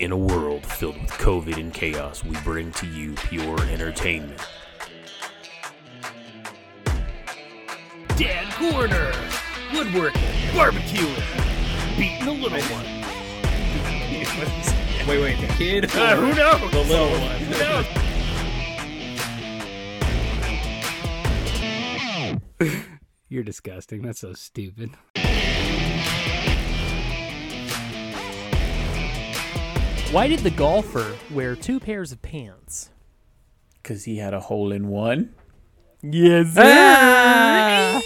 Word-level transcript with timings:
In 0.00 0.10
a 0.12 0.16
world 0.16 0.64
filled 0.64 0.98
with 0.98 1.10
COVID 1.10 1.58
and 1.58 1.74
chaos, 1.74 2.24
we 2.24 2.34
bring 2.40 2.72
to 2.72 2.86
you 2.86 3.12
pure 3.12 3.60
entertainment. 3.64 4.40
Dad 8.16 8.50
Corner, 8.54 9.12
woodworking, 9.74 10.22
barbecuing, 10.54 11.98
beating 11.98 12.24
the 12.24 12.32
little 12.32 12.62
one. 12.74 12.86
Wait, 15.06 15.20
wait, 15.20 15.38
the 15.38 15.46
kid? 15.54 15.84
Uh, 15.94 16.16
who 16.20 16.32
knows? 16.34 16.70
The 16.70 16.84
little 16.84 17.10
one. 17.10 17.42
Who 22.58 22.60
knows? 22.60 22.74
You're 23.28 23.44
disgusting. 23.44 24.00
That's 24.00 24.20
so 24.20 24.32
stupid. 24.32 24.92
Why 30.12 30.26
did 30.26 30.40
the 30.40 30.50
golfer 30.50 31.14
wear 31.30 31.54
two 31.54 31.78
pairs 31.78 32.10
of 32.10 32.20
pants? 32.20 32.90
Because 33.80 34.04
he 34.04 34.16
had 34.18 34.34
a 34.34 34.40
hole 34.40 34.72
in 34.72 34.88
one. 34.88 35.34
Yes. 36.02 36.54
Ah! 36.58 38.00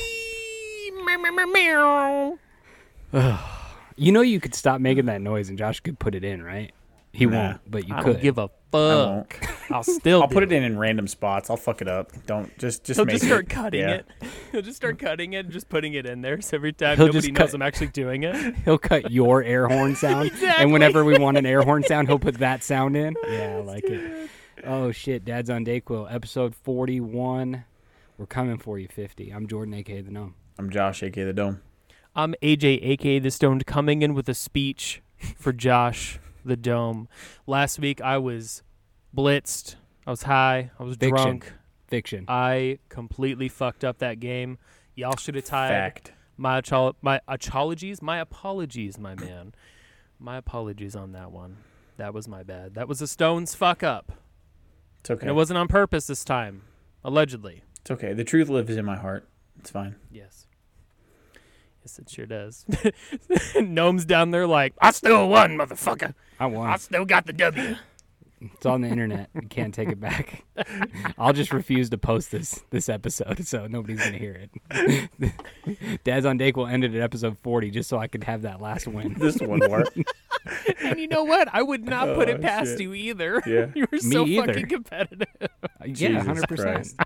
You 3.97 4.11
know 4.11 4.23
you 4.23 4.41
could 4.41 4.57
stop 4.57 4.81
making 4.81 5.07
that 5.07 5.21
noise 5.21 5.49
and 5.49 5.57
Josh 5.57 5.79
could 5.79 6.01
put 6.01 6.17
it 6.17 6.25
in, 6.25 6.43
right? 6.43 6.73
He 7.13 7.27
Nah. 7.27 7.37
won't, 7.51 7.61
but 7.71 7.87
you 7.87 7.95
I 7.95 8.03
could. 8.03 8.15
don't 8.15 8.23
give 8.23 8.39
a 8.39 8.51
won't. 8.73 9.33
fuck. 9.33 9.49
I'll 9.71 9.83
still. 9.83 10.23
I'll 10.23 10.29
do 10.29 10.35
put 10.35 10.43
it 10.43 10.53
in 10.53 10.63
in 10.63 10.79
random 10.79 11.07
spots. 11.09 11.51
I'll 11.51 11.57
fuck 11.57 11.81
it 11.83 11.89
up. 11.89 12.13
Don't 12.27 12.57
just 12.59 12.85
just 12.85 12.99
He'll 12.99 13.05
make 13.07 13.15
just 13.15 13.27
start 13.27 13.45
it. 13.45 13.49
cutting 13.51 13.81
yeah. 13.81 13.95
it. 13.95 14.07
He'll 14.53 14.63
just 14.63 14.77
start 14.77 14.99
cutting 14.99 15.33
it 15.33 15.45
and 15.47 15.53
just 15.53 15.69
putting 15.69 15.95
it 15.95 16.07
in 16.07 16.21
there. 16.23 16.41
So 16.41 16.57
every 16.57 16.73
time 16.73 16.97
He'll 16.97 17.07
nobody 17.07 17.31
knows 17.33 17.37
cut- 17.51 17.55
I'm 17.55 17.63
actually 17.63 17.89
doing 17.89 18.23
it. 18.25 18.55
He'll 18.65 18.79
cut 18.79 19.11
your 19.11 19.43
air 19.43 19.67
horn 19.69 19.95
sound, 19.97 20.29
Exactly. 20.29 20.63
and 20.63 20.73
whenever 20.73 21.05
we 21.05 21.19
want 21.19 21.37
an 21.37 21.47
air 21.47 21.63
horn 21.63 21.83
sound, 21.85 22.09
he'll 22.09 22.19
put 22.19 22.39
that 22.39 22.63
sound 22.63 22.97
in. 22.97 23.15
Yeah, 23.29 23.57
I 23.59 23.61
like 23.63 23.85
it. 23.85 24.31
Oh 24.65 24.93
shit, 24.93 25.25
Dad's 25.25 25.51
on 25.51 25.65
Dayquil, 25.65 26.13
episode 26.13 26.55
forty-one. 26.55 27.65
We're 28.19 28.27
coming 28.27 28.59
for 28.59 28.79
you, 28.79 28.89
fifty. 28.89 29.31
I'm 29.31 29.47
Jordan, 29.47 29.75
aka 29.75 30.01
the 30.01 30.11
Gnome. 30.11 30.35
I'm 30.59 30.71
Josh, 30.71 31.03
aka 31.03 31.25
the 31.25 31.33
Dome. 31.33 31.61
I'm 32.15 32.35
AJ, 32.43 32.79
aka 32.83 33.19
the 33.19 33.31
Stoned, 33.31 33.67
coming 33.67 34.03
in 34.03 34.15
with 34.15 34.29
a 34.29 34.35
speech 34.35 35.03
for 35.37 35.53
Josh 35.53 36.19
the 36.45 36.57
Dome. 36.57 37.09
Last 37.47 37.79
week 37.81 38.01
I 38.01 38.19
was 38.19 38.63
blitzed. 39.15 39.77
I 40.07 40.11
was 40.11 40.23
high. 40.23 40.71
I 40.79 40.83
was 40.83 40.97
Fiction. 40.97 41.17
drunk. 41.17 41.53
Fiction. 41.87 42.25
I 42.29 42.79
completely 42.89 43.49
fucked 43.49 43.85
up 43.85 43.99
that 43.99 44.21
game. 44.21 44.59
Y'all 44.95 45.17
should 45.17 45.35
have 45.35 45.45
tied. 45.45 45.69
Fact. 45.71 46.13
My 46.37 46.61
achol- 46.61 46.95
my 47.01 47.21
apologies, 47.29 48.03
my 48.03 48.19
apologies, 48.19 48.99
my 48.99 49.15
man. 49.15 49.55
My 50.19 50.37
apologies 50.37 50.97
on 50.97 51.13
that 51.13 51.31
one. 51.31 51.59
That 51.97 52.13
was 52.13 52.27
my 52.27 52.43
bad. 52.43 52.75
That 52.75 52.89
was 52.89 53.01
a 53.01 53.07
Stones 53.07 53.55
fuck 53.55 53.83
up. 53.83 54.13
It's 55.01 55.11
okay. 55.11 55.21
And 55.23 55.31
it 55.31 55.35
wasn't 55.35 55.59
on 55.59 55.69
purpose 55.69 56.07
this 56.07 56.25
time. 56.25 56.63
Allegedly. 57.05 57.63
It's 57.83 57.91
okay. 57.91 58.15
The 58.15 58.25
truth 58.25 58.49
lives 58.49 58.77
in 58.77 58.85
my 58.85 58.97
heart. 58.97 59.29
It's 59.59 59.71
fine. 59.71 59.97
Yes. 60.11 60.47
Yes, 61.83 61.99
it 61.99 62.09
sure 62.09 62.27
does. 62.27 62.65
Gnome's 63.61 64.07
down 64.07 64.31
there 64.31 64.47
like, 64.47 64.73
I 64.81 64.91
still 64.91 65.29
won, 65.29 65.59
motherfucker. 65.59 66.15
I 66.41 66.47
won. 66.47 66.69
I 66.69 66.77
still 66.77 67.05
got 67.05 67.27
the 67.27 67.35
W. 67.35 67.77
It's 68.55 68.67
on 68.67 68.81
the 68.83 68.89
internet. 68.89 69.31
You 69.35 69.49
can't 69.49 69.73
take 69.75 69.89
it 69.89 70.01
back. 70.01 70.45
I'll 71.19 71.33
just 71.33 71.53
refuse 71.53 71.91
to 71.91 71.99
post 71.99 72.31
this 72.31 72.63
this 72.71 72.89
episode, 72.89 73.47
so 73.47 73.67
nobody's 73.67 73.99
gonna 74.05 74.19
hear 74.19 74.49
it. 74.71 76.01
Dad's 76.05 76.27
on 76.27 76.37
Dake 76.37 76.57
will 76.57 76.67
end 76.67 76.85
it 76.85 76.95
at 76.95 77.01
episode 77.01 77.39
forty, 77.39 77.71
just 77.71 77.89
so 77.89 77.99
I 77.99 78.07
could 78.07 78.25
have 78.25 78.43
that 78.43 78.61
last 78.61 78.87
win. 78.87 79.15
This 79.19 79.39
one 79.41 79.61
worked. 79.71 79.97
and 80.83 80.99
you 80.99 81.09
know 81.09 81.25
what? 81.25 81.49
I 81.53 81.63
would 81.63 81.85
not 81.85 82.15
put 82.15 82.29
Oh, 82.29 82.33
it 82.33 82.43
past 82.43 82.73
shit. 82.73 82.81
you 82.81 82.95
either. 82.95 83.43
Yeah. 83.47 83.67
you 83.75 83.87
were 83.91 83.97
Me 83.97 84.01
so 84.01 84.27
either. 84.27 84.47
fucking 84.53 84.69
competitive. 84.69 85.29
yeah, 85.41 85.87
Jesus 85.93 86.27
hundred 86.27 86.49
percent. 86.49 86.75
Christ. 86.75 86.97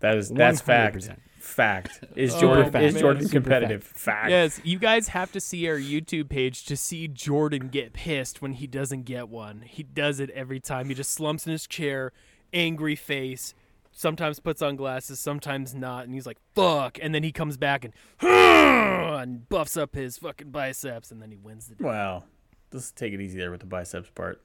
That 0.00 0.16
is 0.18 0.28
that's 0.28 0.60
100%. 0.60 0.64
Fact. 0.64 1.08
Is 2.16 2.34
Oh, 2.34 2.40
Jordan 2.40 2.70
fact. 2.72 2.84
is 2.84 3.00
Jordan 3.00 3.28
competitive? 3.28 3.84
Fact. 3.84 4.30
Yes, 4.30 4.60
you 4.64 4.78
guys 4.78 5.08
have 5.08 5.30
to 5.32 5.40
see 5.40 5.68
our 5.68 5.76
YouTube 5.76 6.28
page 6.28 6.64
to 6.66 6.76
see 6.76 7.06
Jordan 7.08 7.68
get 7.68 7.92
pissed 7.92 8.40
when 8.42 8.52
he 8.54 8.66
doesn't 8.66 9.02
get 9.04 9.28
one. 9.28 9.62
He 9.62 9.82
does 9.82 10.20
it 10.20 10.30
every 10.30 10.60
time. 10.60 10.88
He 10.88 10.94
just 10.94 11.10
slumps 11.12 11.46
in 11.46 11.52
his 11.52 11.66
chair, 11.66 12.12
angry 12.52 12.96
face, 12.96 13.54
sometimes 13.92 14.40
puts 14.40 14.62
on 14.62 14.76
glasses, 14.76 15.20
sometimes 15.20 15.74
not, 15.74 16.04
and 16.04 16.14
he's 16.14 16.26
like, 16.26 16.38
fuck. 16.54 16.98
And 17.00 17.14
then 17.14 17.22
he 17.22 17.30
comes 17.32 17.56
back 17.56 17.84
and, 17.84 17.92
and 18.20 19.48
buffs 19.48 19.76
up 19.76 19.94
his 19.94 20.18
fucking 20.18 20.50
biceps, 20.50 21.10
and 21.10 21.20
then 21.22 21.30
he 21.30 21.36
wins 21.36 21.66
the 21.68 21.74
day. 21.76 21.84
Well, 21.84 22.26
let's 22.72 22.90
take 22.90 23.12
it 23.12 23.20
easy 23.20 23.38
there 23.38 23.50
with 23.50 23.60
the 23.60 23.66
biceps 23.66 24.10
part. 24.10 24.42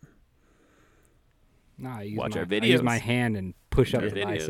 No, 1.79 1.89
I 1.89 2.01
use 2.03 2.17
Watch 2.17 2.35
my, 2.35 2.41
our 2.41 2.47
I 2.51 2.65
use 2.65 2.81
my 2.81 2.97
hand 2.97 3.37
and 3.37 3.53
push 3.69 3.93
up 3.93 4.01
Yeah. 4.03 4.09
the 4.09 4.15
Videos. 4.19 4.47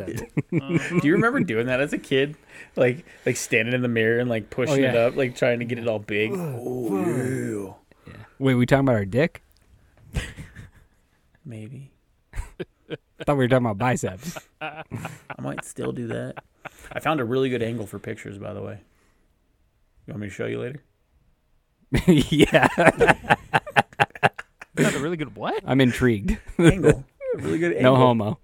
bicep. 0.51 1.01
Do 1.01 1.07
you 1.07 1.13
remember 1.13 1.39
doing 1.41 1.67
that 1.67 1.79
as 1.79 1.93
a 1.93 1.97
kid? 1.97 2.35
Like 2.75 3.05
like 3.25 3.35
standing 3.37 3.73
in 3.75 3.81
the 3.81 3.87
mirror 3.87 4.19
and 4.19 4.29
like 4.29 4.49
pushing 4.49 4.83
it 4.83 4.93
yeah. 4.95 5.01
up, 5.01 5.15
like 5.15 5.35
trying 5.35 5.59
to 5.59 5.65
get 5.65 5.77
it 5.77 5.87
all 5.87 5.99
big. 5.99 6.31
Oh, 6.33 7.75
yeah. 8.07 8.13
Wait, 8.39 8.55
we 8.55 8.65
talking 8.65 8.85
about 8.85 8.95
our 8.95 9.05
dick? 9.05 9.43
Maybe. 11.45 11.91
I 12.89 13.23
thought 13.25 13.37
we 13.37 13.43
were 13.43 13.47
talking 13.47 13.65
about 13.65 13.77
biceps. 13.77 14.37
I 14.61 14.83
might 15.39 15.63
still 15.65 15.91
do 15.91 16.07
that. 16.07 16.35
I 16.91 16.99
found 16.99 17.19
a 17.19 17.25
really 17.25 17.49
good 17.49 17.61
angle 17.61 17.85
for 17.85 17.99
pictures, 17.99 18.37
by 18.37 18.53
the 18.53 18.61
way. 18.61 18.79
You 20.07 20.13
want 20.13 20.21
me 20.21 20.27
to 20.27 20.33
show 20.33 20.45
you 20.47 20.59
later? 20.59 20.83
yeah, 22.07 22.67
Is 24.77 24.95
a 24.95 24.99
really 24.99 25.17
good 25.17 25.35
what? 25.35 25.61
I'm 25.65 25.81
intrigued. 25.81 26.37
Angle. 26.57 27.03
A 27.35 27.37
really 27.41 27.59
good 27.59 27.73
angle. 27.75 27.93
No 27.93 27.95
homo. 27.95 28.39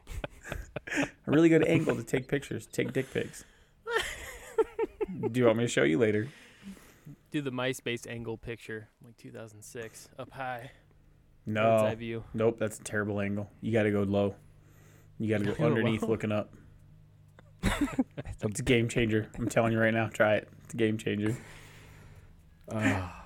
A 0.97 1.07
really 1.31 1.49
good 1.49 1.65
angle 1.67 1.95
to 1.95 2.03
take 2.03 2.27
pictures, 2.27 2.67
take 2.71 2.93
dick 2.93 3.11
pics. 3.11 3.43
do 5.31 5.39
you 5.39 5.45
want 5.45 5.57
me 5.57 5.63
to 5.63 5.67
show 5.67 5.83
you 5.83 5.97
later? 5.97 6.27
Do 7.31 7.41
the 7.41 7.51
MySpace 7.51 8.07
angle 8.09 8.37
picture, 8.37 8.87
like 9.03 9.17
2006, 9.17 10.09
up 10.19 10.31
high, 10.31 10.71
No. 11.45 11.93
view. 11.97 12.23
Nope, 12.33 12.57
that's 12.59 12.79
a 12.79 12.83
terrible 12.83 13.19
angle. 13.19 13.49
You 13.61 13.73
got 13.73 13.83
to 13.83 13.91
go 13.91 14.03
low. 14.03 14.35
You 15.17 15.29
got 15.29 15.39
to 15.39 15.45
go 15.45 15.53
go 15.57 15.65
underneath 15.65 16.03
low. 16.03 16.09
looking 16.09 16.31
up. 16.31 16.53
It's 18.41 18.59
a 18.59 18.63
game 18.63 18.87
changer. 18.87 19.27
I'm 19.37 19.49
telling 19.49 19.71
you 19.73 19.79
right 19.79 19.93
now. 19.93 20.07
Try 20.07 20.35
it. 20.35 20.47
It's 20.65 20.73
a 20.75 20.77
game 20.77 20.97
changer. 20.99 21.35
Ah. 22.71 23.24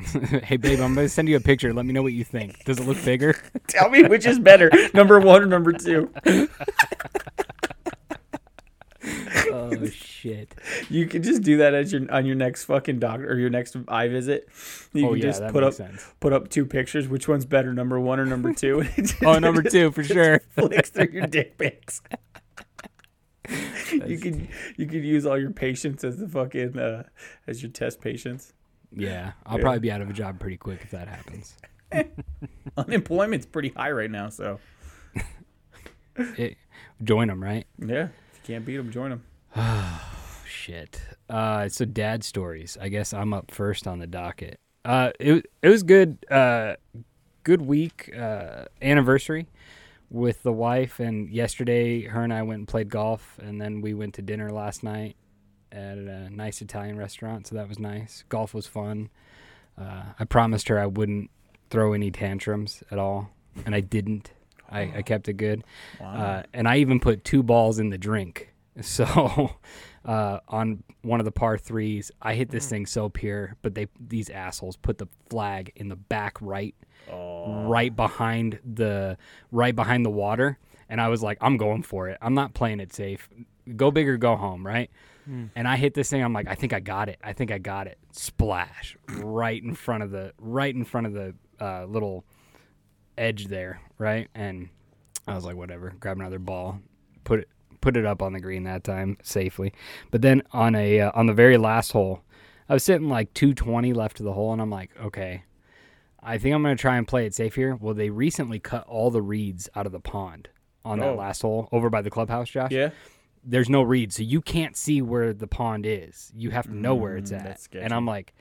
hey, 0.44 0.56
babe, 0.56 0.80
I'm 0.80 0.94
gonna 0.94 1.08
send 1.08 1.28
you 1.28 1.36
a 1.36 1.40
picture. 1.40 1.72
Let 1.72 1.86
me 1.86 1.92
know 1.92 2.02
what 2.02 2.12
you 2.12 2.24
think. 2.24 2.64
Does 2.64 2.78
it 2.78 2.86
look 2.86 3.02
bigger? 3.04 3.34
Tell 3.66 3.90
me 3.90 4.02
which 4.04 4.26
is 4.26 4.38
better, 4.38 4.70
number 4.94 5.18
one 5.20 5.42
or 5.42 5.46
number 5.46 5.72
two. 5.72 6.10
oh 9.52 9.86
shit. 9.86 10.54
You 10.88 11.06
can 11.06 11.22
just 11.22 11.42
do 11.42 11.58
that 11.58 11.74
as 11.74 11.92
your 11.92 12.10
on 12.12 12.26
your 12.26 12.36
next 12.36 12.64
fucking 12.64 12.98
doctor 12.98 13.30
or 13.30 13.38
your 13.38 13.50
next 13.50 13.76
eye 13.88 14.08
visit. 14.08 14.48
You 14.92 15.06
oh 15.06 15.10
can 15.10 15.18
yeah, 15.18 15.22
just 15.22 15.46
put 15.48 15.62
up 15.62 15.74
sense. 15.74 16.06
put 16.20 16.32
up 16.32 16.48
two 16.48 16.66
pictures. 16.66 17.08
Which 17.08 17.28
one's 17.28 17.44
better, 17.44 17.72
number 17.72 17.98
one 18.00 18.20
or 18.20 18.26
number 18.26 18.52
two? 18.52 18.80
And 18.80 18.90
it 18.96 19.02
just 19.06 19.22
Oh, 19.22 19.38
number 19.38 19.62
two 19.62 19.90
for 19.92 20.02
sure. 20.04 20.40
flicks 20.54 20.90
through 20.90 21.08
your 21.12 21.26
dick 21.26 21.56
pics. 21.58 22.02
you 24.06 24.18
could 24.18 24.48
you 24.76 24.86
could 24.86 25.04
use 25.04 25.26
all 25.26 25.38
your 25.38 25.50
patients 25.50 26.04
as 26.04 26.18
the 26.18 26.28
fucking 26.28 26.78
uh, 26.78 27.04
as 27.46 27.62
your 27.62 27.70
test 27.70 28.00
patients. 28.00 28.52
Yeah, 28.92 29.32
I'll 29.46 29.56
Yeah. 29.58 29.62
probably 29.62 29.80
be 29.80 29.90
out 29.92 30.00
of 30.00 30.10
a 30.10 30.12
job 30.12 30.38
pretty 30.40 30.56
quick 30.56 30.80
if 30.82 30.90
that 30.90 31.08
happens. 31.08 31.56
Unemployment's 32.76 33.46
pretty 33.46 33.70
high 33.70 33.90
right 33.90 34.10
now, 34.10 34.28
so 34.28 34.58
It, 36.16 36.56
join 37.02 37.28
them, 37.28 37.42
right? 37.42 37.66
yeah. 37.78 38.08
If 38.32 38.48
you 38.48 38.54
can't 38.54 38.64
beat 38.66 38.76
them, 38.76 38.90
join 38.90 39.10
them. 39.10 39.22
Oh 39.56 40.42
shit. 40.46 41.00
Uh, 41.28 41.68
so 41.68 41.84
dad 41.84 42.22
stories. 42.24 42.76
I 42.80 42.88
guess 42.88 43.12
I'm 43.14 43.32
up 43.32 43.50
first 43.50 43.86
on 43.86 43.98
the 43.98 44.06
docket. 44.06 44.58
Uh, 44.84 45.10
it 45.20 45.46
it 45.62 45.68
was 45.68 45.82
good. 45.82 46.18
Uh, 46.30 46.74
good 47.44 47.62
week. 47.62 48.10
Uh, 48.16 48.64
anniversary 48.82 49.46
with 50.10 50.42
the 50.42 50.52
wife, 50.52 50.98
and 51.00 51.30
yesterday 51.30 52.02
her 52.02 52.22
and 52.22 52.32
I 52.32 52.42
went 52.42 52.58
and 52.58 52.68
played 52.68 52.88
golf, 52.90 53.38
and 53.42 53.60
then 53.60 53.80
we 53.80 53.94
went 53.94 54.14
to 54.14 54.22
dinner 54.22 54.50
last 54.50 54.82
night 54.82 55.16
at 55.72 55.98
a 55.98 56.30
nice 56.30 56.60
Italian 56.60 56.96
restaurant. 56.96 57.46
So 57.46 57.54
that 57.56 57.68
was 57.68 57.78
nice. 57.78 58.24
Golf 58.28 58.54
was 58.54 58.66
fun. 58.66 59.10
Uh, 59.78 60.04
I 60.18 60.24
promised 60.24 60.68
her 60.68 60.78
I 60.78 60.86
wouldn't 60.86 61.30
throw 61.70 61.92
any 61.92 62.10
tantrums 62.10 62.82
at 62.90 62.98
all, 62.98 63.30
and 63.64 63.74
I 63.74 63.80
didn't. 63.80 64.32
I, 64.68 64.92
I 64.96 65.02
kept 65.02 65.28
it 65.28 65.34
good. 65.34 65.64
Wow. 66.00 66.14
Uh, 66.14 66.42
and 66.52 66.68
I 66.68 66.78
even 66.78 67.00
put 67.00 67.24
two 67.24 67.42
balls 67.42 67.78
in 67.78 67.90
the 67.90 67.98
drink. 67.98 68.48
So 68.82 69.50
uh, 70.04 70.38
on 70.48 70.82
one 71.02 71.20
of 71.20 71.24
the 71.24 71.32
par 71.32 71.58
threes, 71.58 72.10
I 72.22 72.34
hit 72.34 72.50
this 72.50 72.66
thing 72.68 72.86
so 72.86 73.08
pure, 73.08 73.56
but 73.62 73.74
they 73.74 73.88
these 73.98 74.30
assholes 74.30 74.76
put 74.76 74.96
the 74.96 75.08
flag 75.28 75.72
in 75.76 75.88
the 75.88 75.96
back 75.96 76.38
right, 76.40 76.74
oh. 77.10 77.64
right 77.64 77.94
behind 77.94 78.60
the 78.64 79.18
right 79.50 79.74
behind 79.74 80.06
the 80.06 80.10
water, 80.10 80.56
and 80.88 81.00
I 81.00 81.08
was 81.08 81.22
like, 81.22 81.36
I'm 81.40 81.56
going 81.58 81.82
for 81.82 82.08
it. 82.08 82.16
I'm 82.22 82.32
not 82.34 82.54
playing 82.54 82.80
it 82.80 82.94
safe. 82.94 83.28
Go 83.76 83.90
big 83.90 84.08
or 84.08 84.16
go 84.16 84.36
home, 84.36 84.64
right? 84.66 84.88
And 85.26 85.68
I 85.68 85.76
hit 85.76 85.94
this 85.94 86.10
thing. 86.10 86.22
I'm 86.22 86.32
like, 86.32 86.48
I 86.48 86.54
think 86.54 86.72
I 86.72 86.80
got 86.80 87.08
it. 87.08 87.18
I 87.22 87.32
think 87.32 87.50
I 87.52 87.58
got 87.58 87.86
it. 87.86 87.98
Splash 88.12 88.96
right 89.08 89.62
in 89.62 89.74
front 89.74 90.02
of 90.02 90.10
the 90.10 90.32
right 90.38 90.74
in 90.74 90.84
front 90.84 91.06
of 91.06 91.12
the 91.12 91.34
uh, 91.60 91.84
little 91.84 92.24
edge 93.18 93.46
there, 93.46 93.80
right? 93.98 94.28
And 94.34 94.68
I 95.26 95.34
was 95.34 95.44
like, 95.44 95.56
whatever, 95.56 95.94
grab 96.00 96.18
another 96.18 96.38
ball, 96.38 96.80
put 97.24 97.40
it 97.40 97.48
put 97.80 97.96
it 97.96 98.04
up 98.04 98.20
on 98.22 98.32
the 98.34 98.40
green 98.40 98.64
that 98.64 98.84
time 98.84 99.16
safely. 99.22 99.72
But 100.10 100.22
then 100.22 100.42
on 100.52 100.74
a 100.74 101.00
uh, 101.00 101.12
on 101.14 101.26
the 101.26 101.34
very 101.34 101.56
last 101.58 101.92
hole, 101.92 102.22
I 102.68 102.74
was 102.74 102.82
sitting 102.84 103.08
like 103.08 103.32
220 103.34 103.92
left 103.92 104.20
of 104.20 104.24
the 104.26 104.32
hole, 104.32 104.52
and 104.52 104.60
I'm 104.60 104.70
like, 104.70 104.90
okay, 105.00 105.44
I 106.22 106.38
think 106.38 106.54
I'm 106.54 106.62
gonna 106.62 106.76
try 106.76 106.96
and 106.96 107.06
play 107.06 107.26
it 107.26 107.34
safe 107.34 107.54
here. 107.54 107.76
Well, 107.76 107.94
they 107.94 108.10
recently 108.10 108.58
cut 108.58 108.84
all 108.86 109.10
the 109.10 109.22
reeds 109.22 109.68
out 109.76 109.86
of 109.86 109.92
the 109.92 110.00
pond 110.00 110.48
on 110.84 111.00
Oh. 111.00 111.04
that 111.10 111.16
last 111.16 111.42
hole 111.42 111.68
over 111.72 111.90
by 111.90 112.02
the 112.02 112.10
clubhouse, 112.10 112.48
Josh. 112.50 112.70
Yeah. 112.72 112.90
There's 113.44 113.70
no 113.70 113.82
reeds, 113.82 114.16
so 114.16 114.22
you 114.22 114.40
can't 114.42 114.76
see 114.76 115.00
where 115.02 115.32
the 115.32 115.46
pond 115.46 115.86
is. 115.86 116.30
You 116.36 116.50
have 116.50 116.66
to 116.66 116.76
know 116.76 116.94
where 116.94 117.16
it's 117.16 117.30
Mm, 117.32 117.38
at. 117.38 117.44
that's. 117.44 117.68
And 117.72 117.92
I'm 117.92 118.04
like, 118.06 118.34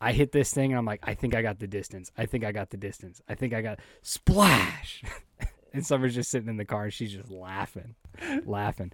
I 0.00 0.12
hit 0.12 0.32
this 0.32 0.52
thing, 0.52 0.70
and 0.72 0.78
I'm 0.78 0.84
like, 0.84 1.00
I 1.02 1.14
think 1.14 1.34
I 1.34 1.40
got 1.42 1.58
the 1.60 1.66
distance. 1.66 2.12
I 2.18 2.26
think 2.26 2.44
I 2.44 2.52
got 2.52 2.70
the 2.70 2.76
distance. 2.76 3.22
I 3.28 3.34
think 3.36 3.54
I 3.54 3.62
got 3.62 3.78
splash. 4.02 5.02
and 5.72 5.84
Summer's 5.86 6.14
just 6.14 6.30
sitting 6.30 6.48
in 6.48 6.56
the 6.58 6.64
car, 6.64 6.84
and 6.84 6.92
she's 6.92 7.12
just 7.12 7.30
laughing, 7.30 7.94
laughing. 8.44 8.92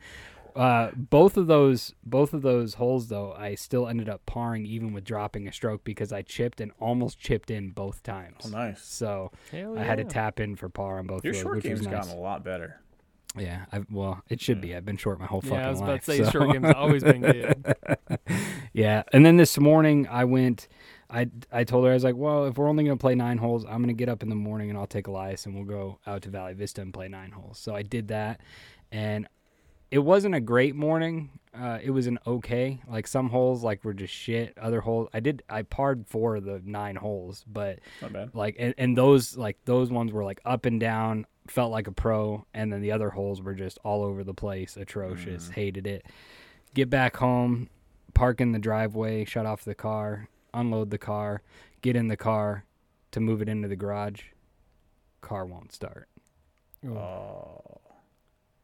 Uh, 0.57 0.91
both 0.97 1.37
of 1.37 1.47
those, 1.47 1.95
both 2.05 2.33
of 2.35 2.43
those 2.43 2.75
holes, 2.75 3.09
though, 3.09 3.33
I 3.33 3.55
still 3.55 3.87
ended 3.89 4.09
up 4.09 4.27
parring 4.27 4.67
even 4.67 4.93
with 4.93 5.05
dropping 5.05 5.47
a 5.47 5.53
stroke 5.53 5.85
because 5.85 6.13
I 6.13 6.23
chipped 6.23 6.61
and 6.61 6.73
almost 6.81 7.19
chipped 7.21 7.51
in 7.53 7.71
both 7.71 8.03
times. 8.03 8.37
Oh, 8.47 8.49
nice. 8.49 8.83
So 8.83 9.31
Hell 9.53 9.79
I 9.79 9.85
had 9.85 9.99
to 9.99 10.05
tap 10.05 10.41
in 10.41 10.57
for 10.57 10.69
par 10.69 10.99
on 10.99 11.07
both 11.07 11.25
Your 11.25 11.35
of 11.35 11.41
short 11.41 11.57
which 11.57 11.65
was 11.67 11.81
game's 11.81 11.85
nice. 11.93 12.07
gotten 12.07 12.19
a 12.19 12.21
lot 12.21 12.43
better. 12.45 12.81
Yeah, 13.39 13.67
I 13.73 13.83
well, 13.91 14.23
it 14.29 14.41
should 14.41 14.61
be. 14.61 14.75
I've 14.75 14.85
been 14.85 14.97
short 14.97 15.21
my 15.21 15.27
whole 15.27 15.41
fucking 15.41 15.57
Yeah, 15.59 15.67
I 15.67 15.71
was 15.71 15.79
about 15.81 15.91
life. 15.91 16.05
to 16.05 16.13
say 16.13 16.25
so- 16.25 16.31
short 16.31 16.53
game's 16.53 16.75
always 16.75 17.05
been 17.05 17.21
good. 17.21 17.75
yeah, 18.73 19.03
and 19.13 19.25
then 19.25 19.37
this 19.37 19.59
morning 19.59 20.07
I 20.11 20.25
went. 20.25 20.69
I 21.13 21.29
I 21.51 21.65
told 21.65 21.85
her 21.85 21.91
I 21.91 21.95
was 21.95 22.05
like, 22.05 22.15
well, 22.17 22.45
if 22.47 22.57
we're 22.57 22.69
only 22.69 22.85
gonna 22.85 22.97
play 22.97 23.15
nine 23.17 23.39
holes, 23.39 23.65
I'm 23.65 23.81
gonna 23.83 23.93
get 23.93 24.09
up 24.09 24.23
in 24.23 24.29
the 24.29 24.37
morning 24.37 24.71
and 24.71 24.79
I'll 24.79 24.87
take 24.87 25.07
Elias 25.09 25.45
and 25.47 25.55
we'll 25.55 25.65
go 25.65 25.99
out 26.07 26.23
to 26.23 26.31
Valley 26.31 26.55
Vista 26.55 26.81
and 26.83 26.93
play 26.95 27.09
nine 27.09 27.33
holes. 27.33 27.59
So 27.59 27.75
I 27.75 27.83
did 27.83 28.09
that, 28.09 28.41
and 28.93 29.27
it 29.91 29.99
wasn't 29.99 30.35
a 30.35 30.41
great 30.41 30.75
morning. 30.75 31.31
Uh, 31.53 31.79
it 31.83 31.91
was 31.91 32.07
an 32.07 32.19
okay. 32.27 32.81
Like 32.89 33.07
some 33.09 33.29
holes 33.29 33.65
like 33.65 33.83
were 33.85 33.93
just 33.95 34.15
shit. 34.15 34.57
Other 34.57 34.81
holes 34.81 35.09
I 35.13 35.19
did 35.21 35.43
I 35.49 35.63
parred 35.63 36.07
four 36.07 36.37
of 36.37 36.45
the 36.45 36.63
nine 36.65 36.95
holes, 36.97 37.45
but 37.47 37.81
Not 38.01 38.13
bad. 38.13 38.31
like 38.35 38.57
and, 38.59 38.73
and 38.79 38.97
those 38.97 39.37
like 39.37 39.59
those 39.65 39.91
ones 39.91 40.13
were 40.13 40.25
like 40.25 40.41
up 40.45 40.65
and 40.65 40.79
down 40.79 41.27
felt 41.49 41.73
like 41.73 41.89
a 41.89 41.93
pro 41.93 42.47
and 42.55 42.73
then 42.73 42.81
the 42.81 42.93
other 42.93 43.11
holes 43.11 43.43
were 43.43 43.55
just 43.55 43.79
all 43.83 44.05
over 44.05 44.23
the 44.23 44.35
place 44.35 44.77
atrocious 44.77 45.49
hated 45.49 45.85
it 45.89 46.07
get 46.75 46.89
back 46.89 47.17
home 47.17 47.69
park 48.15 48.41
in 48.41 48.53
the 48.53 48.59
driveway 48.61 49.25
shut 49.25 49.47
off 49.47 49.65
the 49.65 49.75
car 49.75 50.29
unload 50.55 50.91
the 50.91 50.99
car 50.99 51.43
get 51.83 51.97
in 51.97 52.07
the 52.07 52.17
car 52.17 52.65
to 53.11 53.19
move 53.19 53.43
it 53.43 53.49
into 53.49 53.67
the 53.67 53.75
garage 53.75 54.21
car 55.23 55.45
won't 55.45 55.73
start 55.73 56.09
Oh. 56.87 57.81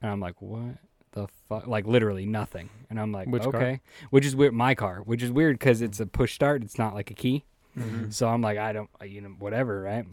and 0.00 0.10
i'm 0.12 0.20
like 0.20 0.40
what 0.40 0.76
the 1.16 1.26
fuck 1.48 1.66
like 1.66 1.86
literally 1.86 2.26
nothing 2.26 2.68
and 2.90 3.00
i'm 3.00 3.10
like 3.10 3.26
Which 3.28 3.42
car? 3.42 3.56
okay 3.56 3.80
which 4.10 4.24
is 4.24 4.36
weird 4.36 4.54
my 4.54 4.74
car 4.76 4.98
which 5.04 5.22
is 5.22 5.32
weird 5.32 5.58
because 5.58 5.80
it's 5.82 5.98
a 5.98 6.06
push 6.06 6.34
start 6.34 6.62
it's 6.62 6.78
not 6.78 6.94
like 6.94 7.10
a 7.10 7.14
key 7.14 7.44
Mm-hmm. 7.78 8.08
so 8.08 8.26
I'm 8.28 8.40
like, 8.40 8.56
I 8.56 8.72
don't, 8.72 8.88
you 9.04 9.20
know, 9.20 9.28
whatever, 9.38 9.82
right? 9.82 10.06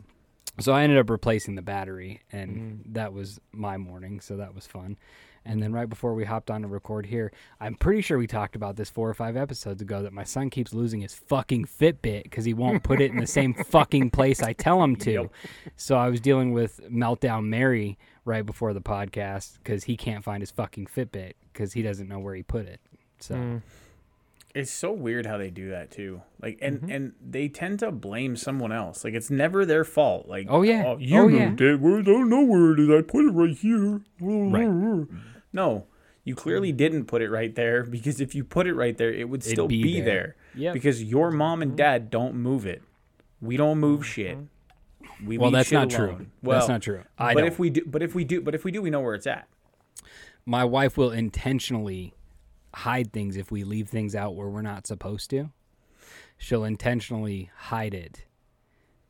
So 0.60 0.74
I 0.74 0.84
ended 0.84 0.98
up 1.00 1.10
replacing 1.10 1.56
the 1.56 1.62
battery, 1.62 2.20
and 2.30 2.50
Mm-hmm. 2.58 2.94
that 2.96 3.14
was 3.14 3.40
my 3.54 3.78
morning. 3.78 4.20
So 4.20 4.36
that 4.36 4.54
was 4.54 4.68
fun. 4.68 4.98
And 5.46 5.62
then 5.62 5.74
right 5.74 5.90
before 5.90 6.14
we 6.14 6.24
hopped 6.24 6.50
on 6.50 6.62
to 6.62 6.68
record 6.68 7.06
here, 7.06 7.32
I'm 7.60 7.76
pretty 7.76 8.02
sure 8.02 8.18
we 8.18 8.28
talked 8.28 8.56
about 8.56 8.76
this 8.76 8.90
four 8.90 9.10
or 9.10 9.14
five 9.14 9.36
episodes 9.36 9.82
ago 9.82 10.02
that 10.04 10.14
my 10.14 10.24
son 10.24 10.50
keeps 10.50 10.74
losing 10.74 11.02
his 11.02 11.14
fucking 11.14 11.66
Fitbit 11.66 12.24
because 12.24 12.46
he 12.46 12.54
won't 12.54 12.84
put 12.84 13.02
it 13.02 13.12
in 13.12 13.18
the 13.18 13.28
same 13.28 13.54
fucking 13.66 14.12
place 14.12 14.42
I 14.42 14.54
tell 14.54 14.82
him 14.82 14.96
to. 14.98 15.30
So 15.76 15.98
I 15.98 16.10
was 16.10 16.22
dealing 16.22 16.54
with 16.54 16.80
Meltdown 16.90 17.46
Mary 17.48 17.98
right 18.26 18.46
before 18.46 18.74
the 18.74 18.82
podcast 18.82 19.58
because 19.58 19.84
he 19.84 19.98
can't 19.98 20.24
find 20.24 20.42
his 20.42 20.52
fucking 20.52 20.86
Fitbit 20.88 21.34
because 21.52 21.74
he 21.74 21.82
doesn't 21.82 22.08
know 22.08 22.20
where 22.20 22.36
he 22.36 22.44
put 22.44 22.66
it. 22.66 22.80
So 23.20 23.36
Mm. 23.36 23.62
It's 24.56 24.70
so 24.72 24.92
weird 24.92 25.26
how 25.26 25.38
they 25.40 25.50
do 25.50 25.70
that 25.72 25.90
too. 25.90 26.22
Like, 26.42 26.60
and 26.62 26.78
Mm-hmm. 26.82 26.92
and 26.92 27.14
they 27.28 27.48
tend 27.48 27.80
to 27.80 27.92
blame 27.92 28.36
someone 28.36 28.72
else. 28.72 29.04
Like, 29.04 29.16
it's 29.16 29.32
never 29.32 29.66
their 29.66 29.84
fault. 29.84 30.28
Like, 30.28 30.46
Oh, 30.50 30.62
yeah. 30.62 30.96
you 31.00 31.20
Oh, 31.20 31.28
yeah. 31.28 31.50
moved 31.50 31.62
it. 31.62 31.80
Well, 31.80 31.98
I 31.98 32.02
don't 32.04 32.30
know 32.30 32.44
where 32.44 32.74
it 32.74 32.80
is. 32.80 32.90
I 32.90 33.02
put 33.02 33.26
it 33.26 33.32
right 33.32 33.58
here. 33.58 34.02
Right. 34.22 35.08
No, 35.52 35.86
you 36.24 36.36
clearly 36.36 36.72
didn't 36.72 37.06
put 37.06 37.22
it 37.24 37.30
right 37.30 37.54
there 37.56 37.84
because 37.84 38.22
if 38.22 38.36
you 38.36 38.44
put 38.44 38.68
it 38.68 38.74
right 38.76 38.96
there, 38.98 39.12
it 39.12 39.28
would 39.28 39.42
It'd 39.42 39.52
still 39.52 39.68
be 39.68 39.82
be, 39.82 40.02
there. 40.02 40.04
there. 40.04 40.36
Yep. 40.56 40.74
Because 40.76 41.04
your 41.04 41.32
mom 41.32 41.62
and 41.64 41.76
dad 41.76 42.10
don't 42.12 42.36
move 42.36 42.66
it. 42.68 42.82
We 43.42 43.58
don't 43.58 43.80
move 43.80 44.06
shit. 44.06 44.38
We 45.26 45.38
well, 45.38 45.52
that's 45.52 45.72
not 45.72 45.90
true. 45.90 46.28
Well, 46.42 46.60
that's 46.60 46.70
not 46.70 46.82
true. 46.82 47.04
I 47.18 47.34
but 47.34 47.42
don't. 47.42 47.48
if 47.50 47.60
we 47.60 47.70
do, 47.72 47.82
but 47.86 48.02
if 48.04 48.14
we 48.16 48.24
do, 48.24 48.40
but 48.42 48.54
if 48.56 48.64
we 48.64 48.72
do, 48.72 48.82
we 48.82 48.90
know 48.90 49.02
where 49.02 49.16
it's 49.16 49.28
at. 49.28 49.48
my 50.46 50.64
wife 50.64 50.96
will 50.98 51.12
intentionally 51.12 52.14
hide 52.74 53.12
things 53.14 53.38
if 53.38 53.52
we 53.52 53.64
leave 53.64 53.90
things 53.90 54.16
out 54.16 54.36
where 54.36 54.48
we're 54.50 54.62
not 54.62 54.88
supposed 54.88 55.30
to. 55.32 55.50
She'll 56.38 56.64
intentionally 56.66 57.50
hide 57.56 57.94
it 57.94 58.26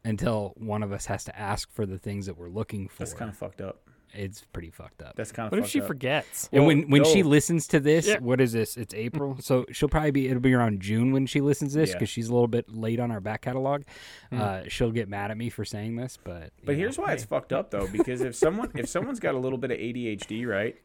until 0.05 0.53
one 0.57 0.83
of 0.83 0.91
us 0.91 1.05
has 1.05 1.23
to 1.25 1.37
ask 1.39 1.71
for 1.71 1.85
the 1.85 1.97
things 1.97 2.25
that 2.25 2.37
we're 2.37 2.49
looking 2.49 2.87
for. 2.87 2.99
That's 2.99 3.13
kind 3.13 3.29
of 3.29 3.37
fucked 3.37 3.61
up. 3.61 3.79
it's 4.13 4.41
pretty 4.53 4.69
fucked 4.69 5.01
up. 5.01 5.15
That's 5.15 5.31
kind 5.31 5.47
of. 5.47 5.51
Fucked 5.51 5.53
up. 5.53 5.61
What 5.61 5.65
if 5.65 5.71
she 5.71 5.81
up. 5.81 5.87
forgets? 5.87 6.49
and 6.51 6.61
Well, 6.61 6.67
when 6.67 6.89
when 6.89 7.03
she 7.05 7.23
listens 7.23 7.65
to 7.69 7.79
this, 7.79 8.05
Yeah. 8.07 8.19
what 8.19 8.39
is 8.41 8.51
this? 8.51 8.77
It's 8.77 8.93
April, 8.93 9.37
so 9.39 9.65
she'll 9.71 9.89
probably 9.89 10.11
be. 10.11 10.27
It'll 10.27 10.41
be 10.41 10.53
around 10.53 10.81
June 10.81 11.13
when 11.13 11.25
she 11.25 11.41
listens 11.41 11.71
to 11.73 11.79
this 11.79 11.89
Yeah. 11.91 11.95
because 11.95 12.09
she's 12.09 12.27
a 12.27 12.33
little 12.33 12.47
bit 12.49 12.69
late 12.69 12.99
on 12.99 13.09
our 13.09 13.21
back 13.21 13.41
catalog. 13.41 13.83
Uh, 14.31 14.63
she'll 14.67 14.91
get 14.91 15.07
mad 15.09 15.31
at 15.31 15.37
me 15.37 15.49
for 15.49 15.63
saying 15.65 15.95
this, 15.95 16.19
but 16.23 16.51
But 16.63 16.73
you 16.73 16.79
here's 16.79 16.97
know, 16.97 17.05
why 17.05 17.13
it's 17.13 17.23
fucked 17.23 17.53
up 17.53 17.71
though, 17.71 17.87
because 17.87 18.21
if 18.21 18.35
someone 18.35 18.69
if 18.75 18.87
someone's 18.89 19.19
got 19.21 19.33
a 19.33 19.39
little 19.39 19.57
bit 19.57 19.71
of 19.71 19.77
ADHD, 19.79 20.45
right, 20.45 20.75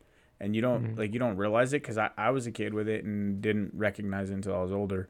and 0.40 0.54
you 0.54 0.62
don't 0.62 0.96
like 0.98 1.12
you 1.12 1.18
don't 1.18 1.36
realize 1.36 1.72
it, 1.72 1.82
because 1.82 1.98
I, 1.98 2.10
I 2.16 2.30
was 2.30 2.46
a 2.46 2.52
kid 2.52 2.74
with 2.74 2.88
it 2.88 3.04
and 3.04 3.40
didn't 3.42 3.72
recognize 3.74 4.30
it 4.30 4.34
until 4.34 4.54
I 4.54 4.62
was 4.62 4.72
older. 4.72 5.08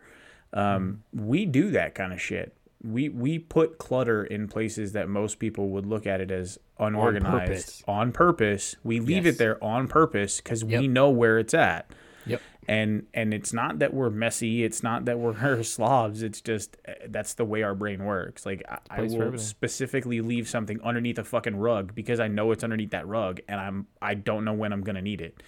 Um, 0.52 1.02
we 1.12 1.44
do 1.44 1.70
that 1.72 1.94
kind 1.94 2.12
of 2.12 2.20
shit. 2.20 2.54
We 2.82 3.08
we 3.08 3.38
put 3.38 3.78
clutter 3.78 4.24
in 4.24 4.46
places 4.48 4.92
that 4.92 5.08
most 5.08 5.38
people 5.38 5.70
would 5.70 5.84
look 5.86 6.06
at 6.06 6.20
it 6.20 6.30
as 6.30 6.58
unorganized 6.78 7.48
purpose. 7.48 7.82
on 7.88 8.12
purpose. 8.12 8.76
We 8.84 9.00
leave 9.00 9.26
Yes. 9.26 9.34
it 9.34 9.38
there 9.38 9.62
on 9.62 9.88
purpose 9.88 10.40
because 10.40 10.62
Yep. 10.62 10.80
we 10.80 10.88
know 10.88 11.10
where 11.10 11.38
it's 11.38 11.54
at. 11.54 11.90
Yep. 12.28 12.42
and 12.68 13.06
and 13.14 13.32
it's 13.32 13.52
not 13.52 13.78
that 13.78 13.94
we're 13.94 14.10
messy 14.10 14.64
it's 14.64 14.82
not 14.82 15.06
that 15.06 15.18
we're 15.18 15.62
slobs 15.62 16.22
it's 16.22 16.40
just 16.40 16.76
uh, 16.86 16.92
that's 17.08 17.34
the 17.34 17.44
way 17.44 17.62
our 17.62 17.74
brain 17.74 18.04
works. 18.04 18.44
Like 18.46 18.62
i, 18.68 18.78
I 18.90 19.02
will 19.02 19.38
specifically 19.38 20.20
leave 20.20 20.48
something 20.48 20.80
underneath 20.82 21.18
a 21.18 21.24
fucking 21.24 21.56
rug 21.56 21.94
because 21.94 22.20
i 22.20 22.28
know 22.28 22.52
it's 22.52 22.62
underneath 22.64 22.90
that 22.90 23.06
rug 23.06 23.40
and 23.48 23.60
i'm 23.60 23.86
i 24.02 24.14
don't 24.14 24.44
know 24.44 24.52
when 24.52 24.72
i'm 24.72 24.82
gonna 24.82 25.02
need 25.02 25.20
it. 25.20 25.42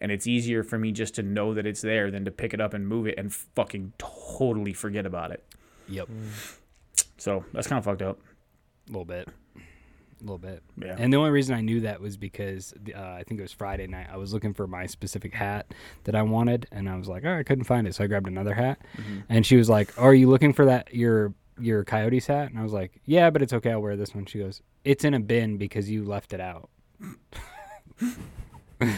And 0.00 0.12
it's 0.12 0.26
easier 0.28 0.62
for 0.62 0.78
me 0.78 0.92
just 0.92 1.16
to 1.16 1.22
know 1.24 1.54
that 1.54 1.66
it's 1.66 1.80
there 1.80 2.10
than 2.10 2.24
to 2.24 2.30
pick 2.30 2.54
it 2.54 2.60
up 2.60 2.72
and 2.72 2.86
move 2.86 3.08
it 3.08 3.18
and 3.18 3.32
fucking 3.34 3.94
totally 3.98 4.72
forget 4.72 5.06
about 5.06 5.32
it. 5.32 5.44
Yep, 5.88 6.08
so 7.16 7.44
that's 7.52 7.66
kind 7.66 7.78
of 7.78 7.84
fucked 7.84 8.02
up. 8.02 8.20
A 8.88 8.92
little 8.92 9.04
bit, 9.04 9.28
a 10.20 10.24
little 10.24 10.38
bit. 10.38 10.62
yeah 10.76 10.96
And 10.98 11.12
the 11.12 11.16
only 11.16 11.30
reason 11.30 11.54
I 11.54 11.60
knew 11.60 11.80
that 11.80 12.00
was 12.00 12.16
because 12.16 12.74
uh, 12.94 12.98
I 13.00 13.22
think 13.26 13.38
it 13.40 13.42
was 13.42 13.52
Friday 13.52 13.86
night. 13.86 14.06
I 14.12 14.16
was 14.16 14.32
looking 14.32 14.54
for 14.54 14.66
my 14.66 14.86
specific 14.86 15.32
hat 15.34 15.72
that 16.04 16.14
I 16.14 16.22
wanted, 16.22 16.66
and 16.72 16.88
I 16.88 16.96
was 16.96 17.08
like, 17.08 17.24
"Oh, 17.24 17.34
I 17.38 17.42
couldn't 17.42 17.64
find 17.64 17.86
it," 17.86 17.94
so 17.94 18.04
I 18.04 18.06
grabbed 18.06 18.26
another 18.28 18.54
hat. 18.54 18.78
And 19.28 19.44
she 19.46 19.56
was 19.56 19.68
like, 19.68 19.92
"Are 20.00 20.14
you 20.14 20.28
looking 20.28 20.52
for 20.52 20.64
that 20.66 20.94
your 20.94 21.32
your 21.60 21.84
Coyotes 21.84 22.26
hat?" 22.26 22.50
And 22.50 22.58
I 22.58 22.62
was 22.62 22.72
like, 22.72 23.00
"Yeah, 23.04 23.30
but 23.30 23.42
it's 23.42 23.52
okay. 23.52 23.70
I'll 23.72 23.80
wear 23.82 23.96
this 23.96 24.14
one." 24.14 24.26
She 24.26 24.38
goes, 24.38 24.62
"It's 24.84 25.04
in 25.04 25.14
a 25.14 25.20
bin 25.20 25.56
because 25.58 25.88
you 25.90 26.04
left 26.04 26.32
it 26.32 26.40
out." 26.40 26.68
I 28.80 28.94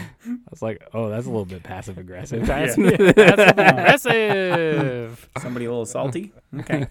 was 0.51 0.61
like, 0.61 0.87
"Oh, 0.93 1.09
that's 1.09 1.25
a 1.25 1.29
little 1.29 1.45
bit 1.45 1.63
passive 1.63 1.97
aggressive." 1.97 2.45
That's, 2.45 2.75
that's 3.15 4.05
aggressive. 4.05 5.29
somebody 5.41 5.65
a 5.65 5.69
little 5.69 5.85
salty 5.85 6.33
okay 6.59 6.87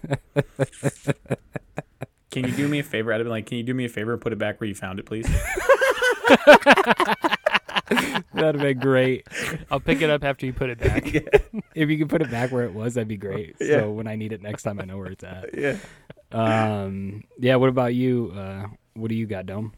can 2.30 2.44
you 2.44 2.52
do 2.52 2.68
me 2.68 2.78
a 2.78 2.82
favor 2.82 3.12
i'd 3.12 3.16
have 3.16 3.24
been 3.24 3.30
like 3.30 3.46
can 3.46 3.58
you 3.58 3.64
do 3.64 3.74
me 3.74 3.84
a 3.84 3.88
favor 3.88 4.12
and 4.12 4.20
put 4.20 4.32
it 4.32 4.38
back 4.38 4.60
where 4.60 4.68
you 4.68 4.74
found 4.74 4.98
it 4.98 5.06
please 5.06 5.26
That'd 8.32 8.60
be 8.60 8.74
great. 8.74 9.26
I'll 9.70 9.80
pick 9.80 10.00
it 10.00 10.08
up 10.10 10.22
after 10.22 10.46
you 10.46 10.52
put 10.52 10.70
it 10.70 10.78
back. 10.78 11.04
If 11.74 11.88
you 11.88 11.98
could 11.98 12.08
put 12.08 12.20
it 12.20 12.30
back 12.30 12.50
where 12.52 12.64
it 12.64 12.74
was, 12.74 12.94
that'd 12.94 13.06
be 13.08 13.16
great. 13.16 13.54
Yeah. 13.60 13.80
So 13.80 13.90
when 13.92 14.06
I 14.08 14.16
need 14.16 14.32
it 14.32 14.42
next 14.42 14.64
time, 14.64 14.80
I 14.80 14.84
know 14.84 14.98
where 14.98 15.06
it's 15.12 15.22
at. 15.24 15.56
yeah 15.56 15.76
Um, 16.32 17.22
yeah. 17.38 17.56
What 17.56 17.68
about 17.68 17.94
you? 17.94 18.32
Uh, 18.36 18.66
what 18.94 19.08
do 19.08 19.14
you 19.14 19.26
got, 19.26 19.46
Dome? 19.46 19.72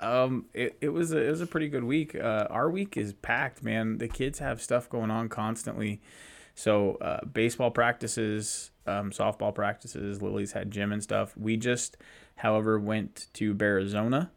Um, 0.00 0.46
it, 0.54 0.76
it 0.80 0.88
was 0.90 1.12
a, 1.12 1.18
it 1.18 1.30
was 1.30 1.40
a 1.40 1.46
pretty 1.46 1.68
good 1.68 1.84
week. 1.84 2.14
Uh, 2.16 2.46
our 2.50 2.68
week 2.68 2.96
is 2.96 3.12
packed, 3.14 3.62
man. 3.62 3.98
The 3.98 4.08
kids 4.08 4.40
have 4.40 4.60
stuff 4.60 4.88
going 4.88 5.10
on 5.10 5.28
constantly. 5.28 6.00
So 6.54 6.96
uh, 6.96 7.24
baseball 7.24 7.70
practices, 7.70 8.70
um, 8.86 9.10
softball 9.10 9.54
practices. 9.54 10.22
Lily's 10.22 10.52
had 10.52 10.70
gym 10.70 10.92
and 10.92 11.02
stuff. 11.02 11.36
We 11.36 11.56
just, 11.56 11.96
however, 12.36 12.78
went 12.78 13.26
to 13.34 13.54
Bearizona, 13.54 14.30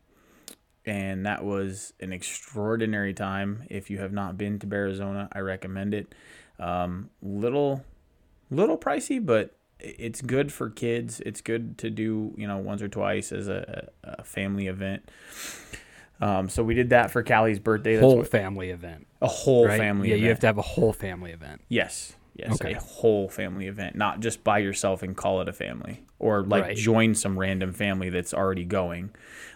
and 0.86 1.26
that 1.26 1.44
was 1.44 1.94
an 2.00 2.12
extraordinary 2.14 3.14
time. 3.14 3.64
If 3.70 3.90
you 3.90 4.00
have 4.00 4.14
not 4.14 4.38
been 4.38 4.60
to 4.60 4.68
Bearizona, 4.68 5.28
I 5.32 5.40
recommend 5.40 5.94
it. 5.94 6.14
Um, 6.60 7.10
little, 7.22 7.84
little 8.50 8.78
pricey, 8.78 9.26
but 9.26 9.56
it's 9.80 10.22
good 10.22 10.52
for 10.52 10.70
kids. 10.70 11.22
It's 11.26 11.40
good 11.42 11.78
to 11.78 11.90
do 11.90 12.34
you 12.38 12.48
know 12.48 12.58
once 12.58 12.82
or 12.82 12.90
twice 12.90 13.32
as 13.32 13.48
a, 13.48 13.90
a 14.04 14.24
family 14.26 14.68
event. 14.68 15.10
Um, 16.22 16.50
so 16.50 16.64
we 16.64 16.74
did 16.74 16.90
that 16.90 17.12
for 17.12 17.24
Callie's 17.24 17.60
birthday. 17.60 17.94
That's 17.94 18.04
whole 18.04 18.18
what- 18.18 18.28
family 18.28 18.72
event. 18.72 19.08
a 19.22 19.28
whole 19.28 19.68
right? 19.68 19.78
family. 19.80 20.10
Yeah, 20.10 20.16
event. 20.16 20.24
you 20.24 20.30
have 20.30 20.40
to 20.42 20.48
have 20.48 20.58
a 20.58 20.62
whole 20.64 20.92
family 20.92 21.32
event. 21.32 21.62
Yes. 21.70 22.14
Yes. 22.40 22.54
Okay. 22.54 22.74
A 22.74 22.80
whole 22.80 23.28
family 23.30 23.68
event, 23.68 23.96
not 23.96 24.22
just 24.22 24.44
by 24.44 24.60
yourself 24.60 25.04
and 25.04 25.16
call 25.16 25.42
it 25.42 25.50
a 25.50 25.54
family, 25.54 26.04
or 26.20 26.44
like 26.44 26.64
Right. 26.64 26.78
join 26.78 27.14
some 27.16 27.38
random 27.38 27.74
family 27.74 28.10
that's 28.10 28.34
already 28.34 28.64
going. 28.64 29.10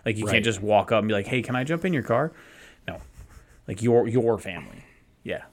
Like 0.06 0.18
you 0.18 0.26
Right. 0.26 0.34
can't 0.34 0.46
just 0.46 0.62
walk 0.62 0.92
up 0.92 1.00
and 1.00 1.08
be 1.08 1.14
like, 1.14 1.28
"Hey, 1.28 1.42
can 1.42 1.56
I 1.56 1.64
jump 1.64 1.86
in 1.86 1.94
your 1.94 2.04
car?" 2.04 2.34
No, 2.88 2.98
like 3.68 3.82
your 3.82 4.08
your 4.08 4.38
family. 4.38 4.84
Yeah. 5.24 5.44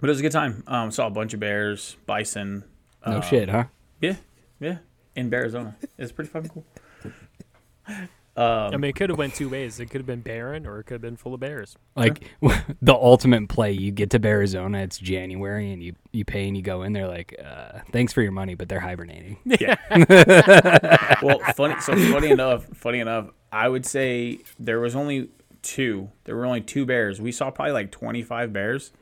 But 0.00 0.08
it 0.08 0.12
was 0.12 0.20
a 0.20 0.22
good 0.22 0.32
time. 0.32 0.64
Um, 0.66 0.90
saw 0.90 1.06
a 1.06 1.10
bunch 1.10 1.34
of 1.34 1.40
bears, 1.40 1.96
bison. 2.06 2.64
No 3.06 3.16
um, 3.16 3.22
shit, 3.22 3.50
huh? 3.50 3.64
Yeah, 4.00 4.16
yeah. 4.60 4.78
In 5.14 5.30
Bearizona, 5.30 5.74
it's 5.98 6.10
pretty 6.12 6.30
fucking 6.30 6.50
cool. 6.50 6.64
I 8.36 8.70
mean, 8.76 8.88
it 8.88 8.96
could 8.96 9.10
have 9.10 9.18
went 9.18 9.34
two 9.34 9.48
ways. 9.48 9.78
It 9.78 9.86
could 9.86 10.00
have 10.00 10.06
been 10.06 10.20
barren, 10.20 10.66
or 10.66 10.80
it 10.80 10.84
could 10.84 10.94
have 10.94 11.02
been 11.02 11.16
full 11.16 11.34
of 11.34 11.40
bears. 11.40 11.76
Like 11.94 12.24
the 12.40 12.94
ultimate 12.94 13.48
play, 13.48 13.72
you 13.72 13.90
get 13.90 14.10
to 14.10 14.20
Bearizona, 14.20 14.82
it's 14.82 14.98
January, 14.98 15.72
and 15.72 15.82
you 15.82 15.94
you 16.12 16.24
pay 16.24 16.46
and 16.46 16.56
you 16.56 16.62
go 16.62 16.82
in 16.82 16.92
there 16.92 17.08
like, 17.08 17.34
uh, 17.44 17.80
thanks 17.92 18.12
for 18.12 18.22
your 18.22 18.32
money, 18.32 18.54
but 18.54 18.68
they're 18.68 18.80
hibernating. 18.80 19.38
Yeah. 19.60 19.76
well, 21.22 21.38
funny. 21.54 21.78
So 21.80 21.94
funny 22.10 22.30
enough, 22.30 22.64
funny 22.74 23.00
enough, 23.00 23.28
I 23.52 23.68
would 23.68 23.84
say 23.84 24.38
there 24.58 24.80
was 24.80 24.96
only 24.96 25.28
two. 25.60 26.10
There 26.24 26.34
were 26.34 26.46
only 26.46 26.62
two 26.62 26.86
bears. 26.86 27.20
We 27.20 27.32
saw 27.32 27.50
probably 27.50 27.72
like 27.72 27.90
twenty 27.90 28.22
five 28.22 28.52
bears, 28.52 28.92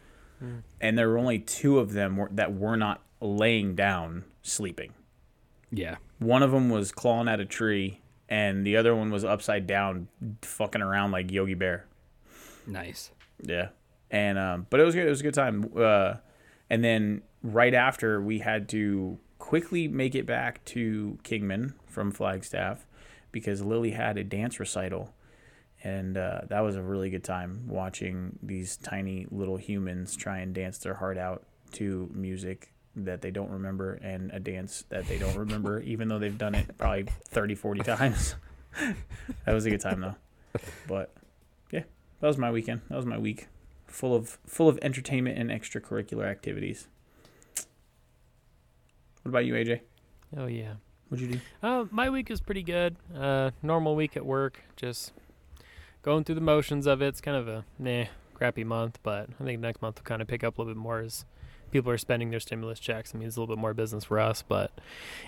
and 0.80 0.98
there 0.98 1.08
were 1.08 1.18
only 1.18 1.38
two 1.38 1.78
of 1.78 1.92
them 1.92 2.16
were, 2.16 2.28
that 2.32 2.52
were 2.54 2.76
not 2.76 3.00
laying 3.20 3.74
down 3.76 4.24
sleeping. 4.42 4.92
Yeah, 5.70 5.96
One 6.18 6.42
of 6.42 6.50
them 6.50 6.68
was 6.68 6.90
clawing 6.90 7.28
at 7.28 7.38
a 7.38 7.44
tree, 7.44 8.00
and 8.30 8.64
the 8.64 8.76
other 8.76 8.94
one 8.94 9.10
was 9.10 9.24
upside 9.24 9.66
down, 9.66 10.08
fucking 10.42 10.80
around 10.80 11.10
like 11.10 11.30
Yogi 11.30 11.54
Bear. 11.54 11.86
nice. 12.66 13.10
Yeah, 13.42 13.68
and 14.10 14.38
um, 14.38 14.66
but 14.70 14.80
it 14.80 14.84
was 14.84 14.94
good. 14.94 15.06
It 15.06 15.10
was 15.10 15.20
a 15.20 15.24
good 15.24 15.34
time. 15.34 15.70
Uh, 15.76 16.14
and 16.68 16.84
then 16.84 17.22
right 17.42 17.74
after, 17.74 18.20
we 18.20 18.38
had 18.38 18.68
to 18.70 19.18
quickly 19.38 19.88
make 19.88 20.14
it 20.14 20.26
back 20.26 20.64
to 20.66 21.18
Kingman 21.24 21.74
from 21.86 22.12
Flagstaff 22.12 22.86
because 23.32 23.62
Lily 23.62 23.92
had 23.92 24.18
a 24.18 24.24
dance 24.24 24.60
recital, 24.60 25.14
and 25.82 26.16
uh, 26.16 26.42
that 26.48 26.60
was 26.60 26.76
a 26.76 26.82
really 26.82 27.10
good 27.10 27.24
time 27.24 27.64
watching 27.66 28.38
these 28.42 28.76
tiny 28.76 29.26
little 29.30 29.56
humans 29.56 30.14
try 30.14 30.38
and 30.38 30.54
dance 30.54 30.78
their 30.78 30.94
heart 30.94 31.16
out 31.16 31.44
to 31.72 32.10
music 32.12 32.72
that 32.96 33.22
they 33.22 33.30
don't 33.30 33.50
remember 33.50 33.94
and 34.02 34.30
a 34.32 34.40
dance 34.40 34.84
that 34.88 35.06
they 35.06 35.18
don't 35.18 35.36
remember 35.36 35.80
even 35.84 36.08
though 36.08 36.18
they've 36.18 36.38
done 36.38 36.54
it 36.54 36.76
probably 36.76 37.06
30 37.28 37.54
40 37.54 37.80
times 37.82 38.34
that 39.44 39.52
was 39.52 39.64
a 39.64 39.70
good 39.70 39.80
time 39.80 40.00
though 40.00 40.16
but 40.88 41.14
yeah 41.70 41.82
that 42.20 42.26
was 42.26 42.38
my 42.38 42.50
weekend. 42.50 42.82
That 42.88 42.96
was 42.96 43.06
my 43.06 43.18
week, 43.18 43.48
full 43.86 44.14
of 44.14 44.38
full 44.46 44.68
of 44.68 44.78
entertainment 44.82 45.38
and 45.38 45.50
extracurricular 45.50 46.26
activities. 46.26 46.86
What 49.22 49.30
about 49.30 49.46
you, 49.46 49.54
AJ? 49.54 49.80
Oh 50.36 50.46
yeah. 50.46 50.74
What'd 51.08 51.26
you 51.26 51.34
do? 51.34 51.40
Uh, 51.62 51.86
my 51.90 52.08
week 52.08 52.30
is 52.30 52.40
pretty 52.40 52.62
good. 52.62 52.96
Uh, 53.16 53.50
normal 53.62 53.96
week 53.96 54.16
at 54.16 54.24
work, 54.24 54.62
just 54.76 55.12
going 56.02 56.24
through 56.24 56.36
the 56.36 56.40
motions 56.40 56.86
of 56.86 57.02
it. 57.02 57.08
It's 57.08 57.20
kind 57.20 57.36
of 57.36 57.48
a 57.48 57.64
nah, 57.78 58.04
crappy 58.34 58.64
month, 58.64 59.00
but 59.02 59.28
I 59.40 59.44
think 59.44 59.60
next 59.60 59.82
month 59.82 59.96
will 59.96 60.04
kind 60.04 60.22
of 60.22 60.28
pick 60.28 60.44
up 60.44 60.56
a 60.56 60.60
little 60.60 60.74
bit 60.74 60.80
more 60.80 61.00
as 61.00 61.24
people 61.70 61.90
are 61.90 61.98
spending 61.98 62.30
their 62.30 62.40
stimulus 62.40 62.78
checks. 62.78 63.14
It 63.14 63.18
means 63.18 63.36
a 63.36 63.40
little 63.40 63.54
bit 63.54 63.60
more 63.60 63.74
business 63.74 64.04
for 64.04 64.18
us, 64.18 64.42
but 64.42 64.70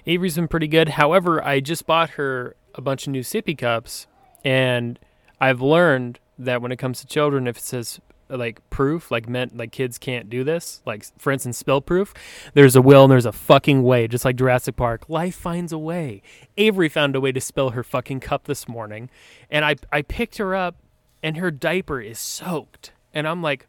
Avery's 0.07 0.37
been 0.37 0.49
pretty 0.49 0.69
good. 0.69 0.91
However, 0.91 1.45
I 1.45 1.61
just 1.61 1.87
bought 1.87 2.11
her 2.11 2.57
a 2.75 2.81
bunch 2.81 3.07
of 3.07 3.13
new 3.13 3.23
sippy 3.23 3.57
cups, 3.57 4.07
and 4.45 4.99
I've 5.41 5.61
learned 5.61 6.19
that 6.39 6.63
when 6.63 6.73
it 6.73 6.77
comes 6.77 7.01
to 7.01 7.07
children, 7.07 7.47
if 7.47 7.59
it 7.59 7.63
says 7.63 8.01
like 8.29 8.69
proof, 8.71 9.11
like 9.11 9.29
meant 9.29 9.57
like 9.57 9.73
kids 9.73 9.99
can't 9.99 10.31
do 10.31 10.45
this, 10.45 10.81
like 10.87 11.05
for 11.19 11.33
instance, 11.33 11.59
spill 11.59 11.81
proof, 11.81 12.15
there's 12.55 12.77
a 12.77 12.83
will 12.83 13.05
and 13.05 13.13
there's 13.13 13.27
a 13.27 13.33
fucking 13.33 13.83
way, 13.83 14.09
just 14.09 14.25
like 14.25 14.37
Jurassic 14.37 14.77
Park. 14.77 15.09
Life 15.09 15.35
finds 15.35 15.73
a 15.73 15.79
way. 15.79 16.23
Avery 16.57 16.89
found 16.89 17.15
a 17.15 17.21
way 17.21 17.33
to 17.33 17.41
spill 17.41 17.71
her 17.71 17.83
fucking 17.83 18.21
cup 18.21 18.45
this 18.45 18.67
morning, 18.69 19.11
and 19.51 19.65
I 19.65 19.77
I 19.93 20.03
picked 20.03 20.39
her 20.39 20.55
up, 20.55 20.77
and 21.23 21.37
her 21.37 21.51
diaper 21.51 22.01
is 22.01 22.19
soaked, 22.19 22.93
and 23.13 23.29
I'm 23.29 23.43
like, 23.43 23.67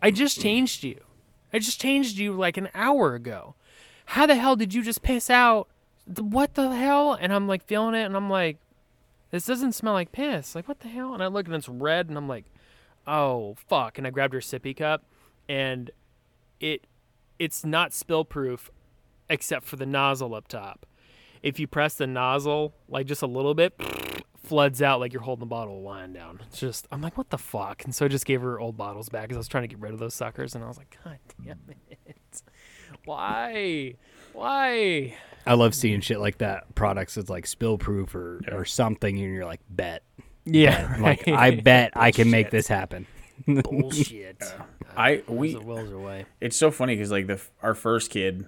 I 0.00 0.10
just 0.10 0.40
changed 0.40 0.84
you, 0.84 1.00
I 1.54 1.60
just 1.60 1.80
changed 1.80 2.18
you 2.18 2.32
like 2.32 2.56
an 2.56 2.68
hour 2.74 3.14
ago. 3.14 3.54
How 4.06 4.26
the 4.26 4.34
hell 4.34 4.56
did 4.56 4.74
you 4.74 4.82
just 4.82 5.02
piss 5.02 5.30
out? 5.30 5.68
What 6.18 6.54
the 6.54 6.74
hell? 6.74 7.12
And 7.12 7.32
I'm 7.32 7.46
like 7.46 7.64
feeling 7.64 7.94
it, 7.94 8.02
and 8.02 8.16
I'm 8.16 8.28
like, 8.28 8.58
this 9.30 9.46
doesn't 9.46 9.72
smell 9.72 9.92
like 9.92 10.10
piss. 10.10 10.56
Like 10.56 10.66
what 10.66 10.80
the 10.80 10.88
hell? 10.88 11.14
And 11.14 11.22
I 11.22 11.28
look 11.28 11.46
and 11.46 11.54
it's 11.54 11.68
red, 11.68 12.08
and 12.08 12.18
I'm 12.18 12.28
like, 12.28 12.44
oh 13.06 13.56
fuck. 13.68 13.98
And 13.98 14.06
I 14.06 14.10
grabbed 14.10 14.34
her 14.34 14.40
sippy 14.40 14.76
cup, 14.76 15.04
and 15.48 15.92
it 16.58 16.88
it's 17.38 17.64
not 17.64 17.94
spill 17.94 18.24
proof 18.24 18.70
except 19.30 19.64
for 19.64 19.76
the 19.76 19.86
nozzle 19.86 20.34
up 20.34 20.48
top. 20.48 20.86
If 21.44 21.58
you 21.60 21.66
press 21.66 21.94
the 21.94 22.06
nozzle 22.06 22.74
like 22.88 23.06
just 23.06 23.20
a 23.22 23.26
little 23.26 23.54
bit, 23.54 23.78
floods 24.42 24.80
out 24.80 24.98
like 24.98 25.12
you're 25.12 25.22
holding 25.22 25.42
a 25.42 25.46
bottle 25.46 25.76
of 25.76 25.82
wine 25.82 26.12
down. 26.14 26.40
It's 26.48 26.58
just 26.58 26.88
I'm 26.90 27.02
like, 27.02 27.18
what 27.18 27.28
the 27.30 27.38
fuck? 27.38 27.84
And 27.84 27.94
so 27.94 28.06
I 28.06 28.08
just 28.08 28.24
gave 28.24 28.40
her 28.40 28.58
old 28.58 28.76
bottles 28.78 29.08
back 29.10 29.24
because 29.24 29.36
I 29.36 29.40
was 29.40 29.48
trying 29.48 29.64
to 29.64 29.68
get 29.68 29.78
rid 29.78 29.92
of 29.92 29.98
those 29.98 30.14
suckers, 30.14 30.54
and 30.54 30.64
I 30.64 30.68
was 30.68 30.78
like, 30.78 30.96
God 31.04 31.18
damn 31.44 31.58
it, 31.68 32.42
why, 33.04 33.94
why? 34.32 35.14
I 35.46 35.54
love 35.54 35.74
seeing 35.74 36.00
shit 36.00 36.20
like 36.20 36.38
that. 36.38 36.74
Products 36.74 37.16
that's 37.16 37.28
like 37.28 37.46
spill 37.46 37.76
proof 37.76 38.14
or, 38.14 38.40
or 38.50 38.64
something, 38.64 39.18
and 39.18 39.34
you're 39.34 39.44
like, 39.44 39.60
bet. 39.68 40.02
Yeah, 40.46 40.96
Like, 41.00 41.28
I 41.28 41.56
bet 41.56 41.92
I 41.94 42.10
can 42.10 42.30
make 42.30 42.50
this 42.50 42.66
happen. 42.68 43.06
bullshit. 43.46 44.42
I 44.96 45.22
we 45.26 45.54
the 45.54 45.60
wills 45.60 45.90
away. 45.90 46.26
it's 46.40 46.56
so 46.56 46.70
funny 46.70 46.94
because 46.94 47.10
like 47.10 47.26
the 47.26 47.40
our 47.62 47.74
first 47.74 48.10
kid, 48.10 48.46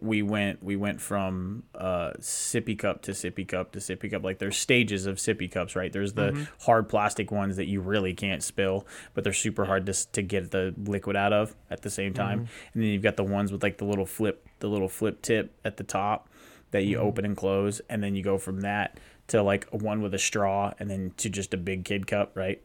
we 0.00 0.22
went 0.22 0.62
we 0.62 0.74
went 0.74 1.00
from 1.00 1.62
uh 1.74 2.10
sippy 2.18 2.76
cup 2.76 3.00
to 3.02 3.12
sippy 3.12 3.46
cup 3.46 3.72
to 3.72 3.78
sippy 3.78 4.10
cup. 4.10 4.24
Like 4.24 4.38
there's 4.38 4.56
stages 4.56 5.06
of 5.06 5.16
sippy 5.16 5.50
cups, 5.50 5.76
right? 5.76 5.92
There's 5.92 6.14
the 6.14 6.32
mm-hmm. 6.32 6.42
hard 6.64 6.88
plastic 6.88 7.30
ones 7.30 7.56
that 7.56 7.66
you 7.66 7.80
really 7.80 8.12
can't 8.12 8.42
spill, 8.42 8.86
but 9.14 9.24
they're 9.24 9.32
super 9.32 9.64
hard 9.64 9.86
to 9.86 10.12
to 10.12 10.22
get 10.22 10.50
the 10.50 10.74
liquid 10.76 11.16
out 11.16 11.32
of 11.32 11.54
at 11.70 11.82
the 11.82 11.90
same 11.90 12.12
time. 12.12 12.40
Mm-hmm. 12.40 12.70
And 12.74 12.82
then 12.82 12.90
you've 12.90 13.02
got 13.02 13.16
the 13.16 13.24
ones 13.24 13.52
with 13.52 13.62
like 13.62 13.78
the 13.78 13.84
little 13.84 14.06
flip 14.06 14.46
the 14.58 14.68
little 14.68 14.88
flip 14.88 15.22
tip 15.22 15.52
at 15.64 15.76
the 15.76 15.84
top 15.84 16.28
that 16.72 16.84
you 16.84 16.96
mm-hmm. 16.96 17.06
open 17.06 17.24
and 17.24 17.36
close, 17.36 17.80
and 17.88 18.02
then 18.02 18.16
you 18.16 18.22
go 18.22 18.36
from 18.36 18.62
that 18.62 18.98
to 19.28 19.42
like 19.42 19.66
one 19.70 20.02
with 20.02 20.12
a 20.12 20.18
straw, 20.18 20.72
and 20.78 20.90
then 20.90 21.12
to 21.18 21.30
just 21.30 21.54
a 21.54 21.56
big 21.56 21.84
kid 21.84 22.06
cup, 22.06 22.32
right? 22.34 22.62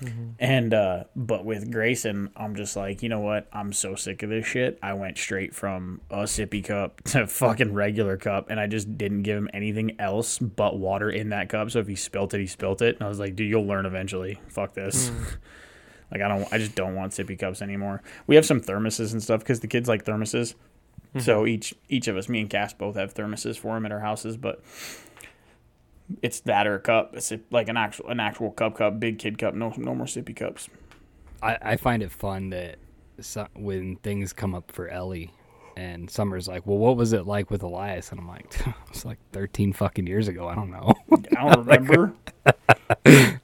Mm-hmm. 0.00 0.30
And 0.38 0.74
uh 0.74 1.04
but 1.14 1.44
with 1.44 1.70
Grayson, 1.70 2.30
I'm 2.36 2.54
just 2.54 2.76
like, 2.76 3.02
you 3.02 3.08
know 3.08 3.20
what? 3.20 3.48
I'm 3.52 3.72
so 3.72 3.94
sick 3.94 4.22
of 4.22 4.30
this 4.30 4.46
shit. 4.46 4.78
I 4.82 4.94
went 4.94 5.18
straight 5.18 5.54
from 5.54 6.00
a 6.10 6.22
sippy 6.24 6.64
cup 6.64 7.00
to 7.04 7.26
fucking 7.26 7.74
regular 7.74 8.16
cup 8.16 8.50
and 8.50 8.58
I 8.58 8.66
just 8.66 8.96
didn't 8.96 9.22
give 9.22 9.36
him 9.36 9.50
anything 9.52 10.00
else 10.00 10.38
but 10.38 10.78
water 10.78 11.10
in 11.10 11.30
that 11.30 11.48
cup. 11.48 11.70
So 11.70 11.78
if 11.80 11.86
he 11.86 11.96
spilt 11.96 12.34
it, 12.34 12.40
he 12.40 12.46
spilt 12.46 12.82
it. 12.82 12.96
And 12.96 13.04
I 13.04 13.08
was 13.08 13.18
like, 13.18 13.36
dude, 13.36 13.48
you'll 13.48 13.66
learn 13.66 13.86
eventually. 13.86 14.40
Fuck 14.48 14.74
this. 14.74 15.10
Mm. 15.10 15.36
like 16.12 16.22
I 16.22 16.28
don't 16.28 16.52
I 16.52 16.58
just 16.58 16.74
don't 16.74 16.94
want 16.94 17.12
sippy 17.12 17.38
cups 17.38 17.62
anymore. 17.62 18.02
We 18.26 18.36
have 18.36 18.46
some 18.46 18.60
thermoses 18.60 19.12
and 19.12 19.22
stuff 19.22 19.44
cuz 19.44 19.60
the 19.60 19.68
kids 19.68 19.88
like 19.88 20.04
thermoses. 20.04 20.54
Mm-hmm. 21.10 21.20
So 21.20 21.46
each 21.46 21.74
each 21.88 22.08
of 22.08 22.16
us, 22.16 22.28
me 22.28 22.40
and 22.40 22.48
Cass 22.48 22.72
both 22.72 22.96
have 22.96 23.14
thermoses 23.14 23.58
for 23.58 23.76
him 23.76 23.84
at 23.84 23.92
our 23.92 24.00
houses, 24.00 24.36
but 24.36 24.62
it's 26.22 26.40
that 26.40 26.66
or 26.66 26.76
a 26.76 26.80
cup. 26.80 27.14
It's 27.14 27.32
like 27.50 27.68
an 27.68 27.76
actual 27.76 28.08
an 28.08 28.20
actual 28.20 28.50
cup 28.50 28.76
cup, 28.76 29.00
big 29.00 29.18
kid 29.18 29.38
cup. 29.38 29.54
No 29.54 29.72
no 29.76 29.94
more 29.94 30.06
sippy 30.06 30.34
cups. 30.34 30.68
I, 31.42 31.58
I 31.62 31.76
find 31.76 32.02
it 32.02 32.12
fun 32.12 32.50
that 32.50 32.78
when 33.54 33.96
things 33.96 34.32
come 34.32 34.54
up 34.54 34.70
for 34.72 34.88
Ellie, 34.88 35.32
and 35.76 36.10
Summer's 36.10 36.48
like, 36.48 36.66
"Well, 36.66 36.78
what 36.78 36.96
was 36.96 37.12
it 37.12 37.26
like 37.26 37.50
with 37.50 37.62
Elias?" 37.62 38.10
And 38.10 38.20
I'm 38.20 38.28
like, 38.28 38.54
"It's 38.90 39.04
like 39.04 39.18
13 39.32 39.72
fucking 39.72 40.06
years 40.06 40.28
ago. 40.28 40.48
I 40.48 40.54
don't 40.54 40.70
know." 40.70 40.94
I 41.36 41.54
don't 41.54 41.58
remember. 41.66 42.12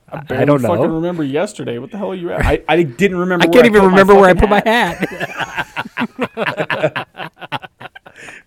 I, 0.08 0.20
barely 0.28 0.46
don't 0.46 0.62
know. 0.62 0.68
Fucking 0.68 0.92
remember 0.92 1.25
yesterday. 1.25 1.78
What 1.78 1.90
the 1.90 1.99
hell 1.99 2.12
are 2.12 2.14
you 2.14 2.30
at? 2.32 2.44
I, 2.44 2.62
I 2.68 2.82
didn't 2.82 3.16
remember. 3.18 3.44
I 3.44 3.49
can't 3.49 3.66
even 3.66 3.85
remember 3.85 4.14
where 4.14 4.30
I 4.30 4.35
put 4.35 4.49
fucking 4.49 4.50
my 4.50 4.62
hat. 4.64 5.08
hat. 6.35 7.08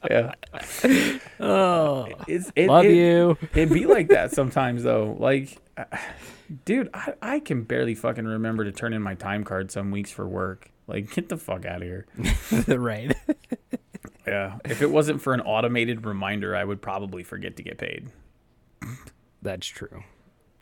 Yeah. 0.09 0.33
Oh, 1.39 2.07
It's, 2.27 2.51
it, 2.55 2.67
love 2.67 2.85
it, 2.85 2.93
you. 2.95 3.37
It'd 3.53 3.73
be 3.73 3.85
like 3.85 4.09
that 4.09 4.31
sometimes 4.31 4.83
though. 4.83 5.15
Like, 5.19 5.57
uh, 5.77 5.85
dude, 6.65 6.89
I, 6.93 7.13
I 7.21 7.39
can 7.39 7.63
barely 7.63 7.95
fucking 7.95 8.25
remember 8.25 8.63
to 8.65 8.71
turn 8.71 8.93
in 8.93 9.01
my 9.01 9.15
time 9.15 9.43
card 9.43 9.71
some 9.71 9.91
weeks 9.91 10.11
for 10.11 10.27
work. 10.27 10.71
Like, 10.87 11.13
get 11.13 11.29
the 11.29 11.37
fuck 11.37 11.65
out 11.65 11.81
of 11.81 11.87
here. 11.87 12.07
right. 12.67 13.15
Yeah. 14.25 14.57
If 14.65 14.81
it 14.81 14.89
wasn't 14.89 15.21
for 15.21 15.33
an 15.33 15.41
automated 15.41 16.05
reminder, 16.05 16.55
I 16.55 16.63
would 16.63 16.81
probably 16.81 17.23
forget 17.23 17.57
to 17.57 17.63
get 17.63 17.77
paid. 17.77 18.09
That's 19.41 19.67
true. 19.67 20.03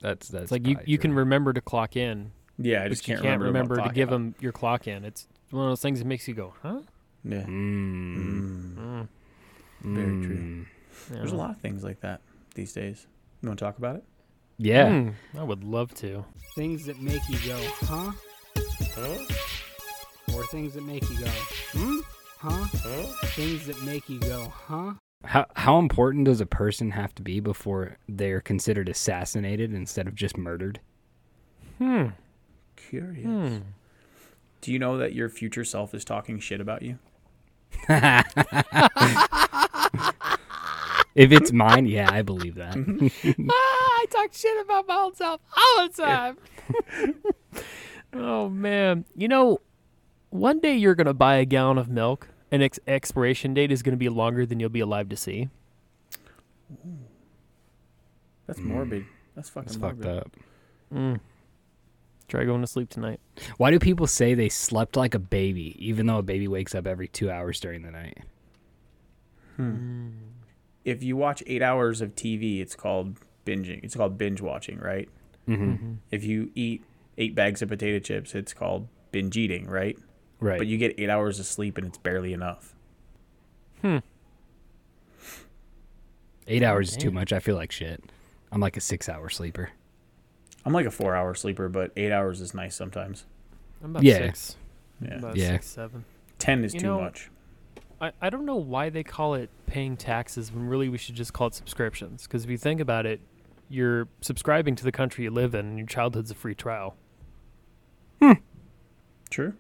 That's 0.02 0.28
that's 0.30 0.44
It's 0.44 0.52
like 0.52 0.68
you, 0.68 0.76
probably 0.76 0.92
you 0.92 0.98
can 0.98 1.14
remember 1.14 1.54
to 1.54 1.62
clock 1.62 1.96
in, 1.96 2.32
Yeah, 2.58 2.84
I 2.84 2.90
just 2.90 3.08
you 3.08 3.14
can't, 3.16 3.24
can't 3.24 3.42
remember, 3.42 3.76
remember, 3.76 3.90
to 3.90 3.96
give 3.96 4.10
them. 4.10 4.32
them 4.32 4.36
your 4.40 4.52
clock 4.52 4.88
in. 4.88 5.04
It's 5.04 5.28
one 5.50 5.66
of 5.66 5.72
those 5.72 5.82
things 5.82 6.00
that 6.00 6.06
makes 6.06 6.28
you 6.28 6.34
go, 6.34 6.54
huh? 6.62 6.82
Yeah. 7.24 7.44
Mm. 7.44 9.08
Very 9.82 10.26
true. 10.26 10.38
Mm. 10.38 10.66
There's 11.10 11.32
a 11.32 11.36
lot 11.36 11.52
of 11.52 11.62
things 11.62 11.84
like 11.84 12.02
that 12.02 12.22
these 12.56 12.74
days. 12.74 13.08
You 13.42 13.50
want 13.50 13.60
to 13.60 13.66
talk 13.66 13.78
about 13.78 13.98
it? 13.98 14.04
Yeah. 14.58 14.90
Hmm, 14.90 15.10
I 15.38 15.44
would 15.44 15.64
love 15.64 15.94
to. 15.96 16.26
Things 16.56 16.86
that 16.88 17.00
make 17.00 17.22
you 17.30 17.38
go, 17.46 17.60
huh? 17.86 18.12
Or 20.34 20.46
things 20.48 20.74
that 20.74 20.84
make 20.84 21.08
you 21.10 21.20
go, 21.20 21.32
hmm? 21.74 22.00
Huh? 22.40 22.66
Things 23.36 23.68
that 23.68 23.82
make 23.84 24.10
you 24.10 24.20
go, 24.20 24.52
huh? 24.68 24.94
How 25.24 25.46
how 25.56 25.80
important 25.80 26.26
does 26.26 26.42
a 26.42 26.46
person 26.46 26.92
have 26.92 27.14
to 27.16 27.22
be 27.22 27.40
before 27.40 27.98
they're 28.08 28.42
considered 28.42 28.90
assassinated 28.90 29.74
instead 29.74 30.08
of 30.08 30.16
just 30.16 30.38
murdered? 30.38 30.80
Hmm. 31.78 32.08
Curious. 32.76 33.26
Hmm. 33.26 33.58
Do 34.62 34.72
you 34.72 34.80
know 34.80 34.98
that 34.98 35.14
your 35.14 35.30
future 35.30 35.64
self 35.64 35.94
is 35.94 36.04
talking 36.04 36.40
shit 36.40 36.62
about 36.62 36.82
you? 36.82 36.98
If 41.18 41.32
it's 41.32 41.52
mine, 41.64 41.88
yeah, 41.88 42.10
I 42.12 42.22
believe 42.22 42.56
that. 42.56 42.76
ah, 43.50 43.52
I 43.52 44.06
talk 44.10 44.34
shit 44.34 44.64
about 44.64 44.88
my 44.88 44.96
own 44.96 45.16
self 45.16 45.42
all 45.58 45.88
the 45.88 45.94
time. 45.94 46.38
oh 48.14 48.48
man, 48.50 49.04
you 49.16 49.28
know, 49.28 49.60
one 50.30 50.60
day 50.60 50.76
you're 50.76 50.96
gonna 50.96 51.16
buy 51.16 51.38
a 51.38 51.46
gallon 51.46 51.80
of 51.80 51.90
milk, 51.90 52.30
and 52.52 52.62
its 52.62 52.80
expiration 52.88 53.56
date 53.56 53.72
is 53.72 53.82
gonna 53.82 53.98
be 53.98 54.10
longer 54.10 54.46
than 54.46 54.60
you'll 54.60 54.70
be 54.70 54.80
alive 54.80 55.10
to 55.10 55.18
see. 55.18 55.50
That's 58.46 58.60
morbid. 58.60 59.06
That's 59.36 59.50
fucking 59.50 59.68
That's 59.68 59.78
morbid. 59.80 60.04
fucked 60.06 60.18
up. 60.20 60.32
Mm. 60.94 61.20
Try 62.28 62.44
going 62.44 62.62
to 62.62 62.68
sleep 62.68 62.90
tonight. 62.90 63.20
Why 63.58 63.72
do 63.72 63.80
people 63.80 64.06
say 64.06 64.34
they 64.34 64.50
slept 64.50 64.96
like 64.98 65.16
a 65.16 65.20
baby, 65.20 65.76
even 65.80 66.06
though 66.06 66.18
a 66.18 66.24
baby 66.24 66.48
wakes 66.48 66.76
up 66.76 66.86
every 66.86 67.08
two 67.08 67.32
hours 67.32 67.60
during 67.60 67.82
the 67.84 67.92
night? 67.92 68.18
If 70.88 71.04
you 71.04 71.18
watch 71.18 71.44
eight 71.48 71.62
hours 71.62 72.00
of 72.00 72.16
TV, 72.16 72.62
it's 72.62 72.74
called 72.74 73.18
binging. 73.46 73.84
It's 73.84 73.94
called 73.94 74.18
binge 74.18 74.40
watching, 74.40 74.80
right? 74.80 75.10
Mm-hmm. 75.46 75.96
If 76.12 76.24
you 76.24 76.50
eat 76.56 76.82
eight 77.18 77.36
bags 77.36 77.62
of 77.62 77.68
potato 77.68 78.00
chips, 78.00 78.34
it's 78.34 78.54
called 78.54 78.88
binge 79.12 79.36
eating, 79.36 79.68
right? 79.68 79.98
Right. 80.40 80.58
But 80.58 80.68
you 80.68 80.78
get 80.78 80.96
eight 80.98 81.10
hours 81.10 81.42
of 81.42 81.46
sleep 81.46 81.78
and 81.78 81.88
it's 81.88 81.98
barely 81.98 82.32
enough. 82.32 82.74
Hmm. 83.82 83.98
Eight 86.48 86.64
hours 86.64 86.92
is 86.92 86.98
too 86.98 87.12
much. 87.12 87.34
I 87.34 87.40
feel 87.40 87.56
like 87.56 87.74
shit. 87.74 88.02
I'm 88.52 88.62
like 88.62 88.78
a 88.78 88.82
six 88.82 89.10
hour 89.10 89.28
sleeper. 89.30 89.72
I'm 90.66 90.72
like 90.72 90.86
a 90.86 90.92
four 90.92 91.16
hour 91.16 91.36
sleeper, 91.36 91.68
but 91.68 91.92
eight 91.98 92.14
hours 92.14 92.40
is 92.40 92.54
nice 92.54 92.76
sometimes. 92.76 93.26
I'm 93.84 93.90
about 93.92 94.04
Yeah. 94.04 94.18
six. 94.20 94.56
Yeah. 95.02 95.16
About 95.16 95.36
Yeah. 95.36 95.52
six, 95.52 95.66
seven. 95.68 96.06
Ten 96.40 96.64
is 96.64 96.74
You 96.74 96.80
too 96.80 96.86
know- 96.88 97.02
much. 97.02 97.30
I, 98.00 98.12
I 98.22 98.30
don't 98.30 98.46
know 98.46 98.56
why 98.56 98.90
they 98.90 99.04
call 99.04 99.34
it 99.34 99.50
paying 99.66 99.98
taxes 99.98 100.52
when 100.52 100.68
really 100.68 100.90
we 100.90 100.98
should 100.98 101.16
just 101.16 101.34
call 101.34 101.48
it 101.48 101.56
subscriptions. 101.56 102.24
Because 102.24 102.44
if 102.44 102.50
you 102.50 102.58
think 102.58 102.80
about 102.80 103.06
it, 103.06 103.22
you're 103.70 104.08
subscribing 104.22 104.76
to 104.76 104.84
the 104.84 104.92
country 104.92 105.24
you 105.24 105.32
live 105.32 105.56
in, 105.56 105.66
and 105.66 105.78
your 105.78 105.88
childhood's 105.88 106.32
a 106.32 106.36
free 106.36 106.56
trial. 106.56 106.96
Hmm. 108.22 108.34
True? 109.30 109.54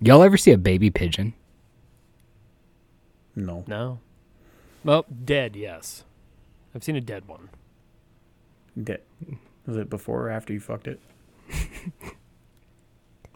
Y'all 0.00 0.22
ever 0.22 0.36
see 0.36 0.50
a 0.50 0.58
baby 0.58 0.90
pigeon? 0.90 1.34
No. 3.36 3.64
No. 3.66 4.00
Well, 4.84 5.06
dead, 5.24 5.56
yes. 5.56 6.04
I've 6.74 6.84
seen 6.84 6.96
a 6.96 7.00
dead 7.00 7.26
one. 7.26 7.50
De- 8.82 8.98
was 9.66 9.76
it 9.76 9.88
before 9.88 10.26
or 10.26 10.30
after 10.30 10.52
you 10.52 10.60
fucked 10.60 10.88
it? 10.88 11.00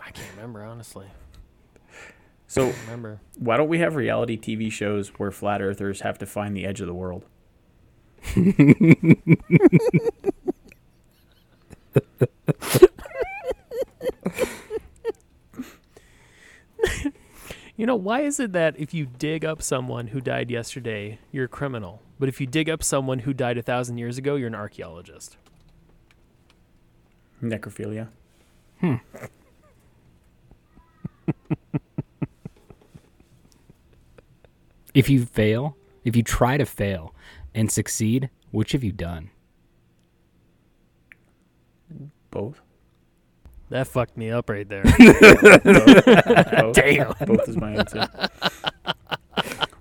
I 0.01 0.11
can't 0.11 0.31
remember 0.35 0.65
honestly. 0.65 1.07
So 2.49 2.73
Remember? 2.87 3.21
why 3.39 3.59
don't 3.59 3.69
we 3.69 3.79
have 3.79 3.95
reality 3.95 4.39
TV 4.39 4.73
shows 4.73 5.09
where 5.19 5.31
flat 5.31 5.61
earthers 5.61 6.01
have 6.01 6.19
to 6.19 6.27
find 6.27 6.57
the 6.57 6.65
edge 6.65 6.81
of 6.81 6.87
the 6.87 6.95
world? 6.95 7.27
You 17.77 17.87
know, 17.87 17.95
why 17.95 18.23
is 18.23 18.41
it 18.41 18.53
that 18.53 18.75
if 18.79 18.93
you 18.93 19.07
dig 19.07 19.45
up 19.45 19.63
someone 19.63 20.09
who 20.09 20.21
died 20.21 20.51
yesterday, 20.51 21.21
you're 21.31 21.45
a 21.45 21.49
criminal, 21.49 22.03
but 22.19 22.29
if 22.29 22.41
you 22.41 22.47
dig 22.47 22.69
up 22.69 22.83
someone 22.83 23.21
who 23.21 23.33
died 23.33 23.57
a 23.57 23.63
thousand 23.63 23.99
years 23.99 24.19
ago, 24.19 24.35
you're 24.35 24.49
an 24.49 24.55
archaeologist? 24.55 25.37
Necrophilia. 27.41 28.09
Hmm. 28.81 28.97
If 34.99 35.09
you 35.09 35.25
fail, 35.27 35.77
if 36.05 36.17
you 36.17 36.25
try 36.25 36.57
to 36.57 36.67
fail 36.67 37.15
and 37.55 37.71
succeed, 37.71 38.31
which 38.51 38.73
have 38.73 38.83
you 38.83 38.91
done? 38.91 39.31
Both. 42.33 42.61
That 43.71 43.87
fucked 43.87 44.17
me 44.17 44.33
up 44.33 44.51
right 44.51 44.69
there. 44.69 44.83
Both. 45.63 46.75
Damn. 46.75 47.15
Both 47.27 47.49
is 47.49 47.57
my 47.57 47.75
answer. 47.75 48.09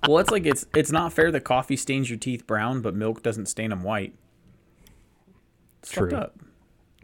well, 0.07 0.19
it's 0.19 0.29
like 0.29 0.45
it's 0.45 0.67
it's 0.75 0.91
not 0.91 1.13
fair 1.13 1.31
that 1.31 1.43
coffee 1.43 1.77
stains 1.77 2.11
your 2.11 2.19
teeth 2.19 2.45
brown, 2.45 2.81
but 2.81 2.93
milk 2.93 3.23
doesn't 3.23 3.47
stain 3.47 3.71
them 3.71 3.81
white. 3.81 4.13
It's 5.79 5.93
True. 5.93 6.11
up. 6.15 6.37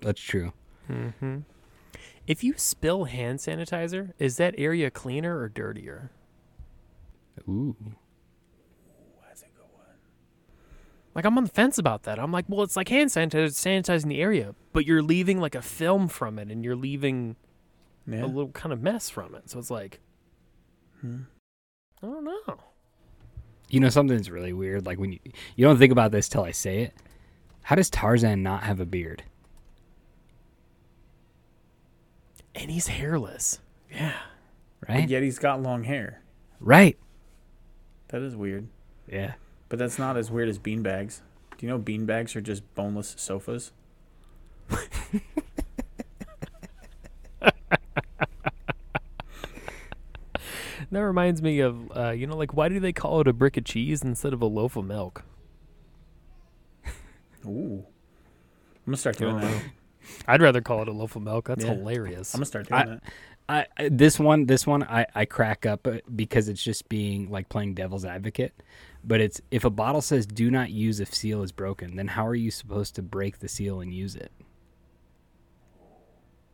That's 0.03 0.21
true. 0.21 0.53
Mm-hmm. 0.87 1.39
if 2.27 2.43
you 2.43 2.53
spill 2.57 3.05
hand 3.05 3.39
sanitizer, 3.39 4.11
is 4.19 4.37
that 4.37 4.53
area 4.59 4.91
cleaner 4.91 5.39
or 5.39 5.49
dirtier? 5.49 6.11
Ooh. 7.49 7.75
That's 9.27 9.41
a 9.41 9.45
good 9.45 9.65
one. 9.71 9.95
Like 11.15 11.25
I'm 11.25 11.37
on 11.37 11.43
the 11.43 11.49
fence 11.51 11.77
about 11.77 12.03
that. 12.03 12.17
I'm 12.19 12.31
like, 12.31 12.45
well, 12.47 12.63
it's 12.63 12.75
like 12.75 12.89
hand 12.89 13.09
sanitizer 13.11 13.49
sanitizing 13.49 14.07
the 14.07 14.21
area, 14.21 14.55
but 14.71 14.85
you're 14.85 15.03
leaving 15.03 15.39
like 15.39 15.53
a 15.55 15.61
film 15.61 16.07
from 16.07 16.39
it, 16.39 16.49
and 16.49 16.63
you're 16.65 16.75
leaving 16.75 17.35
Yeah. 18.07 18.23
a 18.23 18.27
little 18.27 18.49
kind 18.51 18.73
of 18.73 18.81
mess 18.81 19.09
from 19.09 19.35
it. 19.35 19.49
So 19.49 19.59
it's 19.59 19.69
like, 19.71 19.99
Hmm. 21.01 21.21
I 22.01 22.07
don't 22.07 22.23
know. 22.23 22.57
You 23.69 23.79
know 23.79 23.89
something's 23.89 24.29
really 24.31 24.53
weird? 24.53 24.85
Like 24.85 24.97
when 24.99 25.11
you 25.13 25.19
you 25.55 25.65
don't 25.65 25.77
think 25.77 25.91
about 25.91 26.11
this 26.11 26.27
till 26.29 26.43
I 26.43 26.51
say 26.51 26.79
it. 26.83 26.93
How 27.63 27.75
does 27.75 27.89
Tarzan 27.89 28.41
not 28.43 28.63
have 28.63 28.79
a 28.79 28.85
beard? 28.85 29.23
And 32.55 32.69
he's 32.69 32.87
hairless. 32.87 33.59
Yeah. 33.91 34.13
Right? 34.87 35.01
And 35.01 35.09
yet 35.09 35.23
he's 35.23 35.39
got 35.39 35.61
long 35.61 35.83
hair. 35.83 36.21
Right. 36.59 36.97
That 38.09 38.21
is 38.21 38.35
weird. 38.35 38.67
Yeah. 39.11 39.33
But 39.73 39.79
that's 39.79 39.97
not 39.97 40.17
as 40.17 40.29
weird 40.29 40.49
as 40.49 40.59
beanbags. 40.59 41.21
Do 41.57 41.65
you 41.65 41.67
know 41.67 41.79
beanbags 41.79 42.35
are 42.35 42.41
just 42.41 42.61
boneless 42.75 43.15
sofas? 43.17 43.71
That 50.91 50.99
reminds 50.99 51.41
me 51.41 51.59
of, 51.61 51.91
uh, 51.97 52.11
you 52.11 52.27
know, 52.27 52.37
like 52.37 52.53
why 52.53 52.69
do 52.69 52.79
they 52.79 52.93
call 52.93 53.19
it 53.21 53.27
a 53.27 53.33
brick 53.33 53.57
of 53.57 53.63
cheese 53.63 54.03
instead 54.03 54.31
of 54.31 54.43
a 54.43 54.45
loaf 54.45 54.75
of 54.75 54.85
milk? 54.85 55.23
Ooh. 57.47 57.83
I'm 57.83 58.85
gonna 58.85 58.97
start 58.97 59.17
doing 59.17 59.39
that. 59.39 59.63
I'd 60.27 60.43
rather 60.43 60.61
call 60.61 60.83
it 60.83 60.87
a 60.87 60.91
loaf 60.91 61.15
of 61.15 61.23
milk. 61.23 61.47
That's 61.47 61.65
Yeah. 61.65 61.73
hilarious. 61.73 62.35
I'm 62.35 62.39
gonna 62.39 62.45
start 62.45 62.67
doing 62.67 62.79
I- 62.79 62.85
that. 62.85 63.03
I, 63.49 63.65
I 63.77 63.89
this 63.89 64.19
one 64.19 64.45
this 64.45 64.65
one 64.67 64.83
I, 64.83 65.05
I 65.15 65.25
crack 65.25 65.65
up 65.65 65.85
uh, 65.87 65.97
because 66.15 66.47
it's 66.47 66.63
just 66.63 66.87
being 66.89 67.29
like 67.31 67.49
playing 67.49 67.73
devil's 67.73 68.05
advocate 68.05 68.53
but 69.03 69.19
it's 69.21 69.41
if 69.51 69.63
a 69.65 69.69
bottle 69.69 70.01
says 70.01 70.25
do 70.25 70.49
not 70.49 70.69
use 70.71 70.99
if 70.99 71.13
seal 71.13 71.43
is 71.43 71.51
broken 71.51 71.95
then 71.95 72.07
how 72.09 72.25
are 72.25 72.35
you 72.35 72.51
supposed 72.51 72.95
to 72.95 73.01
break 73.01 73.39
the 73.39 73.47
seal 73.47 73.81
and 73.81 73.93
use 73.93 74.15
it? 74.15 74.31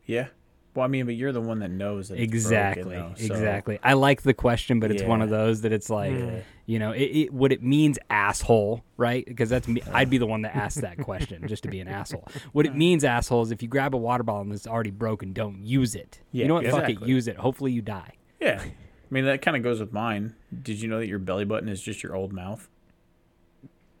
Yeah. 0.06 0.28
Well, 0.74 0.84
I 0.84 0.88
mean, 0.88 1.06
but 1.06 1.16
you're 1.16 1.32
the 1.32 1.40
one 1.40 1.58
that 1.60 1.70
knows 1.70 2.10
that 2.10 2.14
it's 2.14 2.22
exactly. 2.22 2.94
broken, 2.94 3.14
though, 3.14 3.14
so- 3.26 3.34
exactly. 3.34 3.80
I 3.82 3.94
like 3.94 4.22
the 4.22 4.34
question 4.34 4.78
but 4.78 4.90
it's 4.92 5.02
one 5.02 5.20
of 5.20 5.28
those 5.28 5.62
that 5.62 5.72
it's 5.72 5.90
like 5.90 6.12
Yeah. 6.12 6.40
you 6.66 6.78
know 6.78 6.92
it, 6.92 7.02
it 7.02 7.32
what 7.32 7.50
it 7.52 7.62
means 7.62 7.98
asshole 8.08 8.84
right? 8.96 9.24
Because 9.26 9.48
that's 9.50 9.66
me 9.66 9.82
i'd 9.92 10.10
be 10.10 10.18
the 10.18 10.26
one 10.26 10.42
that 10.42 10.54
asked 10.54 10.80
that 10.82 10.98
question 10.98 11.46
just 11.48 11.64
to 11.64 11.68
be 11.68 11.80
an 11.80 11.88
asshole. 11.88 12.28
What 12.52 12.66
it 12.66 12.76
means 12.76 13.02
asshole 13.04 13.42
is 13.42 13.50
if 13.50 13.62
you 13.62 13.68
grab 13.68 13.94
a 13.94 13.98
water 13.98 14.22
bottle 14.22 14.42
and 14.42 14.52
it's 14.52 14.66
already 14.66 14.90
broken 14.90 15.32
don't 15.32 15.62
use 15.62 15.94
it. 15.94 16.20
Yeah, 16.30 16.42
you 16.42 16.48
know 16.48 16.54
what? 16.54 16.66
Fuck 16.66 16.88
it. 16.90 17.02
use 17.02 17.26
it. 17.26 17.36
Hopefully 17.36 17.72
you 17.72 17.82
die. 17.82 18.14
Yeah. 18.40 18.62
I 19.10 19.14
mean, 19.14 19.24
that 19.24 19.42
kind 19.42 19.56
of 19.56 19.62
goes 19.62 19.80
with 19.80 19.92
mine. 19.92 20.34
Did 20.62 20.80
you 20.80 20.88
know 20.88 21.00
that 21.00 21.08
your 21.08 21.18
belly 21.18 21.44
button 21.44 21.68
is 21.68 21.82
just 21.82 22.02
your 22.02 22.14
old 22.14 22.32
mouth? 22.32 22.68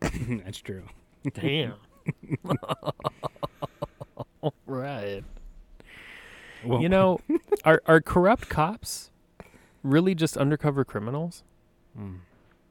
that's 0.00 0.58
true 0.58 0.84
Damn. 1.34 1.74
right. 4.66 5.22
well, 6.64 6.80
You 6.80 6.88
know, 6.88 7.20
are 7.64 7.82
are 7.86 8.00
corrupt 8.00 8.48
cops 8.48 9.10
really 9.82 10.14
just 10.14 10.36
undercover 10.36 10.84
criminals? 10.84 11.42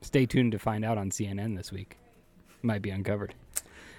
Stay 0.02 0.26
tuned 0.26 0.52
to 0.54 0.60
find 0.60 0.84
out 0.84 0.98
on 0.98 1.12
CNN 1.12 1.56
this 1.56 1.72
week. 1.72 1.98
Might 2.64 2.82
be 2.82 2.90
uncovered. 2.90 3.36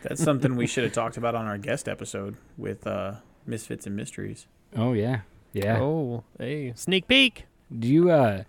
That's 0.03 0.23
something 0.23 0.57
we 0.57 0.67
should 0.67 0.83
have 0.83 0.93
talked 0.93 1.17
about 1.17 1.35
on 1.35 1.47
our 1.47 1.59
guest 1.59 1.89
episode 1.89 2.37
with 2.57 2.87
uh, 2.87 3.17
Misfits 3.47 3.87
and 3.87 3.95
Mysteries. 3.95 4.47
Oh 4.75 4.93
yeah, 4.95 5.21
yeah. 5.53 5.79
Oh, 5.79 6.25
hey, 6.39 6.73
sneak 6.75 7.07
peek. 7.07 7.45
Do 7.77 7.89
you? 7.89 8.11
uh 8.11 8.43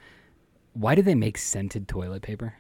Why 0.74 0.96
do 0.96 1.02
they 1.02 1.16
make 1.16 1.38
scented 1.38 1.88
toilet 1.88 2.22
paper? 2.22 2.56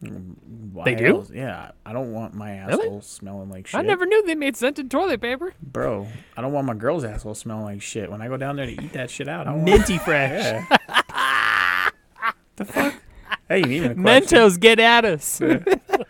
Why 0.00 0.84
They 0.84 0.94
do? 0.94 1.06
else? 1.06 1.30
Yeah, 1.30 1.70
I 1.86 1.92
don't 1.94 2.12
want 2.12 2.34
my 2.34 2.58
Really? 2.66 2.84
asshole 2.86 3.00
smelling 3.00 3.48
like 3.48 3.66
shit. 3.66 3.78
I 3.80 3.82
never 3.82 4.04
knew 4.04 4.26
they 4.26 4.34
made 4.34 4.54
scented 4.54 4.90
toilet 4.90 5.22
paper. 5.22 5.54
Bro, 5.62 6.06
I 6.36 6.42
don't 6.42 6.52
want 6.52 6.66
my 6.66 6.74
girl's 6.74 7.02
asshole 7.02 7.34
smelling 7.34 7.64
like 7.64 7.80
shit. 7.80 8.10
When 8.10 8.20
I 8.20 8.28
go 8.28 8.36
down 8.36 8.56
there 8.56 8.66
to 8.66 8.72
eat 8.72 8.92
that 8.92 9.08
shit 9.10 9.26
out, 9.26 9.46
I 9.46 9.52
want 9.52 9.64
Minty 9.64 9.96
fresh. 10.04 10.42
Yeah. 10.44 11.90
the 12.56 12.64
fuck? 12.66 12.94
Hey, 13.48 13.60
you 13.60 13.66
even 13.72 13.92
a 13.92 13.94
question? 14.02 14.38
Mentos, 14.38 14.60
get 14.60 14.78
at 14.78 15.04
us. 15.06 15.40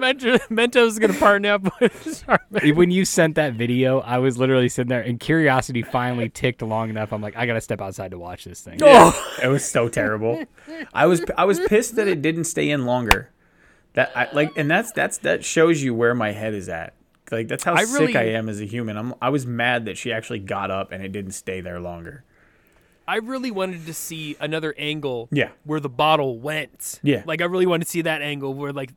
Mentos, 0.00 0.38
Mentos 0.48 0.86
is 0.88 0.98
gonna 0.98 1.14
partner 1.14 1.54
up 1.54 1.80
with 1.80 2.24
Charmin. 2.26 2.76
when 2.76 2.90
you 2.90 3.04
sent 3.04 3.34
that 3.36 3.54
video, 3.54 4.00
I 4.00 4.18
was 4.18 4.38
literally 4.38 4.68
sitting 4.68 4.88
there, 4.88 5.00
and 5.02 5.18
curiosity 5.18 5.82
finally 5.82 6.28
ticked 6.28 6.62
long 6.62 6.90
enough. 6.90 7.12
I'm 7.12 7.22
like, 7.22 7.36
I 7.36 7.46
gotta 7.46 7.60
step 7.60 7.80
outside 7.80 8.10
to 8.12 8.18
watch 8.18 8.44
this 8.44 8.60
thing. 8.60 8.78
Oh, 8.82 9.36
It 9.42 9.48
was 9.48 9.64
so 9.64 9.88
terrible. 10.00 10.44
I 10.92 11.06
was 11.06 11.22
I 11.36 11.44
was 11.44 11.60
pissed 11.60 11.96
that 11.96 12.08
it 12.08 12.22
didn't 12.22 12.44
stay 12.44 12.70
in 12.70 12.84
longer. 12.86 13.30
That 13.94 14.10
I 14.16 14.28
like, 14.32 14.56
and 14.56 14.70
that's 14.70 14.92
that's 14.92 15.18
that 15.18 15.44
shows 15.44 15.82
you 15.82 15.94
where 15.94 16.14
my 16.14 16.32
head 16.32 16.54
is 16.54 16.68
at. 16.68 16.94
Like 17.30 17.48
that's 17.48 17.64
how 17.64 17.74
I 17.74 17.84
sick 17.84 18.00
really- 18.00 18.16
I 18.16 18.24
am 18.38 18.48
as 18.48 18.60
a 18.60 18.64
human. 18.66 18.96
I'm 18.96 19.14
I 19.22 19.30
was 19.30 19.46
mad 19.46 19.86
that 19.86 19.96
she 19.96 20.12
actually 20.12 20.40
got 20.40 20.70
up 20.70 20.92
and 20.92 21.02
it 21.02 21.12
didn't 21.12 21.32
stay 21.32 21.60
there 21.60 21.80
longer. 21.80 22.24
I 23.06 23.16
really 23.16 23.50
wanted 23.50 23.86
to 23.86 23.94
see 23.94 24.36
another 24.40 24.74
angle. 24.78 25.28
Yeah. 25.30 25.50
Where 25.64 25.80
the 25.80 25.88
bottle 25.88 26.38
went. 26.38 27.00
Yeah. 27.02 27.22
Like 27.26 27.42
I 27.42 27.44
really 27.44 27.66
wanted 27.66 27.84
to 27.84 27.90
see 27.90 28.02
that 28.02 28.22
angle 28.22 28.54
where 28.54 28.72
like 28.72 28.90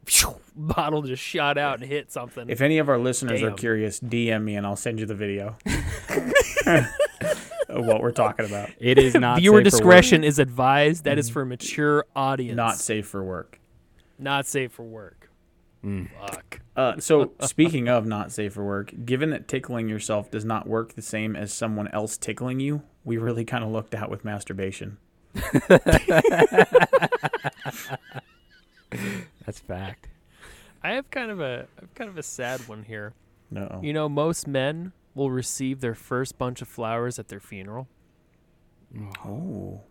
bottle 0.55 1.01
just 1.01 1.21
shot 1.21 1.57
out 1.57 1.79
and 1.79 1.87
hit 1.87 2.11
something. 2.11 2.49
If 2.49 2.61
any 2.61 2.77
of 2.77 2.89
our 2.89 2.97
listeners 2.97 3.43
are 3.43 3.51
curious, 3.51 3.99
DM 3.99 4.43
me 4.43 4.55
and 4.55 4.65
I'll 4.65 4.75
send 4.75 4.99
you 4.99 5.05
the 5.05 5.15
video 5.15 5.57
of 7.69 7.85
what 7.85 8.01
we're 8.01 8.11
talking 8.11 8.45
about. 8.45 8.69
It 8.79 8.97
is 8.97 9.13
not 9.13 9.39
Viewer 9.39 9.59
safe 9.59 9.65
for 9.65 9.77
discretion 9.77 10.23
is 10.23 10.39
advised. 10.39 11.03
That 11.03 11.17
is 11.17 11.27
mm-hmm. 11.27 11.33
for 11.33 11.41
a 11.41 11.45
mature 11.45 12.05
audience. 12.15 12.55
Not 12.55 12.77
safe 12.77 13.07
for 13.07 13.23
work. 13.23 13.59
not 14.17 14.45
safe 14.45 14.71
for 14.71 14.83
work. 14.83 15.29
Mm. 15.83 16.09
Fuck. 16.19 16.61
Uh, 16.77 16.99
so 16.99 17.33
speaking 17.41 17.89
of 17.89 18.05
not 18.05 18.31
safe 18.31 18.53
for 18.53 18.63
work, 18.63 18.93
given 19.03 19.31
that 19.31 19.47
tickling 19.47 19.89
yourself 19.89 20.29
does 20.29 20.45
not 20.45 20.67
work 20.67 20.93
the 20.93 21.01
same 21.01 21.35
as 21.35 21.51
someone 21.51 21.87
else 21.89 22.17
tickling 22.17 22.59
you, 22.59 22.83
we 23.03 23.17
really 23.17 23.43
kind 23.43 23.63
of 23.63 23.71
looked 23.71 23.95
at 23.95 24.09
with 24.11 24.23
masturbation. 24.23 24.97
That's 29.45 29.59
fact. 29.65 30.07
I 30.83 30.91
have 30.91 31.09
kind 31.09 31.31
of 31.31 31.41
a 31.41 31.67
I 31.77 31.81
have 31.81 31.95
kind 31.95 32.09
of 32.09 32.17
a 32.17 32.23
sad 32.23 32.67
one 32.67 32.83
here. 32.83 33.13
No. 33.49 33.79
You 33.83 33.93
know, 33.93 34.07
most 34.07 34.47
men 34.47 34.93
will 35.15 35.31
receive 35.31 35.81
their 35.81 35.95
first 35.95 36.37
bunch 36.37 36.61
of 36.61 36.67
flowers 36.67 37.17
at 37.17 37.27
their 37.27 37.39
funeral. 37.39 37.87
Oh. 39.25 39.81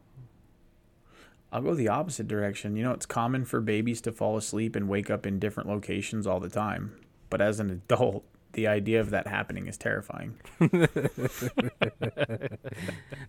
I'll 1.57 1.63
go 1.63 1.75
the 1.75 1.89
opposite 1.89 2.29
direction. 2.29 2.77
You 2.77 2.83
know, 2.83 2.93
it's 2.93 3.07
common 3.07 3.47
for 3.47 3.63
babies 3.63 4.03
to 4.03 4.13
fall 4.13 4.37
asleep 4.37 4.77
and 4.77 4.91
wake 4.91 5.09
up 5.09 5.25
in 5.25 5.39
different 5.39 5.71
locations 5.71 6.27
all 6.27 6.39
the 6.39 6.51
time. 6.51 6.95
But 7.31 7.41
as 7.41 7.61
an 7.61 7.71
adult, 7.71 8.27
the 8.53 8.67
idea 8.67 9.01
of 9.01 9.09
that 9.09 9.27
happening 9.27 9.67
is 9.67 9.79
terrifying. 9.79 10.39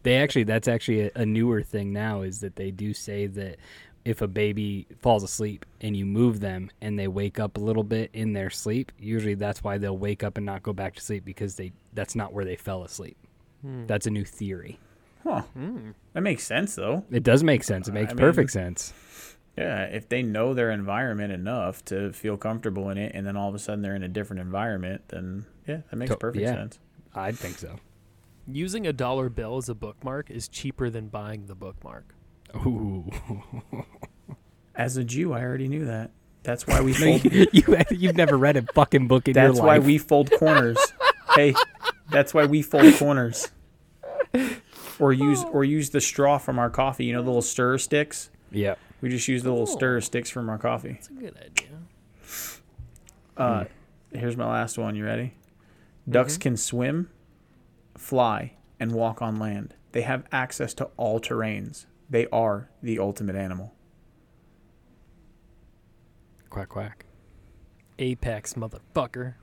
They 0.04 0.18
actually, 0.18 0.44
that's 0.44 0.68
actually 0.68 1.04
a, 1.04 1.12
a 1.16 1.26
newer 1.26 1.62
thing 1.62 1.94
now, 1.94 2.22
is 2.22 2.42
that 2.42 2.58
they 2.58 2.70
do 2.70 2.94
say 2.94 3.28
that 3.28 3.58
if 4.04 4.22
a 4.22 4.28
baby 4.28 4.88
falls 5.00 5.24
asleep 5.24 5.66
and 5.80 5.96
you 5.96 6.06
move 6.06 6.42
them 6.42 6.70
and 6.82 7.00
they 7.00 7.08
wake 7.08 7.40
up 7.40 7.56
a 7.56 7.62
little 7.62 7.84
bit 7.84 8.10
in 8.14 8.34
their 8.34 8.50
sleep, 8.50 8.92
usually 9.00 9.36
that's 9.36 9.64
why 9.64 9.78
they'll 9.78 9.98
wake 9.98 10.24
up 10.24 10.36
and 10.36 10.46
not 10.46 10.64
go 10.64 10.74
back 10.74 10.96
to 10.96 11.02
sleep 11.02 11.24
because 11.24 11.56
they 11.56 11.72
that's 11.94 12.16
not 12.16 12.34
where 12.34 12.46
they 12.46 12.58
fell 12.58 12.84
asleep. 12.84 13.18
Hmm. 13.62 13.86
That's 13.86 14.06
a 14.06 14.12
new 14.12 14.26
theory. 14.26 14.80
Huh. 15.28 15.42
Hmm. 15.54 15.92
That 16.14 16.22
makes 16.22 16.44
sense, 16.44 16.76
though. 16.76 17.06
It 17.12 17.24
does 17.24 17.44
make 17.44 17.64
sense. 17.64 17.88
It 17.88 17.94
makes 17.94 18.12
I 18.12 18.14
mean- 18.16 18.20
perfect 18.20 18.52
sense. 18.52 18.94
Yeah, 19.58 19.86
if 19.86 20.08
they 20.08 20.22
know 20.22 20.54
their 20.54 20.70
environment 20.70 21.34
enough 21.34 21.84
to 21.86 22.14
feel 22.14 22.38
comfortable 22.38 22.92
in 22.92 23.00
it, 23.00 23.14
and 23.16 23.26
then 23.26 23.36
all 23.36 23.50
of 23.50 23.56
a 23.56 23.60
sudden 23.60 23.82
they're 23.82 23.96
in 23.96 24.04
a 24.04 24.08
different 24.08 24.40
environment, 24.40 25.02
then 25.08 25.48
yeah, 25.68 25.78
that 25.90 25.96
makes 25.96 26.12
To- 26.12 26.18
perfect 26.18 26.44
yeah. 26.44 26.54
sense. 26.54 26.80
I'd 27.16 27.36
think 27.38 27.58
so. 27.58 27.78
Using 28.46 28.86
a 28.86 28.94
dollar 28.94 29.30
bill 29.30 29.58
as 29.58 29.68
a 29.68 29.74
bookmark 29.76 30.30
is 30.30 30.48
cheaper 30.48 30.92
than 30.92 31.08
buying 31.08 31.48
the 31.48 31.56
bookmark. 31.56 32.14
Ooh. 32.56 33.10
As 34.76 34.96
a 34.96 35.04
Jew, 35.04 35.34
I 35.34 35.42
already 35.42 35.68
knew 35.68 35.86
that. 35.86 36.12
That's 36.44 36.68
why 36.68 36.80
we 36.82 36.94
you, 36.96 37.20
fold. 37.20 37.34
you, 37.34 37.78
you've 37.90 38.16
never 38.16 38.38
read 38.38 38.56
a 38.58 38.62
fucking 38.74 39.08
book 39.08 39.28
in 39.28 39.34
your 39.34 39.44
life. 39.46 39.54
that's 39.56 39.62
why 39.66 39.80
we 39.80 39.98
fold 39.98 40.32
corners. 40.38 40.78
hey, 41.36 41.56
that's 42.12 42.32
why 42.34 42.46
we 42.46 42.62
fold 42.62 42.94
corners. 42.96 43.52
Or 45.00 45.14
use 45.14 45.44
or 45.44 45.64
use 45.64 45.92
the 45.92 46.02
straw 46.02 46.38
from 46.38 46.58
our 46.60 46.70
coffee. 46.70 47.06
You 47.06 47.14
know 47.14 47.22
the 47.22 47.28
little 47.30 47.42
stir 47.42 47.78
sticks. 47.78 48.30
Yeah. 48.52 48.76
We 49.02 49.10
just 49.10 49.28
use 49.28 49.44
the 49.44 49.50
little 49.52 49.68
Oh. 49.70 49.78
stir 49.78 50.02
sticks 50.02 50.30
from 50.30 50.50
our 50.50 50.58
coffee. 50.58 50.94
That's 50.94 51.10
a 51.10 51.14
good 51.14 51.38
idea. 51.38 51.70
Uh, 53.38 53.66
here's 54.12 54.36
my 54.36 54.50
last 54.52 54.78
one. 54.78 54.96
You 54.96 55.06
ready? 55.06 55.36
Ducks 56.10 56.38
can 56.38 56.58
swim, 56.58 57.10
fly, 57.96 58.54
and 58.80 58.92
walk 58.94 59.22
on 59.22 59.38
land. 59.38 59.76
They 59.92 60.02
have 60.02 60.26
access 60.32 60.74
to 60.76 60.86
all 60.98 61.20
terrains. 61.20 61.86
They 62.10 62.26
are 62.28 62.70
the 62.82 62.98
ultimate 62.98 63.36
animal. 63.36 63.74
Quack 66.50 66.70
quack. 66.70 67.06
Apex, 68.00 68.54
motherfucker. 68.54 69.36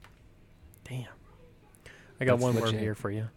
Damn. 0.85 1.07
I 2.21 2.25
got 2.25 2.35
That's 2.35 2.43
one 2.43 2.55
more 2.55 2.65
legit. 2.67 2.81
here 2.81 2.95
for 2.95 3.11
you. 3.11 3.29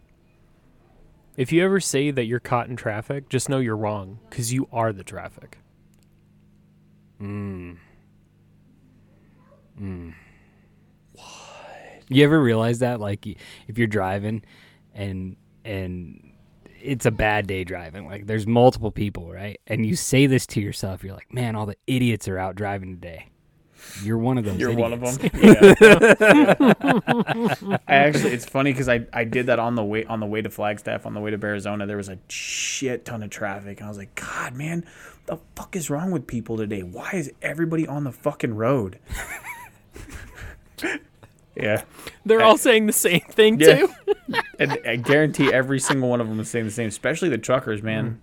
If 1.38 1.52
you 1.52 1.64
ever 1.64 1.78
say 1.78 2.10
that 2.10 2.24
you're 2.24 2.40
caught 2.40 2.68
in 2.68 2.74
traffic, 2.74 3.28
just 3.28 3.48
know 3.48 3.60
you're 3.60 3.76
wrong, 3.76 4.18
because 4.28 4.52
you 4.52 4.68
are 4.72 4.92
the 4.92 5.04
traffic. 5.04 5.58
Mm. 7.22 7.76
Mm. 9.80 10.14
What? 11.12 11.24
You 12.08 12.24
ever 12.24 12.42
realize 12.42 12.80
that, 12.80 12.98
like, 12.98 13.24
if 13.68 13.78
you're 13.78 13.86
driving, 13.86 14.42
and 14.92 15.36
and 15.64 16.32
it's 16.82 17.06
a 17.06 17.12
bad 17.12 17.46
day 17.46 17.62
driving, 17.62 18.06
like 18.06 18.26
there's 18.26 18.48
multiple 18.48 18.90
people, 18.90 19.32
right? 19.32 19.60
And 19.68 19.86
you 19.86 19.94
say 19.94 20.26
this 20.26 20.44
to 20.48 20.60
yourself, 20.60 21.04
you're 21.04 21.14
like, 21.14 21.32
man, 21.32 21.54
all 21.54 21.66
the 21.66 21.76
idiots 21.86 22.26
are 22.26 22.38
out 22.38 22.56
driving 22.56 22.94
today. 22.96 23.28
You're 24.02 24.18
one 24.18 24.38
of 24.38 24.44
those. 24.44 24.58
You're 24.58 24.74
one 24.74 24.92
of 24.92 25.00
them. 25.00 25.30
Yeah. 25.42 25.74
I 27.88 27.94
actually, 27.94 28.32
it's 28.32 28.44
funny 28.44 28.72
because 28.72 28.88
I, 28.88 29.06
I 29.12 29.24
did 29.24 29.46
that 29.46 29.58
on 29.58 29.74
the 29.74 29.84
way 29.84 30.04
on 30.04 30.20
the 30.20 30.26
way 30.26 30.42
to 30.42 30.50
Flagstaff 30.50 31.06
on 31.06 31.14
the 31.14 31.20
way 31.20 31.30
to 31.30 31.38
Bearizona. 31.38 31.86
There 31.86 31.96
was 31.96 32.08
a 32.08 32.18
shit 32.28 33.04
ton 33.04 33.22
of 33.22 33.30
traffic, 33.30 33.78
and 33.80 33.86
I 33.86 33.88
was 33.88 33.98
like, 33.98 34.14
God, 34.14 34.54
man, 34.54 34.84
the 35.26 35.38
fuck 35.56 35.76
is 35.76 35.90
wrong 35.90 36.10
with 36.10 36.26
people 36.26 36.56
today? 36.56 36.82
Why 36.82 37.10
is 37.14 37.32
everybody 37.42 37.86
on 37.86 38.04
the 38.04 38.12
fucking 38.12 38.54
road? 38.54 38.98
yeah, 41.56 41.82
They're 42.24 42.42
all 42.42 42.56
saying 42.58 42.86
the 42.86 42.92
same 42.92 43.20
thing, 43.20 43.60
Yeah. 43.60 43.76
too. 43.76 43.88
and 44.58 44.78
I 44.86 44.96
guarantee 44.96 45.52
every 45.52 45.80
single 45.80 46.08
one 46.08 46.20
of 46.20 46.28
them 46.28 46.38
is 46.40 46.48
saying 46.48 46.64
the 46.66 46.70
same, 46.70 46.88
especially 46.88 47.28
the 47.28 47.38
truckers, 47.38 47.82
man. 47.82 48.20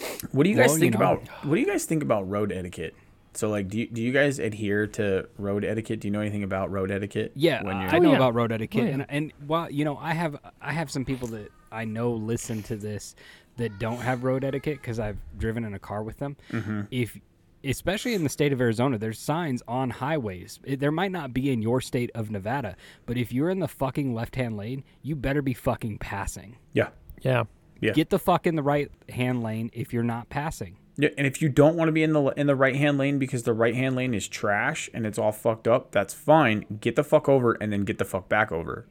Hmm. 0.00 0.16
What 0.32 0.44
do 0.44 0.50
you 0.50 0.56
guys 0.56 0.68
Well, 0.70 0.78
you 0.78 0.80
think 0.80 0.94
know. 0.94 0.98
about 1.12 1.28
what 1.44 1.54
do 1.54 1.60
you 1.60 1.66
guys 1.66 1.84
think 1.84 2.02
about 2.02 2.28
road 2.28 2.50
etiquette? 2.52 2.94
So 3.34 3.48
like 3.50 3.68
do 3.68 3.78
you, 3.80 3.86
do 3.88 4.00
you 4.02 4.12
guys 4.12 4.38
adhere 4.38 4.86
to 4.88 5.28
road 5.38 5.64
etiquette? 5.64 6.00
Do 6.00 6.08
you 6.08 6.12
know 6.12 6.20
anything 6.20 6.42
about 6.44 6.70
road 6.70 6.90
etiquette? 6.90 7.32
Yeah, 7.34 7.62
when 7.62 7.76
I 7.76 7.90
you're 7.92 8.00
know 8.00 8.10
yeah. 8.10 8.16
about 8.16 8.34
road 8.34 8.52
etiquette, 8.52 8.82
Oh, 8.82 8.86
yeah. 8.86 8.92
and 8.92 9.06
and 9.08 9.32
while 9.46 9.70
you 9.70 9.84
know, 9.84 9.96
I 9.96 10.12
have 10.14 10.36
I 10.60 10.72
have 10.72 10.90
some 10.90 11.04
people 11.04 11.28
that 11.28 11.50
I 11.72 11.84
know 11.84 12.12
listen 12.12 12.62
to 12.64 12.76
this 12.76 13.14
that 13.56 13.78
don't 13.78 13.98
have 13.98 14.24
road 14.24 14.44
etiquette 14.44 14.78
because 14.80 14.98
I've 14.98 15.18
driven 15.38 15.64
in 15.64 15.74
a 15.74 15.78
car 15.78 16.02
with 16.02 16.18
them. 16.18 16.36
Mm-hmm. 16.52 16.82
If 16.90 17.18
especially 17.62 18.12
in 18.14 18.22
the 18.24 18.28
state 18.28 18.52
of 18.52 18.60
Arizona, 18.60 18.98
there's 18.98 19.18
signs 19.18 19.62
on 19.66 19.88
highways. 19.88 20.60
It, 20.64 20.80
there 20.80 20.92
might 20.92 21.12
not 21.12 21.32
be 21.32 21.50
in 21.50 21.62
your 21.62 21.80
state 21.80 22.10
of 22.14 22.30
Nevada, 22.30 22.76
but 23.06 23.16
if 23.16 23.32
you're 23.32 23.48
in 23.48 23.58
the 23.60 23.68
fucking 23.68 24.12
left 24.14 24.36
hand 24.36 24.56
lane, 24.56 24.84
you 25.02 25.16
better 25.16 25.40
be 25.42 25.54
fucking 25.54 25.98
passing. 25.98 26.56
yeah. 26.72 26.88
Yeah. 27.22 27.44
Yeah. 27.80 27.92
Get 27.92 28.10
the 28.10 28.18
fuck 28.18 28.46
in 28.46 28.54
the 28.54 28.62
right 28.62 28.90
hand 29.08 29.42
lane 29.42 29.70
if 29.72 29.92
you're 29.92 30.02
not 30.02 30.28
passing. 30.28 30.76
Yeah, 30.96 31.08
and 31.18 31.26
if 31.26 31.42
you 31.42 31.48
don't 31.48 31.74
want 31.76 31.88
to 31.88 31.92
be 31.92 32.02
in 32.02 32.12
the 32.12 32.22
in 32.36 32.46
the 32.46 32.54
right 32.54 32.76
hand 32.76 32.98
lane 32.98 33.18
because 33.18 33.42
the 33.42 33.52
right 33.52 33.74
hand 33.74 33.96
lane 33.96 34.14
is 34.14 34.28
trash 34.28 34.88
and 34.94 35.06
it's 35.06 35.18
all 35.18 35.32
fucked 35.32 35.66
up, 35.66 35.90
that's 35.90 36.14
fine. 36.14 36.78
Get 36.80 36.94
the 36.94 37.02
fuck 37.02 37.28
over 37.28 37.52
and 37.54 37.72
then 37.72 37.84
get 37.84 37.98
the 37.98 38.04
fuck 38.04 38.28
back 38.28 38.52
over. 38.52 38.86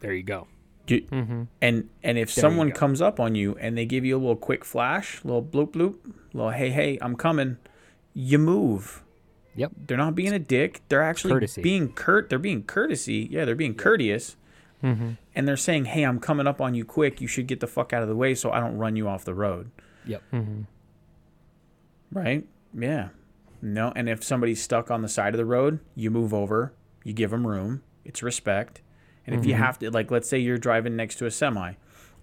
There 0.00 0.12
you 0.12 0.22
go. 0.22 0.48
Get, 0.86 1.10
And 1.12 1.88
and 2.02 2.18
if 2.18 2.34
There 2.34 2.42
someone 2.42 2.72
comes 2.72 3.00
up 3.00 3.20
on 3.20 3.34
you 3.34 3.56
and 3.60 3.78
they 3.78 3.86
give 3.86 4.04
you 4.04 4.16
a 4.16 4.20
little 4.20 4.36
quick 4.36 4.64
flash, 4.64 5.24
little 5.24 5.42
bloop 5.42 5.72
bloop, 5.72 5.96
little 6.32 6.50
hey 6.50 6.70
hey, 6.70 6.98
I'm 7.00 7.16
coming, 7.16 7.58
you 8.12 8.38
move. 8.38 9.02
Yep. 9.56 9.72
They're 9.86 9.96
not 9.96 10.14
being 10.14 10.32
a 10.32 10.38
dick. 10.38 10.82
They're 10.88 11.02
actually 11.02 11.32
Courtesy. 11.32 11.62
being 11.62 11.92
curt. 11.92 12.28
They're 12.28 12.38
being 12.38 12.62
courtesy. 12.64 13.28
Yeah, 13.30 13.44
they're 13.44 13.54
being 13.54 13.74
courteous. 13.74 14.36
Mm-hmm. 14.82 15.10
And 15.34 15.48
they're 15.48 15.56
saying, 15.56 15.86
"Hey, 15.86 16.04
I'm 16.04 16.18
coming 16.18 16.46
up 16.46 16.60
on 16.60 16.74
you 16.74 16.84
quick. 16.84 17.20
You 17.20 17.26
should 17.26 17.46
get 17.46 17.60
the 17.60 17.66
fuck 17.66 17.92
out 17.92 18.02
of 18.02 18.08
the 18.08 18.16
way 18.16 18.34
so 18.34 18.50
I 18.50 18.60
don't 18.60 18.78
run 18.78 18.96
you 18.96 19.08
off 19.08 19.24
the 19.24 19.34
road." 19.34 19.70
Yep. 20.06 20.22
Mm-hmm. 20.32 20.62
Right? 22.12 22.46
Yeah. 22.76 23.08
No, 23.62 23.92
and 23.94 24.08
if 24.08 24.24
somebody's 24.24 24.62
stuck 24.62 24.90
on 24.90 25.02
the 25.02 25.08
side 25.08 25.34
of 25.34 25.38
the 25.38 25.44
road, 25.44 25.80
you 25.94 26.10
move 26.10 26.32
over, 26.32 26.72
you 27.04 27.12
give 27.12 27.30
them 27.30 27.46
room. 27.46 27.82
It's 28.04 28.22
respect. 28.22 28.80
And 29.26 29.38
if 29.38 29.44
you 29.44 29.54
have 29.54 29.78
to, 29.80 29.90
like, 29.90 30.10
let's 30.10 30.28
say 30.28 30.38
you're 30.38 30.58
driving 30.58 30.96
next 30.96 31.16
to 31.16 31.26
a 31.26 31.30
semi 31.30 31.74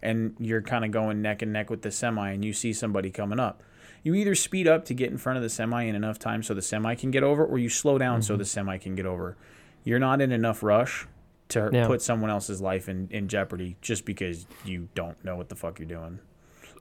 and 0.02 0.36
you're 0.40 0.62
kind 0.64 0.84
of 0.84 0.92
going 0.92 1.22
neck 1.22 1.42
and 1.42 1.54
neck 1.54 1.70
with 1.70 1.84
the 1.84 1.92
semi 1.92 2.32
and 2.32 2.44
you 2.44 2.54
see 2.54 2.74
somebody 2.74 3.12
coming 3.12 3.40
up, 3.40 3.64
You 4.04 4.14
either 4.16 4.36
speed 4.36 4.68
up 4.68 4.84
to 4.86 4.94
get 4.94 5.12
in 5.12 5.18
front 5.18 5.38
of 5.38 5.44
the 5.44 5.50
semi 5.50 5.84
in 5.84 5.96
enough 5.96 6.18
time 6.20 6.42
so 6.44 6.54
the 6.54 6.62
semi 6.62 6.96
can 6.96 7.12
get 7.12 7.24
over, 7.24 7.46
or 7.46 7.58
you 7.60 7.70
slow 7.70 7.98
down 7.98 8.20
Mm-hmm. 8.20 8.28
so 8.28 8.36
the 8.38 8.46
semi 8.46 8.78
can 8.78 8.96
get 8.96 9.06
over. 9.06 9.38
You're 9.84 10.00
not 10.00 10.22
in 10.22 10.32
enough 10.32 10.64
rush 10.64 11.08
to 11.50 11.70
Yeah. 11.72 11.88
put 11.88 12.02
someone 12.02 12.30
else's 12.30 12.60
life 12.62 12.90
in, 12.90 13.08
in 13.12 13.28
jeopardy 13.28 13.78
just 13.82 14.06
because 14.06 14.48
you 14.66 14.90
don't 14.96 15.24
know 15.24 15.36
what 15.36 15.50
the 15.50 15.56
fuck 15.56 15.80
you're 15.80 15.88
doing. 15.88 16.20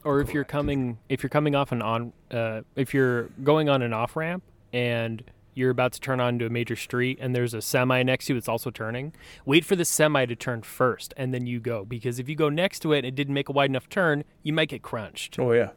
Or 0.04 0.20
if 0.20 0.32
you're 0.34 0.44
coming 0.44 0.98
if 1.08 1.22
you're 1.22 1.30
coming 1.30 1.54
off 1.54 1.72
an 1.72 1.82
on 1.82 2.12
uh, 2.30 2.62
if 2.74 2.92
you're 2.94 3.24
going 3.42 3.68
on 3.68 3.82
an 3.82 3.92
off 3.92 4.16
ramp 4.16 4.42
and 4.72 5.22
you're 5.54 5.70
about 5.70 5.92
to 5.92 6.00
turn 6.00 6.20
onto 6.20 6.44
a 6.44 6.50
major 6.50 6.76
street 6.76 7.16
and 7.20 7.34
there's 7.34 7.54
a 7.54 7.62
semi 7.62 8.02
next 8.02 8.26
to 8.26 8.34
you 8.34 8.38
that's 8.40 8.48
also 8.48 8.70
turning 8.70 9.12
wait 9.44 9.64
for 9.64 9.74
the 9.76 9.84
semi 9.84 10.26
to 10.26 10.36
turn 10.36 10.60
first 10.62 11.14
and 11.16 11.32
then 11.32 11.46
you 11.46 11.58
go 11.60 11.84
because 11.84 12.18
if 12.18 12.28
you 12.28 12.34
go 12.36 12.48
next 12.48 12.80
to 12.80 12.92
it 12.92 12.98
and 12.98 13.06
it 13.06 13.14
didn't 13.14 13.34
make 13.34 13.48
a 13.48 13.52
wide 13.52 13.70
enough 13.70 13.88
turn 13.88 14.22
you 14.42 14.52
might 14.52 14.68
get 14.68 14.82
crunched 14.82 15.38
Oh 15.38 15.52
yeah. 15.52 15.70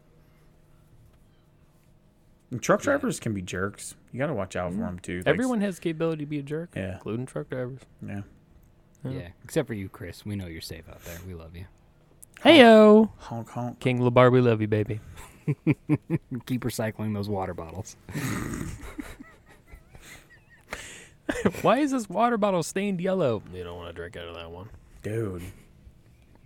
And 2.52 2.62
truck 2.62 2.82
drivers 2.82 3.20
can 3.20 3.34
be 3.34 3.44
jerks. 3.44 3.96
You 4.12 4.18
got 4.18 4.28
to 4.28 4.34
watch 4.34 4.56
out 4.56 4.72
for 4.74 4.80
them 4.80 4.98
too. 5.00 5.18
Like, 5.20 5.28
everyone 5.28 5.62
has 5.62 5.76
the 5.76 5.82
capability 5.82 6.24
to 6.24 6.30
be 6.30 6.40
a 6.40 6.44
jerk 6.44 6.72
Yeah. 6.76 6.94
including 6.96 7.26
truck 7.28 7.50
drivers 7.50 7.82
Yeah. 8.06 8.22
Yeah. 9.06 9.28
Except 9.44 9.68
for 9.68 9.76
you, 9.76 9.88
Chris. 9.88 10.26
We 10.26 10.36
know 10.36 10.48
you're 10.48 10.60
safe 10.62 10.90
out 10.90 11.04
there. 11.06 11.18
We 11.28 11.34
love 11.36 11.56
you. 11.56 11.66
Heyo 12.44 13.10
Honk 13.18 13.50
honk. 13.50 13.80
king 13.80 14.00
labar 14.00 14.32
we 14.32 14.42
love 14.42 14.62
you 14.62 14.68
baby 14.68 15.00
Keep 16.46 16.62
recycling 16.64 17.16
those 17.16 17.28
water 17.28 17.56
bottles. 17.56 17.98
why 21.62 21.80
is 21.80 21.92
this 21.92 22.10
water 22.10 22.38
bottle 22.38 22.62
stained 22.64 23.00
yellow 23.02 23.42
you 23.54 23.64
don't 23.64 23.78
want 23.78 23.90
to 23.90 23.94
drink 23.94 24.16
out 24.18 24.28
of 24.28 24.36
that 24.36 24.50
one 24.52 24.70
Dude. 25.02 25.42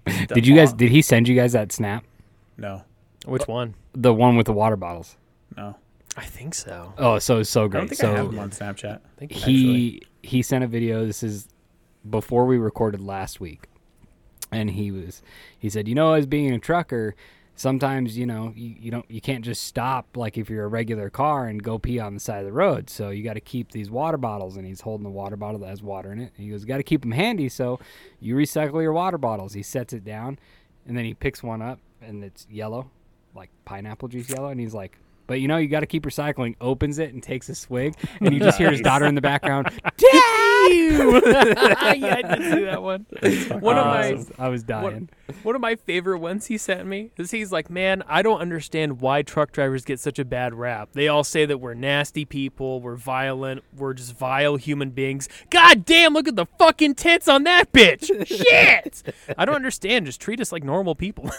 Did 0.28 0.46
you 0.46 0.56
guys? 0.56 0.74
Did 0.74 0.92
he 0.92 1.02
send 1.02 1.28
you 1.28 1.36
guys 1.36 1.54
that 1.54 1.72
snap? 1.72 2.04
No. 2.58 2.84
which 3.26 3.48
one 3.48 3.74
The 3.94 4.14
one 4.14 4.36
with 4.38 4.46
the 4.46 4.54
water 4.54 4.76
bottles. 4.76 5.18
No. 5.58 5.76
i 6.18 6.24
think 6.26 6.54
so 6.54 6.94
Oh, 6.98 7.18
so 7.20 7.42
so 7.44 7.66
I 7.66 7.68
great. 7.68 7.80
don't 7.80 7.88
think 7.90 8.02
so 8.02 8.14
I 8.14 8.18
have 8.18 8.28
them 8.28 8.40
on 8.40 8.52
Snapchat. 8.52 8.96
I 8.98 9.20
think 9.20 9.32
he 9.32 10.02
he 10.22 10.42
sent 10.44 10.64
a 10.64 10.68
video. 10.68 11.06
This 11.06 11.24
is 11.24 11.48
before 12.10 12.46
we 12.46 12.58
recorded 12.58 13.02
last 13.02 13.40
week, 13.40 13.68
and 14.54 14.72
he 14.72 14.92
was 14.92 15.22
he 15.58 15.70
said, 15.70 15.88
you 15.88 15.96
know, 15.96 16.14
as 16.14 16.26
being 16.26 16.54
a 16.54 16.60
trucker, 16.60 17.16
sometimes 17.56 18.18
you 18.18 18.26
know 18.26 18.52
you, 18.56 18.76
you 18.80 18.92
don't 18.92 19.10
you 19.10 19.22
can't 19.22 19.46
just 19.46 19.64
stop 19.64 20.18
like 20.18 20.38
if 20.38 20.50
you're 20.50 20.66
a 20.66 20.68
regular 20.68 21.10
car 21.10 21.48
and 21.48 21.62
go 21.62 21.78
pee 21.78 22.00
on 22.00 22.14
the 22.14 22.20
side 22.20 22.40
of 22.40 22.46
the 22.46 22.52
road. 22.52 22.90
So 22.90 23.10
you 23.10 23.24
got 23.24 23.34
to 23.34 23.42
keep 23.42 23.72
these 23.72 23.90
water 23.90 24.18
bottles, 24.18 24.58
and 24.58 24.66
he's 24.66 24.82
holding 24.82 25.04
the 25.04 25.10
water 25.10 25.36
bottle 25.36 25.60
that 25.60 25.70
has 25.70 25.84
water 25.84 26.12
in 26.12 26.20
it. 26.20 26.32
And 26.36 26.46
he 26.46 26.52
goes, 26.52 26.66
got 26.66 26.78
to 26.78 26.84
keep 26.84 27.02
them 27.02 27.12
handy, 27.12 27.50
so 27.50 27.80
you 28.20 28.36
recycle 28.36 28.82
your 28.82 28.94
water 28.94 29.18
bottles. 29.18 29.54
He 29.54 29.64
sets 29.64 29.94
it 29.94 30.04
down, 30.04 30.40
and 30.88 30.98
then 30.98 31.06
he 31.06 31.14
picks 31.14 31.44
one 31.44 31.62
up, 31.62 31.80
and 32.02 32.24
it's 32.24 32.48
yellow, 32.50 32.90
like 33.36 33.50
pineapple 33.66 34.08
juice 34.08 34.30
yellow, 34.30 34.50
and 34.50 34.60
he's 34.60 34.74
like. 34.74 34.98
But 35.26 35.40
you 35.40 35.48
know 35.48 35.56
you 35.56 35.70
got 35.70 35.80
to 35.80 35.86
keep 35.86 36.04
recycling. 36.04 36.56
Opens 36.60 37.00
it 37.00 37.14
and 37.14 37.24
takes 37.24 37.48
a 37.48 37.56
swig, 37.56 37.96
and 38.20 38.34
you 38.34 38.42
just 38.42 38.58
hear 38.58 38.70
his 38.70 38.82
daughter 38.90 39.06
in 39.06 39.16
the 39.16 39.22
background. 39.22 39.70
yeah, 41.96 42.16
I 42.16 42.36
did 42.36 42.54
see 42.54 42.64
that 42.66 42.82
one. 42.82 43.06
One 43.60 43.78
of 43.78 43.86
my 43.86 44.08
I 44.08 44.14
was, 44.14 44.32
I 44.40 44.48
was 44.50 44.64
dying. 44.64 45.10
one 45.44 45.56
of 45.56 45.62
my 45.62 45.76
favorite 45.76 46.20
ones 46.20 46.48
he 46.48 46.58
sent 46.58 46.88
me 46.88 47.12
is 47.18 47.32
he's 47.32 47.52
like, 47.52 47.70
"Man, 47.70 48.04
I 48.08 48.22
don't 48.22 48.40
understand 48.40 49.02
why 49.02 49.22
truck 49.22 49.52
drivers 49.52 49.84
get 49.86 50.00
such 50.00 50.20
a 50.20 50.26
bad 50.26 50.54
rap. 50.54 50.90
They 50.94 51.08
all 51.08 51.24
say 51.24 51.46
that 51.46 51.60
we're 51.60 51.74
nasty 51.74 52.26
people, 52.26 52.82
we're 52.82 52.96
violent, 52.96 53.64
we're 53.76 53.94
just 53.94 54.16
vile 54.18 54.56
human 54.56 54.92
beings. 54.92 55.30
God 55.50 55.86
damn, 55.86 56.14
look 56.14 56.28
at 56.28 56.36
the 56.36 56.46
fucking 56.58 56.96
tits 56.96 57.28
on 57.28 57.44
that 57.44 57.72
bitch. 57.72 58.08
Shit. 58.28 59.04
I 59.38 59.46
don't 59.46 59.56
understand. 59.56 60.06
Just 60.06 60.22
treat 60.22 60.40
us 60.42 60.52
like 60.52 60.64
normal 60.64 60.96
people." 60.96 61.30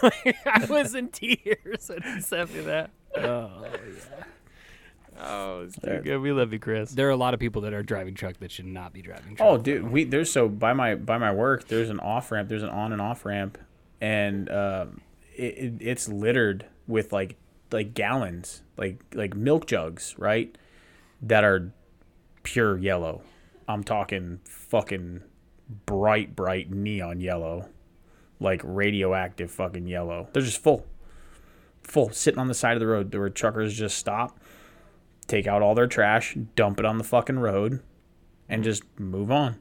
I 0.47 0.67
was 0.69 0.95
in 0.95 1.09
tears 1.09 1.89
when 1.89 2.03
he 2.03 2.21
sent 2.21 2.55
me 2.55 2.61
that. 2.61 2.91
Oh 3.17 3.51
yeah. 3.63 4.25
Oh, 5.27 5.63
it's 5.63 5.79
good. 5.79 6.21
We 6.21 6.33
love 6.33 6.53
you, 6.53 6.59
Chris. 6.59 6.91
There 6.91 7.09
are 7.09 7.13
a 7.13 7.17
lot 7.17 7.35
of 7.35 7.41
people 7.41 7.63
that 7.63 7.73
are 7.73 7.83
driving 7.83 8.15
truck 8.15 8.39
that 8.39 8.51
should 8.51 8.67
not 8.67 8.93
be 8.93 9.03
driving 9.03 9.37
truck. 9.37 9.49
Oh, 9.49 9.59
dude, 9.59 9.91
we 9.91 10.05
there's 10.05 10.31
so 10.31 10.49
by 10.49 10.73
my 10.73 10.95
by 10.95 11.19
my 11.19 11.33
work 11.33 11.69
there's 11.69 11.91
an 11.91 12.01
off 12.01 12.31
ramp, 12.31 12.49
there's 12.49 12.63
an 12.63 12.71
on 12.71 12.93
and 12.93 13.01
off 13.01 13.25
ramp, 13.25 13.59
and 14.01 14.51
um, 14.51 15.01
it, 15.35 15.59
it, 15.59 15.73
it's 15.81 16.09
littered 16.09 16.67
with 16.87 17.13
like 17.13 17.37
like 17.73 17.95
gallons, 17.95 18.63
like 18.77 19.03
like 19.15 19.35
milk 19.35 19.67
jugs, 19.67 20.15
right? 20.19 20.57
That 21.23 21.45
are 21.45 21.73
pure 22.43 22.79
yellow. 22.79 23.23
I'm 23.67 23.83
talking 23.83 24.41
fucking 24.45 25.23
bright, 25.87 26.37
bright 26.37 26.71
neon 26.71 27.21
yellow, 27.21 27.69
like 28.41 28.61
radioactive 28.65 29.51
fucking 29.51 29.87
yellow. 29.87 30.29
They're 30.33 30.43
just 30.43 30.63
full, 30.63 30.87
full, 31.83 32.11
sitting 32.11 32.39
on 32.39 32.49
the 32.49 32.55
side 32.55 32.75
of 32.75 32.81
the 32.81 32.87
road. 32.87 33.15
Where 33.15 33.31
truckers 33.31 33.75
just 33.77 33.99
stop, 33.99 34.39
take 35.25 35.47
out 35.47 35.63
all 35.63 35.75
their 35.75 35.87
trash, 35.87 36.37
dump 36.57 36.79
it 36.79 36.87
on 36.87 36.99
the 36.99 37.05
fucking 37.05 37.39
road, 37.39 37.81
and 38.49 38.63
just 38.65 38.83
move 38.99 39.31
on. 39.31 39.57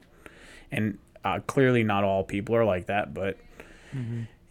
And 0.70 0.98
uh, 1.24 1.40
clearly, 1.46 1.82
not 1.84 2.04
all 2.04 2.24
people 2.24 2.54
are 2.54 2.64
like 2.64 2.86
that, 2.86 3.14
but 3.14 3.38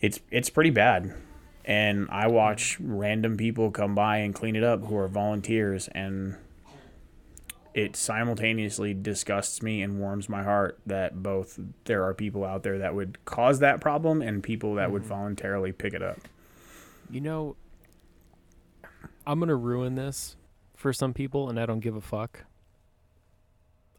it's 0.02 0.20
it's 0.32 0.50
pretty 0.50 0.70
bad. 0.70 1.14
And 1.66 2.10
I 2.10 2.28
watch 2.28 2.78
random 2.80 3.38
people 3.38 3.72
come 3.72 3.96
by 3.96 4.18
and 4.18 4.34
clean 4.34 4.56
it 4.56 4.64
up 4.64 4.84
who 4.86 4.98
are 4.98 5.08
volunteers, 5.08 5.88
and 5.90 6.36
it 7.74 7.96
simultaneously 7.96 8.94
disgusts 8.94 9.62
me 9.62 9.82
and 9.82 10.00
warms 10.00 10.30
my 10.30 10.44
heart 10.44 10.80
that 10.86 11.24
both 11.24 11.60
there 11.86 12.04
are 12.04 12.14
people 12.14 12.44
out 12.44 12.64
there 12.64 12.78
that 12.80 12.94
would 12.94 13.24
cause 13.26 13.60
that 13.60 13.82
problem 13.82 14.22
and 14.22 14.44
people 14.44 14.76
that 14.76 14.92
would 14.92 15.04
voluntarily 15.04 15.72
pick 15.72 15.94
it 15.94 16.02
up. 16.02 16.20
You 17.10 17.22
know, 17.22 17.56
I'm 19.26 19.40
gonna 19.40 19.56
ruin 19.56 19.96
this 19.96 20.36
for 20.84 20.94
some 20.94 21.14
people, 21.14 21.50
and 21.50 21.60
I 21.60 21.66
don't 21.66 21.80
give 21.80 21.96
a 21.96 22.02
fuck. 22.02 22.44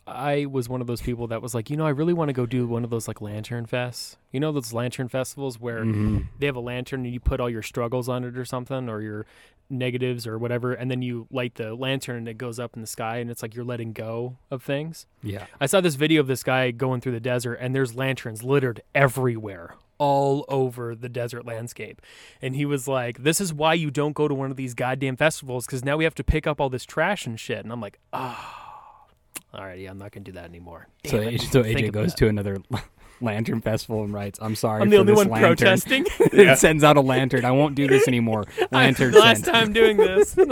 I 0.06 0.44
was 0.44 0.68
one 0.68 0.82
of 0.82 0.86
those 0.86 1.00
people 1.00 1.26
that 1.28 1.40
was 1.40 1.54
like, 1.54 1.70
you 1.70 1.78
know, 1.78 1.86
I 1.86 1.90
really 1.90 2.12
want 2.12 2.28
to 2.28 2.34
go 2.34 2.44
do 2.44 2.66
one 2.66 2.84
of 2.84 2.90
those 2.90 3.08
like 3.08 3.22
lantern 3.22 3.64
fests. 3.66 4.16
You 4.32 4.38
know, 4.40 4.52
those 4.52 4.74
lantern 4.74 5.08
festivals 5.08 5.58
where 5.58 5.82
Mhm. 5.82 6.26
they 6.38 6.44
have 6.46 6.56
a 6.56 6.60
lantern 6.60 7.04
and 7.06 7.12
you 7.14 7.20
put 7.20 7.40
all 7.40 7.48
your 7.48 7.62
struggles 7.62 8.06
on 8.06 8.22
it 8.22 8.36
or 8.36 8.44
something, 8.44 8.90
or 8.90 9.00
your 9.00 9.24
negatives 9.70 10.26
or 10.26 10.36
whatever, 10.38 10.74
and 10.74 10.90
then 10.90 11.00
you 11.00 11.26
light 11.30 11.54
the 11.54 11.74
lantern 11.74 12.16
and 12.18 12.28
it 12.28 12.36
goes 12.36 12.60
up 12.60 12.74
in 12.74 12.82
the 12.82 12.86
sky, 12.86 13.16
and 13.16 13.30
it's 13.30 13.40
like 13.40 13.54
you're 13.54 13.64
letting 13.64 13.94
go 13.94 14.36
of 14.50 14.62
things. 14.62 15.06
Yeah. 15.22 15.46
I 15.58 15.64
saw 15.64 15.80
this 15.80 15.94
video 15.94 16.20
of 16.20 16.26
this 16.26 16.42
guy 16.42 16.70
going 16.70 17.00
through 17.00 17.12
the 17.12 17.20
desert, 17.20 17.54
and 17.54 17.74
there's 17.74 17.94
lanterns 17.96 18.42
littered 18.44 18.82
everywhere, 18.94 19.74
all 19.98 20.44
over 20.48 20.94
the 20.94 21.08
desert 21.08 21.46
landscape. 21.46 22.00
And 22.42 22.56
he 22.56 22.64
was 22.64 22.88
like, 22.88 23.22
"This 23.22 23.40
is 23.40 23.52
why 23.52 23.74
you 23.74 23.90
don't 23.90 24.12
go 24.12 24.28
to 24.28 24.34
one 24.34 24.50
of 24.50 24.56
these 24.56 24.74
goddamn 24.74 25.16
festivals, 25.16 25.66
because 25.66 25.84
now 25.84 25.96
we 25.96 26.04
have 26.04 26.14
to 26.16 26.24
pick 26.24 26.46
up 26.46 26.60
all 26.60 26.68
this 26.70 26.84
trash 26.84 27.26
and 27.26 27.38
shit." 27.38 27.62
And 27.64 27.72
I'm 27.72 27.80
like, 27.80 27.98
"Ah, 28.12 29.06
all 29.52 29.64
right, 29.64 29.78
yeah, 29.78 29.90
I'm 29.90 29.98
not 29.98 30.12
gonna 30.12 30.24
do 30.24 30.32
that 30.32 30.44
anymore." 30.44 30.88
So, 31.06 31.20
it, 31.20 31.40
so 31.40 31.62
AJ 31.62 31.92
goes 31.92 32.10
that. 32.12 32.18
to 32.18 32.28
another 32.28 32.58
lantern 33.20 33.60
festival 33.60 34.02
and 34.04 34.12
writes, 34.12 34.38
"I'm 34.42 34.54
sorry, 34.54 34.82
I'm 34.82 34.90
the 34.90 34.96
for 34.96 35.00
only 35.00 35.12
this 35.12 35.18
one 35.18 35.28
lantern." 35.28 35.56
protesting. 35.56 36.06
it 36.32 36.58
sends 36.58 36.84
out 36.84 36.96
a 36.96 37.00
lantern. 37.00 37.44
I 37.44 37.52
won't 37.52 37.74
do 37.74 37.86
this 37.86 38.08
anymore. 38.08 38.44
Lantern 38.72 39.14
I, 39.14 39.18
last 39.18 39.44
sent. 39.44 39.54
time 39.54 39.72
doing 39.72 39.96
this, 39.96 40.36
as 40.36 40.46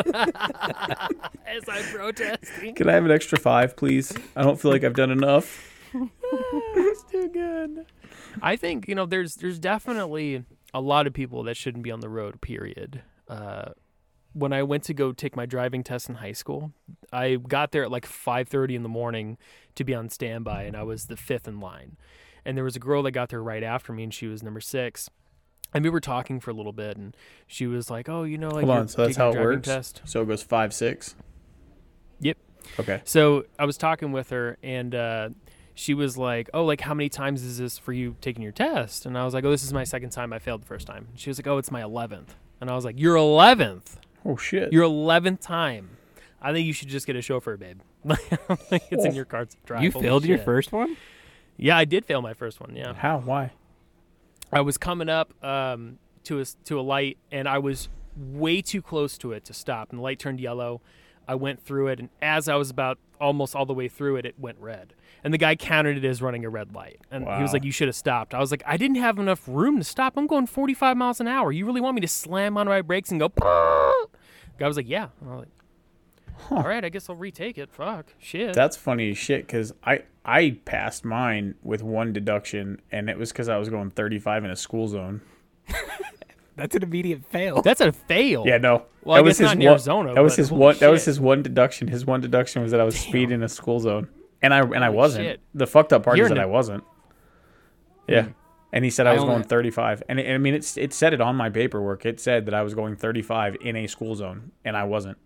I'm 1.69 1.85
protesting. 1.93 2.75
Can 2.75 2.89
I 2.89 2.93
have 2.93 3.05
an 3.05 3.11
extra 3.11 3.39
five, 3.39 3.77
please? 3.77 4.13
I 4.37 4.43
don't 4.43 4.61
feel 4.61 4.71
like 4.71 4.85
I've 4.85 4.95
done 4.95 5.11
enough. 5.11 5.69
it's 5.95 7.03
too 7.11 7.29
good. 7.29 7.87
I 8.41 8.57
think 8.57 8.89
you 8.89 8.95
know 8.95 9.07
there's 9.07 9.35
there's 9.37 9.59
definitely 9.59 10.45
a 10.75 10.81
lot 10.81 11.07
of 11.07 11.13
people 11.13 11.43
that 11.45 11.57
shouldn't 11.57 11.85
be 11.85 11.91
on 11.91 12.01
the 12.01 12.09
road. 12.09 12.41
Period. 12.41 13.03
Uh, 13.29 13.71
when 14.35 14.53
I 14.53 14.63
went 14.63 14.85
to 14.85 14.95
go 14.95 15.13
take 15.13 15.37
my 15.37 15.47
driving 15.47 15.85
test 15.85 16.09
in 16.09 16.17
high 16.17 16.33
school, 16.33 16.73
I 17.13 17.37
got 17.37 17.73
there 17.73 17.85
at 17.85 17.91
like 17.91 18.07
5:30 18.07 18.77
in 18.77 18.83
the 18.83 18.89
morning 18.89 19.39
to 19.75 19.85
be 19.85 19.95
on 19.95 20.09
standby, 20.09 20.65
and 20.65 20.77
I 20.77 20.83
was 20.83 21.07
the 21.07 21.17
fifth 21.17 21.47
in 21.47 21.61
line. 21.61 21.97
And 22.45 22.57
there 22.57 22.65
was 22.65 22.75
a 22.75 22.81
girl 22.81 23.03
that 23.05 23.13
got 23.13 23.29
there 23.29 23.43
right 23.43 23.63
after 23.63 23.93
me, 23.93 24.05
and 24.05 24.13
she 24.13 24.27
was 24.27 24.43
number 24.43 24.61
six. 24.61 25.09
And 25.75 25.85
we 25.85 25.91
were 25.91 26.01
talking 26.01 26.41
for 26.41 26.51
a 26.51 26.55
little 26.55 26.73
bit, 26.73 26.97
and 26.97 27.17
she 27.47 27.67
was 27.67 27.91
like, 27.91 28.09
"Oh, 28.09 28.25
you 28.25 28.37
know, 28.37 28.49
like 28.49 28.65
Hold 28.65 28.79
on, 28.79 28.89
so 28.89 29.05
that's 29.05 29.17
how 29.17 29.31
it 29.31 29.41
works. 29.41 29.69
Test. 29.69 30.03
So 30.05 30.23
it 30.23 30.27
goes 30.27 30.43
five, 30.43 30.73
six. 30.75 31.15
Yep. 32.21 32.37
Okay. 32.79 33.01
So 33.05 33.45
I 33.59 33.65
was 33.65 33.77
talking 33.77 34.13
with 34.13 34.31
her, 34.31 34.59
and 34.63 34.95
uh, 34.95 35.29
she 35.83 35.95
was 35.95 36.17
like, 36.17 36.49
"Oh, 36.55 36.65
like 36.65 36.81
how 36.83 36.95
many 36.95 37.09
times 37.09 37.43
is 37.43 37.59
this 37.59 37.77
for 37.79 37.93
you 37.93 38.17
taking 38.21 38.43
your 38.43 38.53
test?" 38.53 39.05
And 39.07 39.19
I 39.19 39.25
was 39.25 39.35
like, 39.35 39.45
"Oh, 39.45 39.51
this 39.51 39.65
is 39.65 39.73
my 39.73 39.85
second 39.85 40.11
time. 40.11 40.33
I 40.33 40.39
failed 40.39 40.63
the 40.63 40.67
first 40.67 40.87
time." 40.87 41.09
She 41.17 41.29
was 41.31 41.39
like, 41.39 41.47
"Oh, 41.47 41.59
it's 41.59 41.71
my 41.71 41.83
eleventh. 41.83 42.35
And 42.61 42.71
I 42.71 42.75
was 42.75 42.85
like, 42.85 42.99
"Your 42.99 43.17
eleventh? 43.17 43.99
Oh 44.25 44.37
shit. 44.37 44.73
Your 44.73 44.85
eleventh 44.85 45.41
time? 45.41 45.91
I 46.41 46.53
think 46.53 46.67
you 46.67 46.73
should 46.73 46.89
just 46.89 47.07
get 47.07 47.17
a 47.17 47.23
chauffeur, 47.23 47.57
babe. 47.57 47.81
Like 48.71 48.85
it's 48.91 49.05
in 49.05 49.15
your 49.15 49.25
car 49.25 49.45
to 49.47 49.57
drive." 49.67 49.83
You 49.83 49.91
Holy 49.91 50.03
failed 50.05 50.25
your 50.25 50.39
first 50.39 50.73
one? 50.73 50.97
Yeah, 51.57 51.77
I 51.77 51.85
did 51.85 52.05
fail 52.07 52.23
my 52.23 52.35
first 52.35 52.61
one. 52.61 52.75
Yeah, 52.75 52.95
How? 52.95 53.19
Why? 53.19 53.53
I 54.53 54.61
was 54.61 54.79
coming 54.79 55.09
up 55.09 55.33
um, 55.45 55.99
to 56.25 56.39
a 56.39 56.43
s- 56.43 56.57
to 56.65 56.79
a 56.79 56.83
light, 56.83 57.19
and 57.31 57.49
I 57.49 57.59
was 57.59 57.89
way 58.17 58.61
too 58.63 58.83
close 58.83 59.17
to 59.19 59.33
it 59.33 59.45
to 59.47 59.55
stop, 59.55 59.91
and 59.91 59.99
the 59.99 60.03
light 60.03 60.19
turned 60.19 60.41
yellow. 60.41 60.81
I 61.29 61.35
went 61.35 61.63
through 61.63 61.89
it, 61.89 62.01
and 62.01 62.09
as 62.21 62.49
I 62.49 62.57
was 62.57 62.71
about 62.71 62.99
almost 63.21 63.55
all 63.55 63.67
the 63.67 63.75
way 63.75 63.89
through 63.89 64.17
it, 64.17 64.27
it 64.27 64.35
went 64.39 64.59
red. 64.59 64.95
And 65.25 65.33
the 65.33 65.39
guy 65.39 65.55
counted 65.55 65.97
it 65.97 66.05
as 66.05 66.21
running 66.21 66.45
a 66.45 66.49
red 66.51 66.75
light, 66.75 67.01
and 67.11 67.25
he 67.25 67.43
was 67.43 67.53
like, 67.53 67.65
"You 67.65 67.71
should 67.71 67.89
have 67.89 67.95
stopped." 67.95 68.35
I 68.35 68.41
was 68.41 68.51
like, 68.51 68.63
"I 68.67 68.77
didn't 68.77 68.97
have 68.97 69.19
enough 69.19 69.47
room 69.47 69.79
to 69.79 69.85
stop. 69.85 70.15
I'm 70.17 70.27
going 70.27 70.47
45 70.47 70.97
miles 70.97 71.21
an 71.21 71.29
hour. 71.29 71.53
You 71.53 71.65
really 71.65 71.81
want 71.81 71.95
me 71.95 72.01
to 72.01 72.09
slam 72.09 72.57
on 72.57 72.67
my 72.67 72.83
brakes 72.83 73.11
and 73.11 73.21
go?" 73.21 73.29
Guy 74.59 74.67
was 74.67 74.77
like, 74.77 74.89
"Yeah." 74.89 75.09
And 75.21 75.31
I 75.31 75.35
was 75.35 75.47
like, 75.47 76.51
"All 76.51 76.69
right, 76.69 76.85
I 76.85 76.89
guess 76.89 77.09
I'll 77.09 77.17
retake 77.17 77.57
it." 77.57 77.71
Fuck, 77.71 78.15
shit. 78.19 78.55
That's 78.55 78.77
funny 78.77 79.11
as 79.11 79.19
shit 79.19 79.47
because 79.47 79.73
I 79.85 80.03
I 80.25 80.59
passed 80.65 81.05
mine 81.05 81.55
with 81.63 81.83
one 81.83 82.13
deduction, 82.13 82.81
and 82.91 83.09
it 83.09 83.17
was 83.19 83.31
because 83.31 83.49
I 83.49 83.59
was 83.59 83.69
going 83.69 83.91
35 83.91 84.45
in 84.45 84.51
a 84.51 84.57
school 84.57 84.89
zone. 84.89 85.21
That's 86.57 86.77
an 86.77 86.83
immediate 86.83 87.25
fail. 87.27 87.63
That's 87.63 87.81
a 87.81 87.93
fail. 87.93 88.45
Yeah, 88.47 88.59
no. 88.59 88.85
Well, 89.05 89.17
I 89.17 89.19
that 89.21 89.25
was 89.25 89.31
guess 89.33 89.39
his 89.39 89.45
not 89.47 89.53
in 89.57 89.59
one, 89.61 89.69
Arizona, 89.69 90.15
That 90.15 90.21
was 90.23 90.37
his 90.37 90.49
holy 90.51 90.61
one. 90.61 90.77
That 90.79 90.91
was 90.91 91.05
his 91.05 91.19
one 91.21 91.43
deduction. 91.43 91.89
His 91.89 92.05
one 92.07 92.21
deduction 92.21 92.63
was 92.63 92.71
that 92.73 92.81
I 92.81 92.85
was 92.85 92.99
speeding 92.99 93.37
in 93.37 93.43
a 93.43 93.49
school 93.49 93.81
zone, 93.81 94.09
and 94.43 94.53
I 94.53 94.61
and 94.61 94.77
I 94.79 94.87
Holy 94.87 94.97
wasn't. 94.97 95.25
shit. 95.25 95.41
The 95.55 95.67
fucked 95.67 95.93
up 95.93 96.03
part 96.05 96.17
You're 96.17 96.27
is 96.27 96.31
that 96.31 96.39
an- 96.39 96.43
I 96.45 96.47
wasn't. 96.47 96.85
Yeah. 98.09 98.29
And 98.75 98.85
he 98.85 98.91
said 98.91 99.07
I 99.07 99.11
I 99.11 99.15
was 99.15 99.25
going 99.25 99.43
35, 99.43 100.03
and, 100.09 100.19
it, 100.19 100.33
I 100.33 100.39
mean 100.39 100.55
it's 100.55 100.79
it 100.79 100.95
said 100.95 101.13
it 101.13 101.21
on 101.21 101.37
my 101.37 101.51
paperwork. 101.51 102.07
It 102.07 102.19
said 102.21 102.47
that 102.47 102.55
I 102.55 102.63
was 102.63 102.75
going 102.75 102.97
35 102.97 103.57
in 103.61 103.77
a 103.77 103.87
school 103.87 104.15
zone, 104.15 104.53
and 104.65 104.77
I 104.77 104.85
wasn't. 104.85 105.19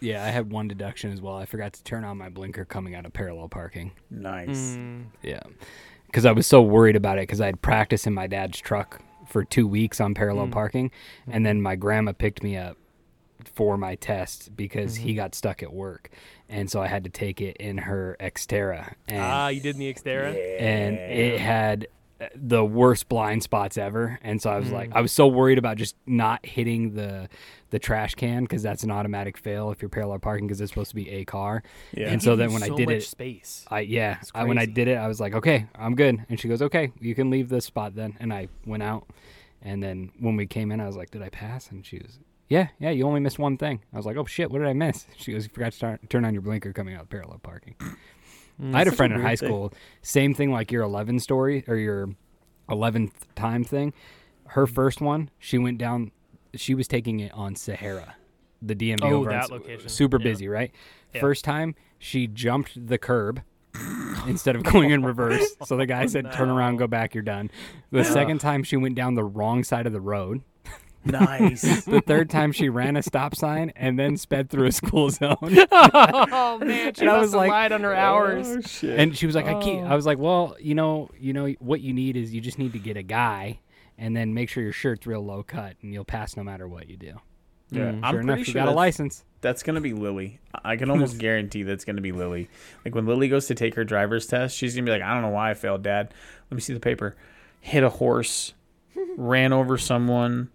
yeah, 0.00 0.24
I 0.24 0.28
had 0.28 0.52
one 0.52 0.68
deduction 0.68 1.12
as 1.12 1.20
well. 1.20 1.34
I 1.36 1.44
forgot 1.44 1.72
to 1.72 1.82
turn 1.84 2.04
on 2.04 2.18
my 2.18 2.28
blinker 2.28 2.64
coming 2.64 2.94
out 2.94 3.04
of 3.04 3.12
parallel 3.12 3.48
parking. 3.48 3.92
Nice. 4.10 4.76
Mm, 4.76 5.06
Yeah, 5.22 5.40
because 6.06 6.24
I 6.24 6.30
was 6.32 6.46
so 6.46 6.62
worried 6.62 6.94
about 6.94 7.18
it 7.18 7.22
because 7.22 7.40
I 7.40 7.46
had 7.46 7.60
practice 7.62 8.06
in 8.06 8.14
my 8.14 8.28
dad's 8.28 8.60
truck 8.60 9.00
for 9.26 9.44
two 9.44 9.66
weeks 9.66 10.00
on 10.00 10.14
parallel 10.14 10.48
parking, 10.48 10.90
and 11.26 11.44
then 11.44 11.60
my 11.60 11.76
grandma 11.76 12.12
picked 12.12 12.42
me 12.42 12.56
up 12.56 12.76
for 13.44 13.76
my 13.76 13.94
test 13.96 14.56
because 14.56 14.96
he 14.96 15.14
got 15.14 15.34
stuck 15.34 15.62
at 15.62 15.72
work, 15.72 16.10
and 16.48 16.70
so 16.70 16.80
I 16.80 16.86
had 16.86 17.04
to 17.04 17.10
take 17.10 17.40
it 17.40 17.56
in 17.58 17.78
her 17.78 18.16
Xterra, 18.20 18.94
and 19.08 19.20
ah, 19.22 19.48
you 19.48 19.60
did 19.60 19.76
in 19.76 19.80
the 19.80 19.92
Xterra. 19.92 20.34
and 20.60 20.96
it 20.96 21.40
had 21.40 21.88
the 22.36 22.64
worst 22.64 23.08
blind 23.08 23.42
spots 23.42 23.76
ever 23.76 24.18
and 24.22 24.40
so 24.40 24.48
i 24.50 24.58
was 24.58 24.70
like 24.70 24.90
mm. 24.90 24.96
i 24.96 25.00
was 25.00 25.10
so 25.12 25.26
worried 25.26 25.58
about 25.58 25.76
just 25.76 25.96
not 26.06 26.44
hitting 26.46 26.94
the 26.94 27.28
the 27.70 27.78
trash 27.78 28.14
can 28.14 28.44
because 28.44 28.62
that's 28.62 28.84
an 28.84 28.90
automatic 28.90 29.36
fail 29.36 29.72
if 29.72 29.82
you're 29.82 29.88
parallel 29.88 30.18
parking 30.20 30.46
because 30.46 30.60
it's 30.60 30.70
supposed 30.70 30.90
to 30.90 30.94
be 30.94 31.10
a 31.10 31.24
car 31.24 31.62
Yeah. 31.92 32.10
and 32.10 32.22
so 32.22 32.36
then 32.36 32.50
you 32.50 32.54
when 32.54 32.62
i 32.62 32.68
did 32.68 32.88
much 32.88 32.96
it 32.98 33.02
space. 33.02 33.64
I 33.70 33.80
yeah. 33.80 34.18
I, 34.34 34.44
when 34.44 34.58
I 34.58 34.66
did 34.66 34.88
it, 34.88 34.96
I 34.96 35.08
was 35.08 35.20
like, 35.20 35.34
okay, 35.34 35.66
I'm 35.74 35.94
good. 35.94 36.24
And 36.28 36.38
she 36.38 36.48
goes, 36.48 36.62
okay, 36.62 36.92
you 37.00 37.14
can 37.14 37.30
leave 37.30 37.48
this 37.48 37.64
spot 37.64 37.94
then. 37.94 38.16
And 38.20 38.32
I 38.32 38.48
went 38.66 38.82
out. 38.82 39.06
And 39.62 39.82
then 39.82 40.10
when 40.18 40.36
we 40.36 40.46
came 40.46 40.70
in, 40.72 40.80
I 40.80 40.86
was 40.86 40.96
like, 40.96 41.10
did 41.10 41.22
I 41.22 41.28
pass? 41.28 41.70
And 41.70 41.84
she 41.86 41.98
was, 41.98 42.18
yeah, 42.48 42.68
yeah. 42.78 42.90
You 42.90 43.06
only 43.06 43.20
missed 43.20 43.38
one 43.38 43.56
thing. 43.56 43.80
I 43.92 43.96
was 43.96 44.04
like, 44.06 44.16
oh 44.16 44.26
shit, 44.26 44.50
what 44.50 44.58
did 44.58 44.68
I 44.68 44.72
miss? 44.72 45.06
She 45.16 45.32
goes, 45.32 45.44
you 45.44 45.50
forgot 45.50 45.72
to 45.72 45.76
start, 45.76 46.10
turn 46.10 46.24
on 46.24 46.34
your 46.34 46.42
blinker 46.42 46.72
coming 46.72 46.94
out 46.94 47.02
of 47.02 47.10
parallel 47.10 47.38
parking. 47.42 47.76
Mm. 48.60 48.74
I 48.74 48.78
had 48.78 48.86
a 48.86 48.90
such 48.90 48.94
a 48.94 48.96
friend 48.96 49.12
in 49.14 49.20
high 49.20 49.36
thing. 49.36 49.48
school, 49.48 49.72
same 50.02 50.34
thing 50.34 50.50
like 50.52 50.70
your 50.70 50.82
11 50.82 51.20
story 51.20 51.64
or 51.66 51.76
your 51.76 52.08
11th 52.68 53.12
time 53.34 53.64
thing. 53.64 53.92
Her 54.48 54.66
mm. 54.66 54.74
first 54.74 55.00
one, 55.00 55.30
she 55.38 55.58
went 55.58 55.78
down. 55.78 56.12
She 56.54 56.74
was 56.74 56.86
taking 56.86 57.20
it 57.20 57.32
on 57.34 57.56
Sahara, 57.56 58.14
the 58.62 58.74
DMV 58.74 59.00
Oh, 59.02 59.14
over 59.16 59.30
on 59.30 59.36
that 59.36 59.44
S- 59.44 59.50
location. 59.50 59.88
super 59.88 60.18
Yeah. 60.20 60.24
busy, 60.24 60.48
right? 60.48 60.70
Yeah. 61.12 61.20
First 61.20 61.44
time 61.44 61.74
she 61.98 62.26
jumped 62.26 62.86
the 62.86 62.98
curb 62.98 63.42
instead 64.28 64.54
of 64.54 64.62
going 64.62 64.90
in 64.90 65.02
reverse. 65.04 65.56
So 65.64 65.76
the 65.76 65.86
guy 65.86 66.06
said, 66.06 66.32
"Turn 66.32 66.48
around, 66.48 66.76
go 66.76 66.86
back, 66.86 67.14
you're 67.14 67.24
done." 67.24 67.50
The 67.90 68.04
second 68.04 68.38
time 68.40 68.62
she 68.62 68.76
went 68.76 68.94
down 68.94 69.14
the 69.14 69.24
wrong 69.24 69.64
side 69.64 69.86
of 69.86 69.92
the 69.92 70.00
road. 70.00 70.42
Nice. 71.04 71.84
The 71.84 72.00
third 72.00 72.30
time 72.30 72.52
she 72.52 72.68
ran 72.68 72.96
a 72.96 73.02
stop 73.02 73.34
sign 73.36 73.72
and 73.76 73.98
then 73.98 74.16
sped 74.16 74.50
through 74.50 74.66
a 74.68 74.72
school 74.72 75.10
zone. 75.10 75.36
oh 75.42 76.58
man, 76.62 76.94
she 76.94 77.02
And 77.02 77.10
I 77.10 77.14
must 77.14 77.20
was 77.22 77.30
have 77.32 77.38
like, 77.38 77.50
lied 77.50 77.72
on 77.72 77.82
her 77.82 77.94
hours. 77.94 78.48
Oh, 78.48 78.60
shit. 78.62 78.98
And 78.98 79.16
she 79.16 79.26
was 79.26 79.34
like, 79.34 79.46
"I 79.46 79.60
keep." 79.60 79.78
Oh. 79.80 79.84
I 79.84 79.94
was 79.94 80.06
like, 80.06 80.18
"Well, 80.18 80.56
you 80.60 80.74
know, 80.74 81.10
you 81.18 81.32
know 81.32 81.48
what 81.60 81.80
you 81.80 81.92
need 81.92 82.16
is 82.16 82.34
you 82.34 82.40
just 82.40 82.58
need 82.58 82.72
to 82.72 82.78
get 82.78 82.96
a 82.96 83.02
guy." 83.02 83.60
And 83.98 84.16
then 84.16 84.34
make 84.34 84.48
sure 84.48 84.62
your 84.62 84.72
shirt's 84.72 85.06
real 85.06 85.24
low 85.24 85.42
cut, 85.44 85.76
and 85.82 85.92
you'll 85.92 86.04
pass 86.04 86.36
no 86.36 86.42
matter 86.42 86.66
what 86.66 86.88
you 86.88 86.96
do. 86.96 87.12
yeah, 87.70 87.92
Mm. 87.92 88.00
I'm 88.02 88.12
sure 88.14 88.20
enough, 88.20 88.34
pretty 88.34 88.44
she 88.44 88.52
sure 88.52 88.62
got 88.64 88.68
a 88.68 88.74
license. 88.74 89.24
That's 89.40 89.62
gonna 89.62 89.80
be 89.80 89.92
Lily. 89.92 90.40
I 90.64 90.76
can 90.76 90.90
almost 90.90 91.18
guarantee 91.26 91.62
that's 91.64 91.84
gonna 91.84 92.00
be 92.00 92.12
Lily. 92.12 92.48
Like 92.84 92.94
when 92.94 93.06
Lily 93.06 93.28
goes 93.28 93.46
to 93.48 93.54
take 93.54 93.74
her 93.76 93.84
driver's 93.84 94.26
test, 94.26 94.56
she's 94.56 94.74
gonna 94.74 94.84
be 94.86 94.90
like, 94.90 95.02
"I 95.02 95.12
don't 95.12 95.22
know 95.22 95.28
why 95.28 95.50
I 95.50 95.54
failed, 95.54 95.82
Dad. 95.82 96.12
Let 96.50 96.54
me 96.56 96.60
see 96.60 96.72
the 96.72 96.80
paper. 96.80 97.14
Hit 97.60 97.82
a 97.84 97.88
horse, 97.90 98.52
ran 99.16 99.52
over 99.52 99.78
someone, 99.78 100.50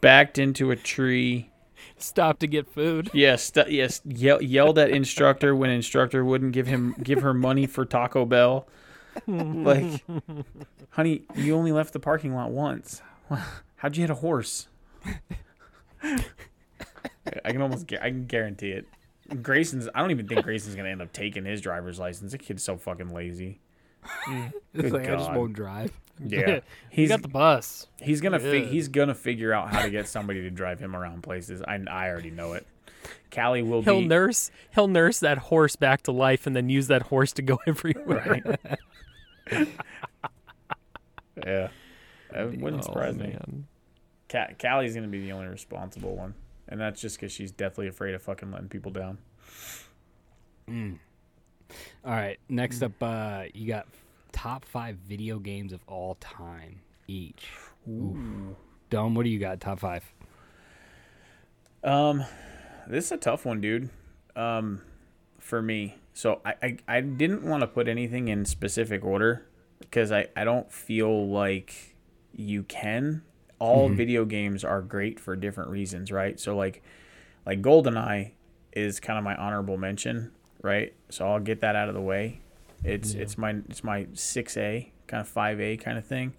backed 0.00 0.38
into 0.38 0.70
a 0.70 0.76
tree. 0.76 1.50
Stop 1.98 2.38
to 2.40 2.46
get 2.46 2.68
food. 2.68 3.10
Yes, 3.12 3.44
st- 3.44 3.70
yes. 3.70 4.00
Yell, 4.04 4.42
yelled 4.42 4.78
at 4.78 4.90
instructor 4.90 5.54
when 5.54 5.70
instructor 5.70 6.24
wouldn't 6.24 6.52
give 6.52 6.66
him 6.66 6.94
give 7.02 7.22
her 7.22 7.32
money 7.32 7.66
for 7.66 7.84
Taco 7.84 8.24
Bell. 8.26 8.68
like, 9.26 10.04
honey, 10.90 11.22
you 11.34 11.54
only 11.56 11.72
left 11.72 11.92
the 11.92 12.00
parking 12.00 12.34
lot 12.34 12.50
once. 12.50 13.00
How'd 13.76 13.96
you 13.96 14.02
hit 14.02 14.10
a 14.10 14.14
horse? 14.14 14.68
I 16.02 17.52
can 17.52 17.62
almost 17.62 17.90
I 18.00 18.10
can 18.10 18.26
guarantee 18.26 18.70
it. 18.70 18.86
Grayson's. 19.42 19.88
I 19.94 20.00
don't 20.00 20.10
even 20.10 20.28
think 20.28 20.44
Grayson's 20.44 20.76
gonna 20.76 20.90
end 20.90 21.02
up 21.02 21.12
taking 21.12 21.44
his 21.44 21.60
driver's 21.60 21.98
license. 21.98 22.32
The 22.32 22.38
kid's 22.38 22.62
so 22.62 22.76
fucking 22.76 23.10
lazy. 23.12 23.60
Mm. 24.26 24.52
It's 24.74 24.82
Good 24.82 24.92
like 24.92 25.08
I 25.08 25.16
just 25.16 25.32
won't 25.32 25.52
drive. 25.54 25.92
Yeah, 26.24 26.60
he's 26.88 27.10
got 27.10 27.20
the 27.20 27.28
bus. 27.28 27.88
he's 28.00 28.22
gonna 28.22 28.38
fi- 28.40 28.64
he's 28.64 28.88
gonna 28.88 29.14
figure 29.14 29.52
out 29.52 29.68
how 29.68 29.82
to 29.82 29.90
get 29.90 30.08
somebody 30.08 30.40
to 30.42 30.50
drive 30.50 30.80
him 30.80 30.96
around 30.96 31.22
places. 31.22 31.60
I 31.60 31.74
I 31.90 32.08
already 32.08 32.30
know 32.30 32.54
it. 32.54 32.66
Callie 33.30 33.60
will 33.62 33.82
He'll 33.82 34.00
be 34.00 34.06
nurse. 34.08 34.50
He'll 34.74 34.88
nurse 34.88 35.20
that 35.20 35.36
horse 35.36 35.76
back 35.76 36.00
to 36.04 36.12
life, 36.12 36.46
and 36.46 36.56
then 36.56 36.70
use 36.70 36.86
that 36.86 37.02
horse 37.02 37.32
to 37.34 37.42
go 37.42 37.58
everywhere. 37.66 38.42
right. 39.52 39.68
yeah, 41.44 41.68
that 42.32 42.50
wouldn't 42.60 42.78
Oh, 42.82 42.86
surprise 42.86 43.16
me. 43.16 43.26
man. 43.28 43.66
Ca- 44.30 44.54
Callie's 44.58 44.94
gonna 44.94 45.08
be 45.08 45.20
the 45.20 45.32
only 45.32 45.48
responsible 45.48 46.16
one, 46.16 46.34
and 46.68 46.80
that's 46.80 47.00
just 47.00 47.16
because 47.20 47.30
she's 47.32 47.52
deathly 47.52 47.86
afraid 47.88 48.14
of 48.14 48.22
fucking 48.22 48.50
letting 48.50 48.68
people 48.68 48.90
down. 48.90 49.18
Mm. 50.68 50.98
All 52.04 52.12
right. 52.12 52.38
Next 52.48 52.82
up, 52.82 52.92
uh, 53.00 53.44
you 53.54 53.66
got 53.66 53.86
top 54.32 54.64
five 54.64 54.96
video 55.08 55.38
games 55.38 55.72
of 55.72 55.80
all 55.86 56.16
time 56.20 56.80
each. 57.08 57.48
Ooh. 57.88 58.56
Dome, 58.90 59.14
what 59.14 59.24
do 59.24 59.30
you 59.30 59.38
got? 59.38 59.60
Top 59.60 59.80
five. 59.80 60.04
Um, 61.82 62.24
this 62.86 63.06
is 63.06 63.12
a 63.12 63.16
tough 63.16 63.44
one, 63.44 63.60
dude. 63.60 63.90
Um, 64.34 64.82
for 65.38 65.62
me, 65.62 65.96
so 66.12 66.40
I 66.44 66.54
I, 66.62 66.76
I 66.88 67.00
didn't 67.00 67.42
want 67.42 67.62
to 67.62 67.66
put 67.66 67.88
anything 67.88 68.28
in 68.28 68.44
specific 68.44 69.04
order 69.04 69.46
because 69.80 70.12
I 70.12 70.26
I 70.36 70.44
don't 70.44 70.70
feel 70.72 71.28
like 71.28 71.96
you 72.32 72.62
can. 72.64 73.22
All 73.58 73.88
video 73.88 74.26
games 74.26 74.64
are 74.64 74.82
great 74.82 75.18
for 75.18 75.34
different 75.34 75.70
reasons, 75.70 76.12
right? 76.12 76.38
So 76.38 76.54
like 76.54 76.82
like 77.46 77.62
GoldenEye 77.62 78.32
is 78.72 79.00
kind 79.00 79.18
of 79.18 79.24
my 79.24 79.34
honorable 79.36 79.78
mention, 79.78 80.32
right? 80.66 80.92
So 81.08 81.26
I'll 81.26 81.40
get 81.40 81.60
that 81.60 81.76
out 81.76 81.88
of 81.88 81.94
the 81.94 82.00
way. 82.02 82.40
It's 82.84 83.14
it's 83.14 83.38
my 83.38 83.56
it's 83.68 83.82
my 83.82 84.06
six 84.12 84.56
A 84.56 84.92
kind 85.06 85.20
of 85.20 85.28
five 85.28 85.60
A 85.60 85.76
kind 85.76 85.96
of 85.96 86.04
thing, 86.04 86.34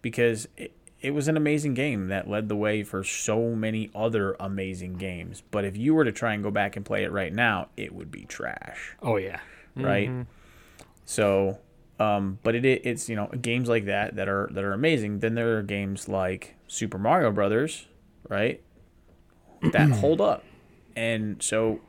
because 0.00 0.48
it, 0.56 0.72
it 1.00 1.10
was 1.10 1.28
an 1.28 1.36
amazing 1.36 1.74
game 1.74 2.08
that 2.08 2.30
led 2.30 2.48
the 2.48 2.56
way 2.56 2.84
for 2.84 3.02
so 3.04 3.54
many 3.54 3.90
other 3.94 4.36
amazing 4.40 4.94
games. 4.94 5.42
But 5.50 5.64
if 5.64 5.76
you 5.76 5.94
were 5.94 6.04
to 6.04 6.12
try 6.12 6.32
and 6.32 6.42
go 6.42 6.50
back 6.50 6.76
and 6.76 6.84
play 6.84 7.02
it 7.04 7.10
right 7.12 7.32
now, 7.32 7.68
it 7.76 7.92
would 7.92 8.10
be 8.10 8.24
trash 8.24 8.96
Oh 9.02 9.16
yeah. 9.16 9.40
right? 9.84 10.08
So, 11.04 11.58
um, 11.98 12.38
but 12.42 12.54
it 12.54 12.64
it's 12.64 13.08
you 13.08 13.16
know 13.16 13.26
games 13.26 13.68
like 13.68 13.86
that 13.86 14.16
that 14.16 14.28
are 14.28 14.48
that 14.52 14.64
are 14.64 14.72
amazing. 14.72 15.18
Then 15.18 15.34
there 15.34 15.58
are 15.58 15.62
games 15.62 16.08
like 16.08 16.54
Super 16.68 16.98
Mario 16.98 17.32
Brothers, 17.32 17.86
right? 18.28 18.62
That 19.72 19.90
hold 19.90 20.20
up, 20.20 20.44
and 20.96 21.42
so 21.42 21.80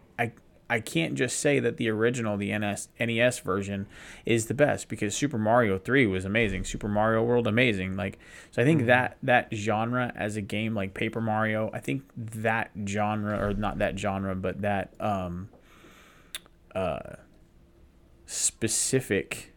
I 0.74 0.80
can't 0.80 1.14
just 1.14 1.40
say 1.40 1.60
that 1.60 1.78
the 1.78 1.88
original 1.92 2.36
the 2.36 2.52
NS 2.58 2.90
NES 3.00 3.38
version 3.42 3.86
is 4.26 4.48
the 4.48 4.56
best 4.56 4.90
because 4.90 5.16
Super 5.16 5.38
Mario 5.38 5.78
Three 5.78 6.08
was 6.08 6.26
amazing, 6.26 6.64
Super 6.64 6.88
Mario 6.88 7.22
World 7.22 7.46
amazing. 7.46 7.96
Like 7.96 8.18
so, 8.50 8.60
I 8.60 8.66
think 8.66 8.88
that 8.88 9.18
that 9.22 9.50
genre 9.54 10.12
as 10.16 10.36
a 10.36 10.42
game 10.42 10.74
like 10.74 10.96
Paper 10.96 11.22
Mario, 11.22 11.70
I 11.76 11.80
think 11.80 12.02
that 12.16 12.72
genre 12.88 13.38
or 13.40 13.54
not 13.54 13.78
that 13.78 14.00
genre, 14.00 14.34
but 14.34 14.62
that 14.62 14.96
um 15.00 15.50
specific 18.26 19.54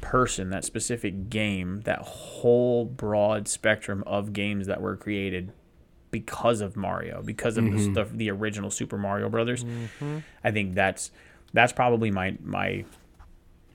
person, 0.00 0.50
that 0.50 0.64
specific 0.64 1.28
game, 1.28 1.80
that 1.80 1.98
whole 2.02 2.84
broad 2.84 3.48
spectrum 3.48 4.04
of 4.06 4.32
games 4.32 4.68
that 4.68 4.80
were 4.80 4.96
created 4.96 5.52
because 6.10 6.60
of 6.60 6.76
Mario, 6.76 7.22
because 7.22 7.56
of 7.56 7.64
the, 7.64 7.70
the 7.94 8.04
the 8.16 8.30
original 8.30 8.70
Super 8.70 8.96
Mario 8.98 9.28
Brothers. 9.28 9.64
I 10.44 10.50
think 10.50 10.74
that's 10.74 11.10
that's 11.52 11.72
probably 11.72 12.10
my 12.10 12.36
my 12.42 12.84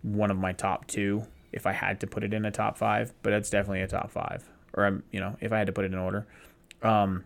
one 0.02 0.32
of 0.32 0.38
my 0.38 0.52
top 0.54 0.88
two 0.88 1.24
if 1.52 1.66
I 1.66 1.74
had 1.74 2.00
to 2.00 2.08
put 2.08 2.24
it 2.24 2.34
in 2.34 2.46
a 2.46 2.52
top 2.52 2.78
five, 2.78 3.14
but 3.24 3.32
that's 3.32 3.50
definitely 3.50 3.82
a 3.82 3.88
top 3.88 4.10
five. 4.12 4.48
Or 4.74 4.86
I'm 4.86 5.04
you 5.12 5.20
know 5.20 5.36
if 5.42 5.52
I 5.52 5.58
had 5.58 5.68
to 5.68 5.74
put 5.74 5.86
it 5.86 5.92
in 5.92 5.98
order. 6.00 6.26
Um, 6.82 7.26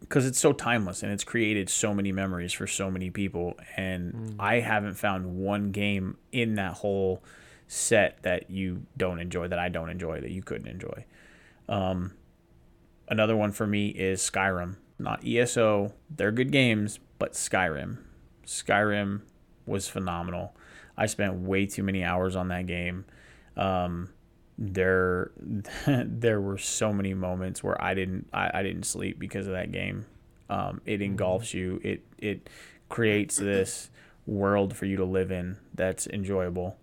because 0.00 0.26
it's 0.26 0.40
so 0.40 0.52
timeless 0.52 1.02
and 1.02 1.12
it's 1.12 1.24
created 1.24 1.68
so 1.68 1.94
many 1.94 2.10
memories 2.10 2.52
for 2.52 2.66
so 2.66 2.90
many 2.90 3.10
people 3.10 3.54
and 3.76 4.34
i 4.40 4.58
haven't 4.58 4.94
found 4.94 5.36
one 5.36 5.70
game 5.70 6.16
in 6.32 6.54
that 6.54 6.72
whole 6.72 7.22
set 7.68 8.20
that 8.22 8.50
you 8.50 8.82
don't 8.96 9.20
enjoy 9.20 9.46
that 9.46 9.58
i 9.58 9.68
don't 9.68 9.90
enjoy 9.90 10.18
that 10.18 10.30
you 10.30 10.42
couldn't 10.42 10.66
enjoy 10.66 11.04
um, 11.68 12.12
another 13.10 13.36
one 13.36 13.52
for 13.52 13.66
me 13.66 13.88
is 13.88 14.20
skyrim 14.22 14.76
not 15.00 15.26
ESO. 15.26 15.92
They're 16.14 16.30
good 16.30 16.52
games, 16.52 17.00
but 17.18 17.32
Skyrim. 17.32 17.98
Skyrim 18.46 19.22
was 19.66 19.88
phenomenal. 19.88 20.54
I 20.96 21.06
spent 21.06 21.34
way 21.34 21.66
too 21.66 21.82
many 21.82 22.04
hours 22.04 22.36
on 22.36 22.48
that 22.48 22.66
game. 22.66 23.06
Um, 23.56 24.10
there, 24.58 25.30
there 25.86 26.40
were 26.40 26.58
so 26.58 26.92
many 26.92 27.14
moments 27.14 27.64
where 27.64 27.82
I 27.82 27.94
didn't, 27.94 28.28
I, 28.32 28.50
I 28.54 28.62
didn't 28.62 28.84
sleep 28.84 29.18
because 29.18 29.46
of 29.46 29.54
that 29.54 29.72
game. 29.72 30.06
Um, 30.48 30.80
it 30.84 31.00
engulfs 31.00 31.54
you. 31.54 31.80
It, 31.82 32.04
it 32.18 32.50
creates 32.88 33.36
this 33.36 33.90
world 34.26 34.76
for 34.76 34.84
you 34.84 34.96
to 34.96 35.04
live 35.04 35.30
in 35.30 35.56
that's 35.74 36.06
enjoyable 36.08 36.76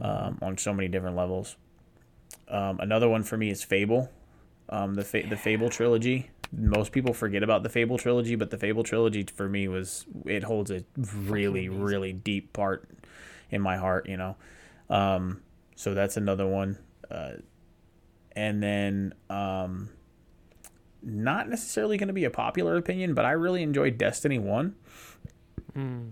um, 0.00 0.38
on 0.40 0.56
so 0.56 0.72
many 0.72 0.88
different 0.88 1.16
levels. 1.16 1.56
Um, 2.48 2.78
another 2.80 3.08
one 3.08 3.22
for 3.22 3.36
me 3.36 3.50
is 3.50 3.64
Fable, 3.64 4.10
um, 4.68 4.94
the 4.94 5.04
fa- 5.04 5.26
the 5.28 5.36
Fable 5.36 5.68
trilogy. 5.68 6.30
Most 6.52 6.92
people 6.92 7.12
forget 7.12 7.42
about 7.42 7.62
the 7.62 7.68
Fable 7.68 7.98
trilogy, 7.98 8.36
but 8.36 8.50
the 8.50 8.58
Fable 8.58 8.82
trilogy 8.82 9.24
for 9.24 9.48
me 9.48 9.68
was 9.68 10.06
it 10.24 10.44
holds 10.44 10.70
a 10.70 10.84
really 10.96 11.68
really 11.68 12.12
deep 12.12 12.52
part 12.52 12.88
in 13.50 13.60
my 13.60 13.76
heart. 13.76 14.08
You 14.08 14.16
know, 14.16 14.36
um, 14.88 15.42
so 15.76 15.94
that's 15.94 16.16
another 16.16 16.46
one. 16.46 16.78
Uh, 17.10 17.32
and 18.36 18.62
then 18.62 19.14
um, 19.30 19.90
not 21.02 21.48
necessarily 21.48 21.96
going 21.96 22.08
to 22.08 22.14
be 22.14 22.24
a 22.24 22.30
popular 22.30 22.76
opinion, 22.76 23.14
but 23.14 23.24
I 23.24 23.32
really 23.32 23.62
enjoyed 23.62 23.98
Destiny 23.98 24.38
One. 24.38 24.74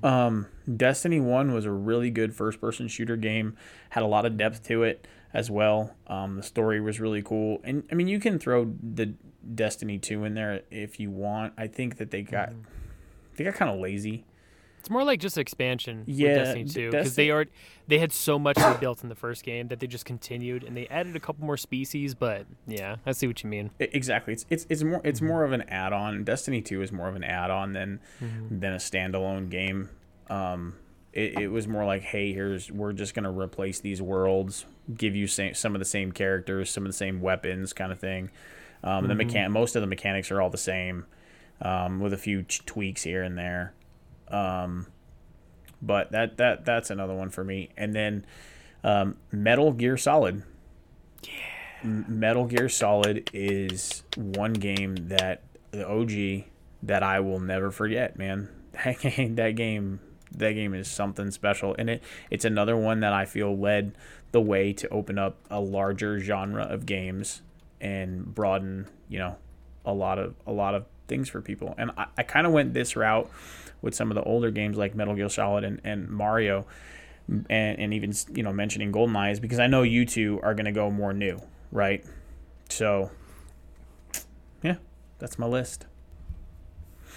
Um, 0.05 0.46
Destiny 0.76 1.20
One 1.20 1.53
was 1.53 1.64
a 1.64 1.70
really 1.70 2.11
good 2.11 2.34
first-person 2.34 2.88
shooter 2.88 3.16
game. 3.16 3.57
Had 3.90 4.03
a 4.03 4.07
lot 4.07 4.26
of 4.26 4.36
depth 4.36 4.64
to 4.64 4.82
it 4.82 5.07
as 5.34 5.50
well. 5.50 5.94
Um, 6.06 6.36
the 6.36 6.42
story 6.42 6.80
was 6.80 7.00
really 7.00 7.22
cool, 7.22 7.60
and 7.64 7.82
I 7.90 7.94
mean, 7.94 8.08
you 8.08 8.20
can 8.20 8.38
throw 8.38 8.74
the 8.82 9.14
Destiny 9.54 9.98
Two 9.98 10.24
in 10.24 10.34
there 10.34 10.62
if 10.70 10.98
you 11.00 11.10
want. 11.10 11.54
I 11.58 11.66
think 11.66 11.96
that 11.98 12.10
they 12.10 12.22
got 12.22 12.52
they 13.36 13.44
got 13.44 13.54
kind 13.54 13.70
of 13.70 13.80
lazy. 13.80 14.24
It's 14.80 14.90
more 14.90 15.04
like 15.04 15.20
just 15.20 15.38
expansion 15.38 16.02
Yeah, 16.08 16.26
with 16.30 16.36
Destiny 16.38 16.64
2 16.64 16.90
because 16.90 17.04
Destiny- 17.06 17.26
they 17.26 17.30
are 17.30 17.46
they 17.86 17.98
had 18.00 18.10
so 18.10 18.36
much 18.36 18.56
they 18.56 18.76
built 18.80 19.04
in 19.04 19.08
the 19.08 19.14
first 19.14 19.44
game 19.44 19.68
that 19.68 19.78
they 19.78 19.86
just 19.86 20.04
continued 20.04 20.64
and 20.64 20.76
they 20.76 20.88
added 20.88 21.14
a 21.14 21.20
couple 21.20 21.44
more 21.46 21.56
species. 21.56 22.16
But 22.16 22.46
yeah, 22.66 22.96
I 23.06 23.12
see 23.12 23.28
what 23.28 23.44
you 23.44 23.48
mean. 23.48 23.70
I- 23.80 23.90
Exactly. 23.92 24.32
It's 24.32 24.44
it's 24.50 24.66
it's 24.68 24.82
more 24.82 25.00
it's 25.04 25.20
more 25.22 25.44
of 25.44 25.52
an 25.52 25.62
add-on. 25.68 26.24
Destiny 26.24 26.62
2 26.62 26.82
is 26.82 26.90
more 26.90 27.08
of 27.08 27.14
an 27.14 27.22
add-on 27.22 27.74
than 27.74 28.00
than 28.50 28.72
a 28.72 28.78
standalone 28.78 29.50
game. 29.50 29.88
Um 30.28 30.74
it, 31.12 31.38
it 31.40 31.48
was 31.48 31.66
more 31.68 31.84
like, 31.84 32.02
hey, 32.02 32.32
here's 32.32 32.70
we're 32.70 32.92
just 32.92 33.14
gonna 33.14 33.30
replace 33.32 33.80
these 33.80 34.00
worlds, 34.02 34.64
give 34.96 35.14
you 35.14 35.26
sa- 35.26 35.52
some 35.54 35.74
of 35.74 35.78
the 35.78 35.84
same 35.84 36.12
characters, 36.12 36.70
some 36.70 36.84
of 36.84 36.88
the 36.90 36.96
same 36.96 37.20
weapons, 37.20 37.72
kind 37.72 37.92
of 37.92 37.98
thing. 38.00 38.30
Um, 38.84 39.06
The 39.06 39.14
mechan- 39.14 39.50
most 39.50 39.76
of 39.76 39.80
the 39.82 39.86
mechanics 39.86 40.30
are 40.30 40.40
all 40.40 40.50
the 40.50 40.58
same, 40.58 41.06
um, 41.60 42.00
with 42.00 42.12
a 42.12 42.16
few 42.16 42.42
ch- 42.42 42.64
tweaks 42.66 43.02
here 43.04 43.22
and 43.22 43.36
there. 43.38 43.74
Um, 44.28 44.86
but 45.80 46.10
that 46.12 46.36
that 46.38 46.64
that's 46.64 46.90
another 46.90 47.14
one 47.14 47.30
for 47.30 47.44
me. 47.44 47.70
And 47.76 47.94
then 47.94 48.24
um, 48.84 49.16
Metal 49.30 49.72
Gear 49.72 49.96
Solid. 49.96 50.42
M- 51.84 52.04
Metal 52.08 52.46
Gear 52.46 52.68
Solid 52.68 53.28
is 53.32 54.02
one 54.16 54.52
game 54.52 54.96
that 55.08 55.42
the 55.72 55.86
OG 55.88 56.44
that 56.84 57.02
I 57.02 57.20
will 57.20 57.40
never 57.40 57.70
forget, 57.70 58.16
man. 58.18 58.48
That 58.84 59.00
game, 59.00 59.34
that 59.36 59.50
game, 59.54 60.00
that 60.38 60.52
game 60.52 60.74
is 60.74 60.88
something 60.88 61.30
special, 61.30 61.74
and 61.78 61.90
it 61.90 62.02
it's 62.30 62.44
another 62.44 62.76
one 62.76 63.00
that 63.00 63.12
I 63.12 63.24
feel 63.24 63.56
led 63.56 63.96
the 64.32 64.40
way 64.40 64.72
to 64.72 64.88
open 64.88 65.18
up 65.18 65.36
a 65.50 65.60
larger 65.60 66.18
genre 66.18 66.64
of 66.64 66.86
games 66.86 67.42
and 67.80 68.34
broaden, 68.34 68.86
you 69.08 69.18
know, 69.18 69.36
a 69.84 69.92
lot 69.92 70.18
of 70.18 70.34
a 70.46 70.52
lot 70.52 70.74
of 70.74 70.86
things 71.08 71.28
for 71.28 71.40
people. 71.40 71.74
And 71.76 71.90
I, 71.96 72.06
I 72.16 72.22
kind 72.22 72.46
of 72.46 72.52
went 72.52 72.74
this 72.74 72.96
route 72.96 73.30
with 73.82 73.94
some 73.94 74.10
of 74.10 74.14
the 74.14 74.22
older 74.22 74.50
games 74.50 74.76
like 74.76 74.94
Metal 74.94 75.14
Gear 75.14 75.28
Solid 75.28 75.64
and, 75.64 75.80
and 75.84 76.08
Mario, 76.08 76.66
and, 77.28 77.78
and 77.78 77.94
even 77.94 78.12
you 78.34 78.42
know 78.42 78.52
mentioning 78.52 78.92
GoldenEye 78.92 79.32
is 79.32 79.40
because 79.40 79.58
I 79.58 79.66
know 79.66 79.82
you 79.82 80.06
two 80.06 80.40
are 80.42 80.54
gonna 80.54 80.72
go 80.72 80.90
more 80.90 81.12
new, 81.12 81.40
right? 81.70 82.04
So, 82.68 83.10
yeah, 84.62 84.76
that's 85.18 85.38
my 85.38 85.46
list. 85.46 85.86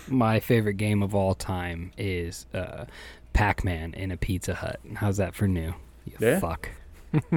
My 0.07 0.39
favorite 0.39 0.75
game 0.75 1.01
of 1.01 1.15
all 1.15 1.33
time 1.35 1.91
is 1.97 2.45
uh, 2.53 2.85
Pac-Man 3.33 3.93
in 3.93 4.11
a 4.11 4.17
Pizza 4.17 4.53
Hut. 4.55 4.79
How's 4.95 5.17
that 5.17 5.35
for 5.35 5.47
new? 5.47 5.73
You 6.05 6.13
Yeah. 6.19 6.39
fuck. 6.39 6.69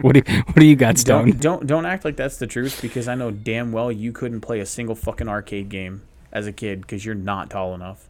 what 0.00 0.14
do 0.14 0.22
you, 0.26 0.38
What 0.42 0.56
do 0.56 0.64
you 0.64 0.76
got, 0.76 0.96
Stone? 0.98 1.32
Don't 1.32 1.40
don't 1.40 1.66
don't 1.66 1.86
act 1.86 2.04
like 2.06 2.16
that's 2.16 2.38
the 2.38 2.46
truth 2.46 2.80
because 2.80 3.06
I 3.06 3.14
know 3.14 3.30
damn 3.30 3.70
well 3.70 3.92
you 3.92 4.12
couldn't 4.12 4.40
play 4.40 4.60
a 4.60 4.66
single 4.66 4.94
fucking 4.94 5.28
arcade 5.28 5.68
game 5.68 6.02
as 6.32 6.46
a 6.46 6.52
kid 6.52 6.80
because 6.80 7.04
you're 7.04 7.14
not 7.14 7.50
tall 7.50 7.74
enough. 7.74 8.08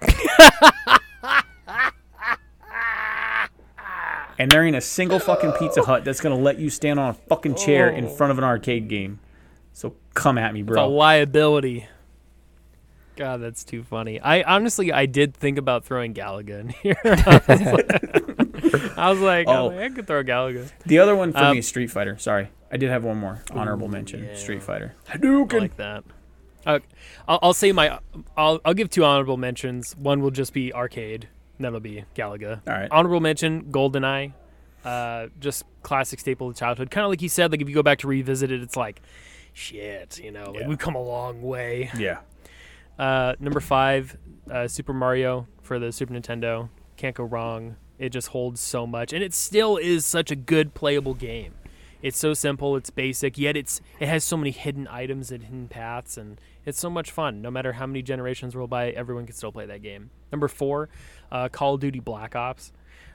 and 4.38 4.50
there 4.50 4.64
ain't 4.64 4.76
a 4.76 4.80
single 4.80 5.18
fucking 5.18 5.52
Pizza 5.52 5.82
Hut 5.82 6.04
that's 6.04 6.20
gonna 6.20 6.34
let 6.38 6.58
you 6.58 6.70
stand 6.70 6.98
on 6.98 7.10
a 7.10 7.14
fucking 7.14 7.54
chair 7.54 7.88
in 7.88 8.08
front 8.08 8.30
of 8.32 8.38
an 8.38 8.44
arcade 8.44 8.88
game. 8.88 9.20
So 9.72 9.94
come 10.14 10.38
at 10.38 10.52
me, 10.54 10.62
bro. 10.62 10.74
It's 10.74 10.86
a 10.86 10.88
bro. 10.88 10.96
liability. 10.96 11.86
God, 13.16 13.38
that's 13.42 13.64
too 13.64 13.82
funny. 13.82 14.18
I 14.20 14.42
honestly, 14.42 14.92
I 14.92 15.06
did 15.06 15.34
think 15.34 15.58
about 15.58 15.84
throwing 15.84 16.14
Galaga 16.14 16.60
in 16.60 16.68
here. 16.82 16.96
I 18.96 19.10
was 19.10 19.20
like, 19.20 19.46
I, 19.48 19.56
Oh. 19.56 19.64
was 19.68 19.74
like, 19.76 19.92
I 19.92 19.94
could 19.94 20.06
throw 20.06 20.22
Galaga. 20.24 20.70
The 20.86 20.98
other 20.98 21.14
one 21.16 21.32
for 21.32 21.38
Um, 21.38 21.52
me 21.52 21.58
is 21.58 21.68
Street 21.68 21.90
Fighter. 21.90 22.16
Sorry, 22.18 22.48
I 22.70 22.76
did 22.76 22.90
have 22.90 23.04
one 23.04 23.18
more 23.18 23.42
honorable 23.52 23.88
mention. 23.88 24.24
yeah. 24.24 24.34
Street 24.36 24.62
Fighter. 24.62 24.94
I 25.12 25.18
like 25.18 25.76
that. 25.76 26.04
Uh, 26.66 26.78
I'll, 27.26 27.38
I'll 27.42 27.54
say 27.54 27.72
my. 27.72 27.98
I'll 28.36 28.60
I'll 28.64 28.74
give 28.74 28.90
two 28.90 29.04
honorable 29.04 29.36
mentions. 29.38 29.96
One 29.96 30.20
will 30.20 30.30
just 30.30 30.52
be 30.52 30.72
arcade. 30.74 31.28
And 31.58 31.64
that'll 31.64 31.80
be 31.80 32.04
Galaga. 32.14 32.60
All 32.66 32.72
right. 32.74 32.88
Honorable 32.90 33.20
mention: 33.20 33.64
GoldenEye. 33.70 34.32
Uh, 34.84 35.26
just 35.40 35.64
classic 35.82 36.20
staple 36.20 36.48
of 36.48 36.56
childhood. 36.56 36.90
Kind 36.90 37.04
of 37.04 37.10
like 37.10 37.22
you 37.22 37.28
said. 37.28 37.50
Like 37.50 37.60
if 37.62 37.68
you 37.68 37.74
go 37.74 37.82
back 37.82 37.98
to 38.00 38.08
revisit 38.08 38.50
it, 38.50 38.62
it's 38.62 38.76
like, 38.76 39.00
shit. 39.52 40.18
You 40.22 40.30
know, 40.32 40.50
like 40.52 40.60
Yeah. 40.62 40.68
we've 40.68 40.78
come 40.78 40.94
a 40.94 41.02
long 41.02 41.42
way. 41.42 41.90
Yeah. 41.96 42.18
Uh, 43.00 43.34
number 43.40 43.60
five, 43.60 44.18
uh, 44.50 44.68
Super 44.68 44.92
Mario 44.92 45.48
for 45.62 45.78
the 45.78 45.90
Super 45.90 46.12
Nintendo. 46.12 46.68
Can't 46.98 47.16
go 47.16 47.24
wrong. 47.24 47.76
It 47.98 48.10
just 48.10 48.28
holds 48.28 48.60
so 48.60 48.86
much, 48.86 49.14
and 49.14 49.24
it 49.24 49.32
still 49.32 49.78
is 49.78 50.04
such 50.04 50.30
a 50.30 50.36
good 50.36 50.74
playable 50.74 51.14
game. 51.14 51.54
It's 52.02 52.18
so 52.18 52.34
simple, 52.34 52.76
it's 52.76 52.90
basic, 52.90 53.38
yet 53.38 53.56
it's 53.56 53.80
it 54.00 54.08
has 54.08 54.22
so 54.22 54.36
many 54.36 54.50
hidden 54.50 54.86
items 54.88 55.30
and 55.30 55.44
hidden 55.44 55.68
paths, 55.68 56.18
and 56.18 56.38
it's 56.66 56.78
so 56.78 56.90
much 56.90 57.10
fun. 57.10 57.40
No 57.40 57.50
matter 57.50 57.72
how 57.72 57.86
many 57.86 58.02
generations 58.02 58.54
roll 58.54 58.66
by, 58.66 58.90
everyone 58.90 59.24
can 59.24 59.34
still 59.34 59.52
play 59.52 59.64
that 59.64 59.82
game. 59.82 60.10
Number 60.30 60.48
four, 60.48 60.90
uh, 61.32 61.48
Call 61.48 61.74
of 61.74 61.80
Duty 61.80 62.00
Black 62.00 62.36
Ops. 62.36 62.70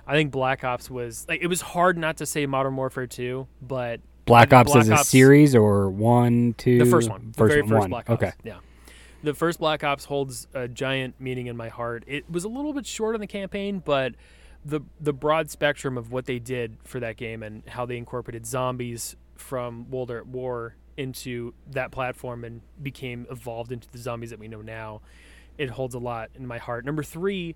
I 0.08 0.14
think 0.14 0.32
Black 0.32 0.64
Ops 0.64 0.90
was 0.90 1.28
like 1.30 1.42
it 1.42 1.48
was 1.48 1.62
hard 1.62 1.96
not 1.98 2.18
to 2.18 2.26
say 2.26 2.48
Modern 2.48 2.76
Warfare 2.76 3.08
2, 3.08 3.48
but 3.62 4.02
Black 4.26 4.52
Ops 4.52 4.72
Black 4.72 4.82
as 4.82 4.90
a 4.90 4.98
series 4.98 5.54
or 5.56 5.90
one, 5.92 6.56
two? 6.58 6.80
the 6.80 6.86
first 6.86 7.10
one, 7.10 7.34
the 7.36 7.46
very 7.46 7.62
one. 7.62 7.70
first 7.70 7.80
one. 7.82 7.90
Black 7.92 8.10
Ops. 8.10 8.24
Okay. 8.24 8.34
Yeah, 8.44 8.58
the 9.26 9.34
first 9.34 9.60
Black 9.60 9.84
Ops 9.84 10.06
holds 10.06 10.48
a 10.54 10.68
giant 10.68 11.20
meaning 11.20 11.48
in 11.48 11.58
my 11.58 11.70
heart. 11.70 12.04
It 12.08 12.30
was 12.30 12.44
a 12.44 12.48
little 12.48 12.74
bit 12.74 12.86
short 12.86 13.16
on 13.16 13.22
the 13.22 13.28
campaign, 13.28 13.82
but 13.84 14.14
the 14.64 14.82
the 15.00 15.14
broad 15.14 15.50
spectrum 15.50 15.98
of 15.98 16.12
what 16.12 16.26
they 16.26 16.40
did 16.40 16.78
for 16.84 17.00
that 17.00 17.18
game 17.18 17.44
and 17.44 17.68
how 17.68 17.86
they 17.86 17.98
incorporated 17.98 18.46
zombies 18.46 19.16
from 19.36 19.90
World 19.90 20.12
at 20.12 20.26
War 20.28 20.76
into 20.98 21.54
that 21.72 21.92
platform 21.92 22.44
and 22.44 22.62
became 22.82 23.28
evolved 23.30 23.72
into 23.72 23.90
the 23.92 23.98
zombies 23.98 24.30
that 24.30 24.40
we 24.40 24.48
know 24.48 24.62
now. 24.62 25.02
It 25.58 25.70
holds 25.70 25.94
a 25.96 26.00
lot 26.00 26.30
in 26.36 26.48
my 26.48 26.58
heart. 26.58 26.86
Number 26.86 27.04
three, 27.04 27.56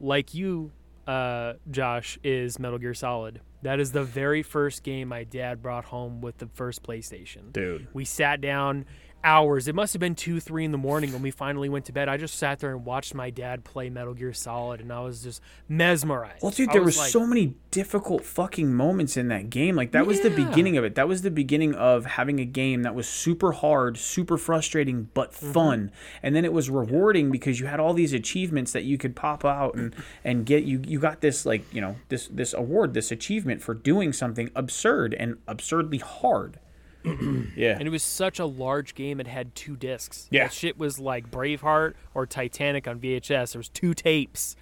like 0.00 0.34
you, 0.34 0.72
uh, 1.06 1.54
Josh, 1.70 2.18
is 2.24 2.58
Metal 2.58 2.78
Gear 2.78 2.94
Solid. 2.94 3.40
That 3.62 3.80
is 3.80 3.92
the 3.92 4.04
very 4.04 4.42
first 4.42 4.82
game 4.82 5.08
my 5.08 5.24
dad 5.24 5.62
brought 5.62 5.86
home 5.86 6.20
with 6.20 6.38
the 6.38 6.46
first 6.46 6.82
PlayStation. 6.82 7.52
Dude. 7.52 7.88
We 7.92 8.04
sat 8.04 8.40
down 8.40 8.86
hours. 9.24 9.68
It 9.68 9.74
must 9.74 9.92
have 9.92 10.00
been 10.00 10.14
two, 10.14 10.40
three 10.40 10.64
in 10.64 10.72
the 10.72 10.78
morning 10.78 11.12
when 11.12 11.22
we 11.22 11.30
finally 11.30 11.68
went 11.68 11.84
to 11.86 11.92
bed. 11.92 12.08
I 12.08 12.16
just 12.16 12.38
sat 12.38 12.58
there 12.60 12.70
and 12.70 12.84
watched 12.84 13.14
my 13.14 13.30
dad 13.30 13.64
play 13.64 13.90
Metal 13.90 14.14
Gear 14.14 14.32
Solid, 14.32 14.80
and 14.80 14.92
I 14.92 15.00
was 15.00 15.22
just 15.22 15.40
mesmerized. 15.68 16.42
Well, 16.42 16.52
dude, 16.52 16.70
there 16.70 16.82
was 16.82 16.96
were 16.96 17.02
like, 17.02 17.10
so 17.10 17.26
many 17.26 17.54
difficult 17.70 18.24
fucking 18.24 18.72
moments 18.72 19.16
in 19.16 19.28
that 19.28 19.50
game. 19.50 19.76
Like 19.76 19.92
that 19.92 20.06
was 20.06 20.20
the 20.20 20.30
beginning 20.30 20.76
of 20.76 20.84
it. 20.84 20.94
That 20.94 21.08
was 21.08 21.22
the 21.22 21.30
beginning 21.30 21.74
of 21.74 22.06
having 22.06 22.40
a 22.40 22.44
game 22.44 22.82
that 22.82 22.94
was 22.94 23.08
super 23.08 23.52
hard, 23.52 23.96
super 23.98 24.36
frustrating, 24.38 25.08
but 25.14 25.28
Mm-hmm. 25.28 25.52
fun. 25.52 25.90
And 26.22 26.34
then 26.34 26.44
it 26.44 26.52
was 26.52 26.70
rewarding 26.70 27.30
because 27.30 27.60
you 27.60 27.66
had 27.66 27.78
all 27.80 27.92
these 27.92 28.12
achievements 28.12 28.72
that 28.72 28.84
you 28.84 28.96
could 28.96 29.14
pop 29.14 29.44
out 29.44 29.74
and 29.74 29.94
and 30.24 30.46
get 30.46 30.64
you 30.64 30.82
you 30.86 30.98
got 30.98 31.20
this 31.20 31.44
like, 31.44 31.62
you 31.72 31.80
know, 31.80 31.96
this 32.08 32.28
this 32.28 32.54
award, 32.54 32.94
this 32.94 33.12
achievement 33.12 33.62
for 33.62 33.74
doing 33.74 34.12
something 34.12 34.50
absurd 34.56 35.14
and 35.14 35.36
absurdly 35.46 35.98
hard. 35.98 36.58
yeah. 37.56 37.76
And 37.78 37.82
it 37.82 37.90
was 37.90 38.02
such 38.02 38.38
a 38.38 38.44
large 38.44 38.94
game. 38.94 39.20
It 39.20 39.26
had 39.26 39.54
two 39.54 39.76
discs. 39.76 40.28
Yeah. 40.30 40.44
That 40.44 40.52
shit 40.52 40.78
was 40.78 40.98
like 40.98 41.30
Braveheart 41.30 41.94
or 42.14 42.26
Titanic 42.26 42.88
on 42.88 42.98
VHS. 42.98 43.52
There 43.52 43.60
was 43.60 43.68
two 43.68 43.94
tapes. 43.94 44.56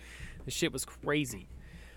The 0.44 0.50
shit 0.50 0.72
was 0.72 0.84
crazy. 0.84 1.48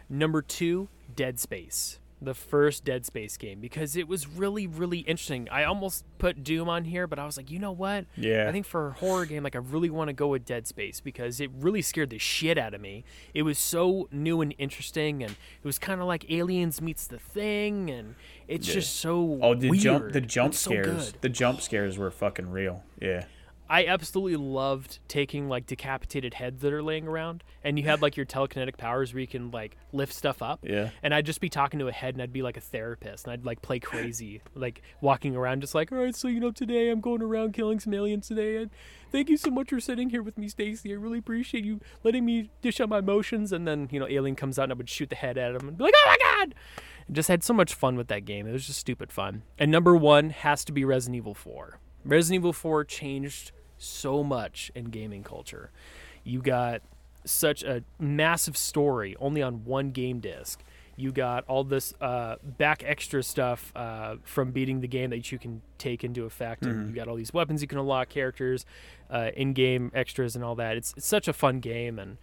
Number 0.10 0.42
two, 0.42 0.90
Dead 1.16 1.40
Space. 1.40 2.00
The 2.22 2.34
first 2.34 2.84
Dead 2.84 3.06
Space 3.06 3.38
game 3.38 3.60
because 3.62 3.96
it 3.96 4.08
was 4.08 4.28
really 4.28 4.68
really 4.68 5.00
interesting. 5.00 5.48
I 5.50 5.64
almost 5.64 6.04
put 6.18 6.44
Doom 6.44 6.68
on 6.68 6.84
here, 6.86 7.08
but 7.08 7.18
I 7.20 7.26
was 7.26 7.38
like, 7.38 7.50
you 7.50 7.60
know 7.60 7.72
what? 7.72 8.06
Yeah. 8.18 8.48
I 8.48 8.52
think 8.52 8.66
for 8.66 8.88
a 8.88 8.92
horror 8.92 9.26
game, 9.26 9.44
like 9.44 9.56
I 9.56 9.60
really 9.60 9.90
want 9.90 10.10
to 10.10 10.14
go 10.14 10.28
with 10.28 10.44
Dead 10.46 10.68
Space 10.68 11.00
because 11.00 11.40
it 11.40 11.50
really 11.60 11.82
scared 11.82 12.10
the 12.10 12.18
shit 12.18 12.58
out 12.58 12.74
of 12.74 12.82
me. 12.82 13.04
It 13.34 13.44
was 13.44 13.58
so 13.58 14.08
new 14.12 14.42
and 14.42 14.54
interesting, 14.58 15.24
and 15.24 15.32
it 15.32 15.66
was 15.66 15.80
kind 15.80 16.02
of 16.02 16.08
like 16.08 16.30
Aliens 16.30 16.82
meets 16.82 17.08
The 17.08 17.20
Thing, 17.20 17.90
and 17.90 18.16
it's 18.48 18.68
Yeah. 18.68 18.74
just 18.76 18.98
so 18.98 19.40
Oh, 19.42 19.56
the 19.56 19.70
weird. 19.70 19.82
jump 19.82 20.12
the 20.12 20.22
jump 20.22 20.54
It's 20.54 20.60
scares. 20.62 21.12
good. 21.12 21.22
the 21.22 21.30
jump 21.30 21.62
scares 21.62 21.98
were 21.98 22.12
fucking 22.12 22.50
real. 22.52 22.84
Yeah. 23.02 23.26
I 23.70 23.86
absolutely 23.86 24.36
loved 24.36 24.98
taking 25.08 25.48
like 25.48 25.68
decapitated 25.68 26.34
heads 26.34 26.62
that 26.64 26.74
are 26.74 26.82
laying 26.82 27.08
around, 27.08 27.44
and 27.64 27.78
you 27.78 27.86
had 27.86 28.02
like 28.02 28.18
your 28.18 28.26
telekinetic 28.26 28.78
powers 28.78 29.14
where 29.14 29.22
you 29.22 29.28
can 29.28 29.52
like 29.52 29.78
lift 29.94 30.12
stuff 30.12 30.42
up. 30.42 30.60
Yeah. 30.64 30.90
And 31.04 31.14
I'd 31.14 31.28
just 31.28 31.40
be 31.40 31.50
talking 31.50 31.80
to 31.80 31.88
a 31.88 31.92
head, 31.92 32.16
and 32.16 32.22
I'd 32.24 32.34
be 32.34 32.42
like 32.42 32.58
a 32.58 32.62
therapist, 32.62 33.26
and 33.26 33.34
I'd 33.34 33.46
like 33.46 33.62
play 33.62 33.80
crazy, 33.80 34.42
like 34.56 34.82
walking 35.02 35.36
around, 35.36 35.62
just 35.62 35.76
like, 35.76 35.92
all 35.92 36.00
right, 36.00 36.16
so 36.16 36.28
you 36.28 36.40
know, 36.40 36.50
today 36.50 36.90
I'm 36.90 37.00
going 37.00 37.22
around 37.22 37.54
killing 37.54 37.80
some 37.80 37.94
aliens 37.94 38.28
today, 38.28 38.58
and 38.58 38.72
thank 39.12 39.30
you 39.30 39.38
so 39.38 39.52
much 39.52 39.70
for 39.70 39.80
sitting 39.80 40.10
here 40.10 40.24
with 40.24 40.40
me, 40.40 40.48
Stacy. 40.48 40.92
I 40.92 40.96
really 40.96 41.20
appreciate 41.20 41.64
you 41.64 41.80
letting 42.04 42.26
me 42.26 42.50
dish 42.64 42.80
out 42.80 42.90
my 42.90 43.00
emotions. 43.00 43.52
And 43.52 43.68
then 43.68 43.88
you 43.92 44.00
know, 44.00 44.08
alien 44.10 44.36
comes 44.36 44.58
out, 44.58 44.64
and 44.64 44.72
I 44.72 44.76
would 44.76 44.90
shoot 44.90 45.10
the 45.10 45.16
head 45.16 45.38
at 45.38 45.54
him, 45.54 45.68
and 45.68 45.78
be 45.78 45.84
like, 45.84 45.94
oh 45.96 46.06
my 46.08 46.18
god! 46.24 46.56
And 47.06 47.16
just 47.16 47.30
had 47.30 47.44
so 47.44 47.54
much 47.54 47.76
fun 47.76 47.98
with 47.98 48.08
that 48.08 48.26
game. 48.26 48.48
It 48.48 48.52
was 48.52 48.66
just 48.66 48.80
stupid 48.80 49.12
fun. 49.12 49.44
And 49.60 49.70
number 49.70 49.96
one 49.96 50.32
has 50.32 50.66
to 50.66 50.72
be 50.72 50.84
Resident 50.86 51.18
Evil 51.18 51.36
4. 51.36 51.80
Resident 52.04 52.42
Evil 52.42 52.54
4 52.54 52.86
changed 52.86 53.52
so 53.80 54.24
much 54.24 54.72
in 54.76 54.86
gaming 54.86 55.24
culture. 55.24 55.72
You 56.24 56.42
got 56.42 56.82
such 57.26 57.64
a 57.64 57.84
massive 58.00 58.56
story 58.56 59.16
only 59.20 59.42
on 59.42 59.66
one 59.66 59.92
game 59.92 60.20
disc. 60.20 60.62
You 60.96 61.14
got 61.14 61.46
all 61.48 61.64
this 61.64 61.94
uh, 62.02 62.36
back 62.44 62.84
extra 62.86 63.24
stuff 63.24 63.72
uh, 63.74 64.18
from 64.24 64.52
beating 64.52 64.82
the 64.82 64.88
game 64.88 65.12
that 65.12 65.32
you 65.32 65.40
can 65.40 65.62
take 65.78 66.04
into 66.04 66.26
effect. 66.26 66.66
And 66.66 66.90
you 66.90 66.94
got 66.94 67.08
all 67.08 67.16
these 67.16 67.34
weapons 67.34 67.62
you 67.62 67.70
can 67.70 67.78
unlock, 67.78 68.10
characters, 68.10 68.66
uh, 69.10 69.32
in-game 69.34 69.92
extras, 69.96 70.36
and 70.36 70.44
all 70.44 70.56
that. 70.56 70.76
It's, 70.76 70.94
it's 70.98 71.08
such 71.08 71.30
a 71.30 71.34
fun 71.34 71.62
game, 71.62 72.00
and 72.00 72.18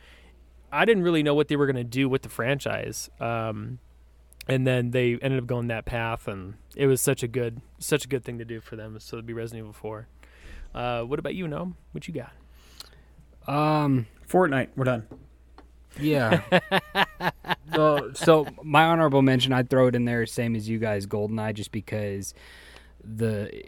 I 0.70 0.84
didn't 0.84 1.04
really 1.04 1.22
know 1.22 1.34
what 1.34 1.48
they 1.48 1.56
were 1.56 1.64
going 1.64 1.76
to 1.76 1.84
do 1.84 2.06
with 2.06 2.20
the 2.20 2.28
franchise. 2.28 3.08
Um, 3.18 3.78
and 4.46 4.66
then 4.66 4.90
they 4.90 5.14
ended 5.22 5.38
up 5.38 5.46
going 5.46 5.68
that 5.68 5.86
path, 5.86 6.28
and 6.28 6.56
it 6.74 6.86
was 6.86 7.00
such 7.00 7.22
a 7.22 7.28
good, 7.28 7.62
such 7.78 8.04
a 8.04 8.08
good 8.08 8.24
thing 8.24 8.36
to 8.38 8.44
do 8.44 8.60
for 8.60 8.76
them. 8.76 8.98
So 9.00 9.16
it'd 9.16 9.26
be 9.26 9.32
Resident 9.32 9.64
Evil 9.64 9.72
Four. 9.72 10.08
Uh, 10.76 11.02
what 11.02 11.18
about 11.18 11.34
you, 11.34 11.48
Gnome? 11.48 11.76
What 11.92 12.06
you 12.06 12.14
got? 12.14 12.32
Um, 13.52 14.06
Fortnite. 14.28 14.68
We're 14.76 14.84
done. 14.84 15.06
yeah. 15.98 16.42
so, 17.74 18.10
so 18.14 18.46
my 18.62 18.84
honorable 18.84 19.22
mention, 19.22 19.52
I'd 19.52 19.70
throw 19.70 19.86
it 19.86 19.94
in 19.94 20.04
there, 20.04 20.26
same 20.26 20.54
as 20.54 20.68
you 20.68 20.78
guys, 20.78 21.06
Goldeneye, 21.06 21.54
just 21.54 21.72
because 21.72 22.34
the 23.02 23.62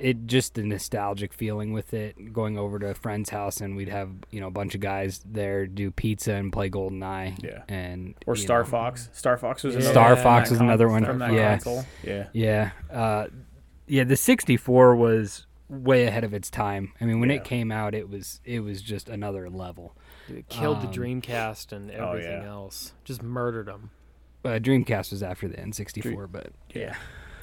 it 0.00 0.26
just 0.26 0.54
the 0.54 0.62
nostalgic 0.64 1.32
feeling 1.32 1.72
with 1.72 1.94
it. 1.94 2.32
Going 2.32 2.58
over 2.58 2.78
to 2.80 2.88
a 2.88 2.94
friend's 2.94 3.30
house 3.30 3.60
and 3.60 3.76
we'd 3.76 3.88
have 3.88 4.10
you 4.30 4.40
know 4.40 4.48
a 4.48 4.50
bunch 4.50 4.74
of 4.74 4.80
guys 4.80 5.20
there 5.24 5.66
do 5.68 5.90
pizza 5.92 6.32
and 6.34 6.52
play 6.52 6.68
Goldeneye. 6.68 7.42
Yeah. 7.42 7.62
and 7.68 8.14
Or 8.26 8.34
Star 8.36 8.60
know, 8.60 8.68
Fox. 8.68 9.08
Star 9.12 9.36
Fox 9.38 9.62
was 9.62 9.76
another 9.76 9.90
Star 9.92 10.08
one 10.08 10.16
from 10.16 10.22
Fox 10.24 10.48
that 10.48 10.54
was 10.54 10.60
another 10.60 10.88
one. 10.88 11.04
From 11.04 11.20
Yeah. 11.20 11.50
console. 11.52 11.84
Yeah. 12.02 12.26
Yeah, 12.32 12.70
uh, 12.92 13.26
yeah. 13.86 14.02
The 14.04 14.16
64 14.16 14.96
was 14.96 15.46
way 15.82 16.06
ahead 16.06 16.24
of 16.24 16.32
its 16.34 16.50
time. 16.50 16.92
I 17.00 17.04
mean, 17.04 17.20
when 17.20 17.30
Yeah. 17.30 17.36
it 17.36 17.44
came 17.44 17.70
out, 17.72 17.94
it 17.94 18.08
was 18.08 18.40
it 18.44 18.60
was 18.60 18.80
just 18.82 19.08
another 19.08 19.48
level. 19.50 19.96
It 20.28 20.48
killed 20.48 20.80
the 20.80 20.86
Um, 20.88 20.92
Dreamcast 20.94 21.72
and 21.72 21.90
oh, 21.90 22.10
everything 22.10 22.42
yeah. 22.42 22.48
else. 22.48 22.92
Just 23.04 23.22
murdered 23.22 23.66
them. 23.66 23.90
Uh, 24.44 24.58
Dreamcast 24.60 25.10
was 25.10 25.22
after 25.22 25.48
the 25.48 25.56
N64, 25.58 26.26
but 26.30 26.52
Yeah. 26.74 26.94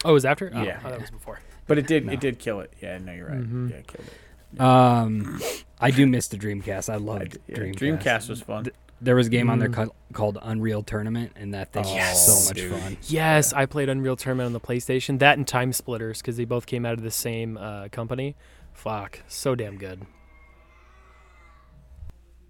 Oh, 0.05 0.11
it 0.11 0.13
was 0.13 0.25
after? 0.25 0.51
Oh, 0.53 0.63
Yeah. 0.63 0.79
oh, 0.84 0.89
that 0.89 1.01
was 1.01 1.11
before. 1.11 1.39
But 1.67 1.77
it 1.77 1.88
did 1.88 2.05
No. 2.05 2.13
it 2.13 2.19
did 2.19 2.39
kill 2.39 2.59
it. 2.59 2.73
Yeah, 2.82 2.97
no, 2.97 3.11
you're 3.11 3.27
right. 3.27 3.39
Mhm. 3.41 3.69
Yeah, 3.69 3.77
it 3.77 3.88
killed 3.88 4.07
it. 4.07 4.61
Um, 4.61 5.39
I 5.79 5.91
do 5.91 6.05
miss 6.07 6.27
the 6.27 6.38
Dreamcast. 6.38 6.89
I 6.89 6.95
I 6.95 6.97
loved 6.97 7.32
d- 7.32 7.38
yeah, 7.47 7.55
Dreamcast. 7.57 7.75
Dreamcast 8.01 8.29
was 8.29 8.41
fun. 8.41 8.65
There 9.04 9.16
was 9.16 9.28
a 9.28 9.30
game 9.32 9.49
on 9.49 9.58
there 9.60 9.70
Mm. 9.70 9.74
called, 9.74 9.91
called 10.14 10.38
Unreal 10.43 10.84
Tournament, 10.84 11.32
and 11.36 11.54
that 11.56 11.74
thing 11.74 11.86
Yes, 11.86 12.28
was 12.28 12.43
so 12.43 12.49
much 12.49 12.58
dude. 12.58 12.72
fun. 12.80 12.97
Yes, 13.08 13.52
I 13.52 13.66
played 13.66 13.89
Unreal 13.89 14.16
Tournament 14.16 14.45
on 14.45 14.54
the 14.54 14.60
PlayStation. 14.60 15.18
That 15.20 15.38
and 15.38 15.47
Time 15.47 15.74
Splitters 15.74 16.20
because 16.22 16.38
they 16.38 16.45
both 16.45 16.68
came 16.68 16.86
out 16.86 16.93
of 16.93 17.02
the 17.02 17.10
same 17.12 17.58
uh, 17.58 17.88
company. 17.89 18.36
Fuck, 18.74 19.20
so 19.28 19.56
damn 19.56 19.78
good. 19.78 20.02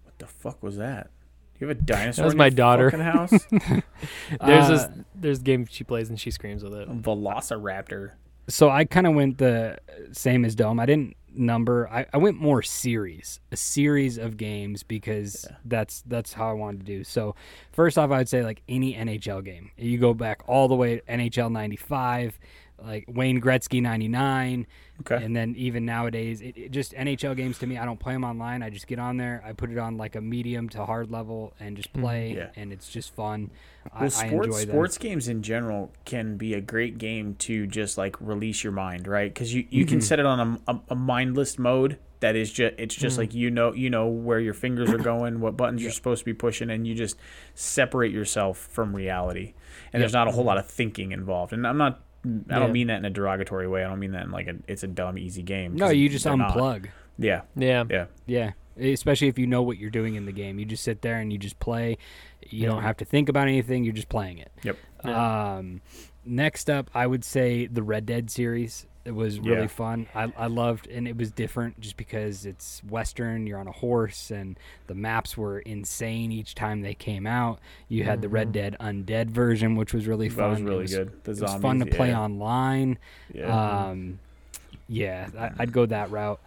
What 0.04 0.18
the 0.18 0.26
fuck 0.26 0.62
was 0.62 0.76
that? 0.76 1.10
You 1.58 1.68
have 1.68 1.76
a 1.78 1.80
dinosaur 1.80 2.24
was 2.24 2.34
in 2.34 2.38
my 2.38 2.46
your 2.46 2.50
daughter. 2.56 2.90
fucking 2.90 3.04
house? 3.06 3.30
There's 3.50 3.82
Uh, 4.40 4.68
this 4.68 4.86
there's 5.14 5.38
a 5.38 5.42
game 5.42 5.66
she 5.70 5.84
plays 5.84 6.08
and 6.08 6.18
she 6.20 6.30
screams 6.32 6.64
with 6.64 6.74
it. 6.74 6.88
a 6.88 6.92
Velociraptor. 6.92 8.12
So 8.48 8.68
I 8.68 8.84
kind 8.84 9.06
of 9.06 9.14
went 9.14 9.38
the 9.38 9.78
same 10.10 10.44
as 10.44 10.54
Dome. 10.56 10.80
I 10.80 10.86
didn't 10.86 11.16
number. 11.34 11.88
I, 11.88 12.06
I 12.12 12.18
went 12.18 12.40
more 12.40 12.62
series, 12.62 13.40
a 13.50 13.56
series 13.56 14.18
of 14.18 14.36
games 14.36 14.82
because 14.82 15.46
Yeah. 15.48 15.56
that's 15.64 16.02
that's 16.02 16.32
how 16.32 16.48
I 16.50 16.52
wanted 16.52 16.80
to 16.80 16.86
do. 16.86 17.04
So 17.04 17.34
first 17.72 17.98
off, 17.98 18.10
I'd 18.10 18.28
say 18.28 18.42
like 18.44 18.62
any 18.68 18.94
NHL 18.94 19.44
game. 19.44 19.70
You 19.76 19.98
go 19.98 20.14
back 20.14 20.42
all 20.46 20.68
the 20.68 20.74
way 20.76 20.96
to 20.96 21.02
NHL 21.02 21.50
'95, 21.50 22.38
like 22.84 23.04
Wayne 23.08 23.40
Gretzky 23.40 23.80
'99, 23.82 24.66
Okay. 25.00 25.24
and 25.24 25.34
then 25.34 25.54
even 25.56 25.84
nowadays, 25.84 26.40
it, 26.40 26.56
it 26.56 26.70
just 26.70 26.92
NHL 26.92 27.36
games 27.36 27.58
to 27.60 27.66
me. 27.66 27.78
I 27.78 27.84
don't 27.84 27.98
play 27.98 28.12
them 28.12 28.24
online. 28.24 28.62
I 28.62 28.70
just 28.70 28.86
get 28.86 28.98
on 28.98 29.16
there. 29.16 29.42
I 29.44 29.52
put 29.52 29.70
it 29.70 29.78
on 29.78 29.96
like 29.96 30.14
a 30.16 30.20
medium 30.20 30.68
to 30.70 30.84
hard 30.84 31.10
level 31.10 31.54
and 31.60 31.76
just 31.76 31.92
play, 31.92 32.34
Yeah. 32.36 32.50
and 32.56 32.72
it's 32.72 32.88
just 32.88 33.14
fun. 33.14 33.50
I, 33.92 34.00
Well, 34.00 34.04
I 34.04 34.08
sports 34.08 34.46
enjoy 34.46 34.58
them. 34.60 34.68
sports 34.68 34.98
games 34.98 35.28
in 35.28 35.42
general 35.42 35.92
can 36.04 36.36
be 36.36 36.54
a 36.54 36.60
great 36.60 36.98
game 36.98 37.34
to 37.40 37.66
just 37.66 37.98
like 37.98 38.16
release 38.20 38.62
your 38.62 38.72
mind, 38.72 39.06
right? 39.08 39.32
Because 39.32 39.52
you, 39.54 39.66
you 39.70 39.84
can 39.86 39.98
Mm-hmm. 39.98 40.04
set 40.04 40.20
it 40.20 40.26
on 40.26 40.60
a, 40.66 40.72
a, 40.72 40.80
a 40.90 40.94
mindless 40.94 41.58
mode 41.58 41.98
that 42.20 42.36
is 42.36 42.52
just 42.52 42.74
it's 42.78 42.94
just 42.94 43.16
Mm. 43.16 43.18
like 43.18 43.34
you 43.34 43.50
know 43.50 43.72
you 43.74 43.90
know 43.90 44.06
where 44.06 44.38
your 44.38 44.54
fingers 44.54 44.90
are 44.90 44.98
going, 45.12 45.40
what 45.40 45.56
buttons 45.56 45.82
you're 45.82 45.90
supposed 45.90 46.20
to 46.20 46.24
be 46.24 46.34
pushing, 46.34 46.70
and 46.70 46.86
you 46.86 46.94
just 46.94 47.16
separate 47.54 48.12
yourself 48.12 48.58
from 48.58 48.94
reality. 48.94 49.54
And 49.92 50.00
there's 50.00 50.12
not 50.12 50.28
a 50.28 50.30
whole 50.30 50.44
lot 50.44 50.58
of 50.58 50.66
thinking 50.68 51.10
involved. 51.12 51.52
And 51.52 51.66
I'm 51.66 51.78
not. 51.78 52.00
I 52.24 52.58
don't 52.58 52.72
mean 52.72 52.86
that 52.86 52.98
in 52.98 53.04
a 53.04 53.10
derogatory 53.10 53.66
way. 53.68 53.84
I 53.84 53.88
don't 53.88 53.98
mean 53.98 54.12
that 54.12 54.24
in 54.24 54.30
like 54.30 54.46
a, 54.46 54.54
it's 54.68 54.82
a 54.82 54.88
dumb 54.88 55.18
easy 55.18 55.42
game. 55.42 55.74
No, 55.74 55.88
you 55.90 56.08
just 56.08 56.24
they're 56.24 56.36
not. 56.36 56.56
unplug. 56.56 56.86
Yeah, 57.18 57.42
Yeah. 57.56 57.84
yeah. 57.90 58.06
Yeah, 58.26 58.52
especially 58.78 59.28
if 59.28 59.38
you 59.38 59.46
know 59.46 59.62
what 59.62 59.76
you're 59.78 59.90
doing 59.90 60.14
in 60.14 60.24
the 60.24 60.32
game. 60.32 60.58
You 60.58 60.64
just 60.64 60.82
sit 60.84 61.02
there 61.02 61.16
and 61.16 61.32
you 61.32 61.38
just 61.38 61.58
play. 61.58 61.98
You 62.48 62.66
don't 62.66 62.82
have 62.82 62.96
to 62.98 63.04
think 63.04 63.28
about 63.28 63.48
anything. 63.48 63.84
You're 63.84 63.92
just 63.92 64.08
playing 64.08 64.38
it. 64.38 64.50
Yep. 64.62 64.76
Um, 65.04 65.82
next 66.24 66.70
up, 66.70 66.90
I 66.94 67.06
would 67.06 67.24
say 67.24 67.66
the 67.66 67.82
Red 67.82 68.06
Dead 68.06 68.30
series. 68.30 68.86
It 69.04 69.10
was 69.16 69.40
really 69.40 69.62
Yeah. 69.62 69.66
fun. 69.66 70.06
I, 70.14 70.32
I 70.36 70.46
loved, 70.46 70.86
and 70.86 71.08
it 71.08 71.16
was 71.16 71.32
different 71.32 71.80
just 71.80 71.96
because 71.96 72.46
it's 72.46 72.80
Western. 72.88 73.46
You're 73.48 73.58
on 73.58 73.66
a 73.66 73.72
horse, 73.72 74.30
and 74.30 74.56
the 74.86 74.94
maps 74.94 75.36
were 75.36 75.58
insane 75.58 76.30
each 76.30 76.54
time 76.54 76.82
they 76.82 76.94
came 76.94 77.26
out. 77.26 77.58
You 77.88 78.04
had 78.04 78.22
the 78.22 78.28
Red 78.28 78.52
Dead 78.52 78.76
Undead 78.78 79.28
version, 79.30 79.74
which 79.74 79.92
was 79.92 80.06
really 80.06 80.28
fun. 80.28 80.44
That 80.44 80.50
was 80.50 80.60
It 80.60 80.64
really 80.64 80.86
good. 80.86 81.24
The 81.24 81.30
It 81.32 81.32
was 81.32 81.38
zombies, 81.38 81.62
fun 81.62 81.78
to 81.80 81.86
play 81.86 82.08
yeah. 82.10 82.20
online. 82.20 82.98
Yeah. 83.34 83.88
Um, 83.88 84.20
yeah, 84.88 85.28
I, 85.36 85.50
I'd 85.58 85.72
go 85.72 85.84
that 85.86 86.10
route. 86.10 86.40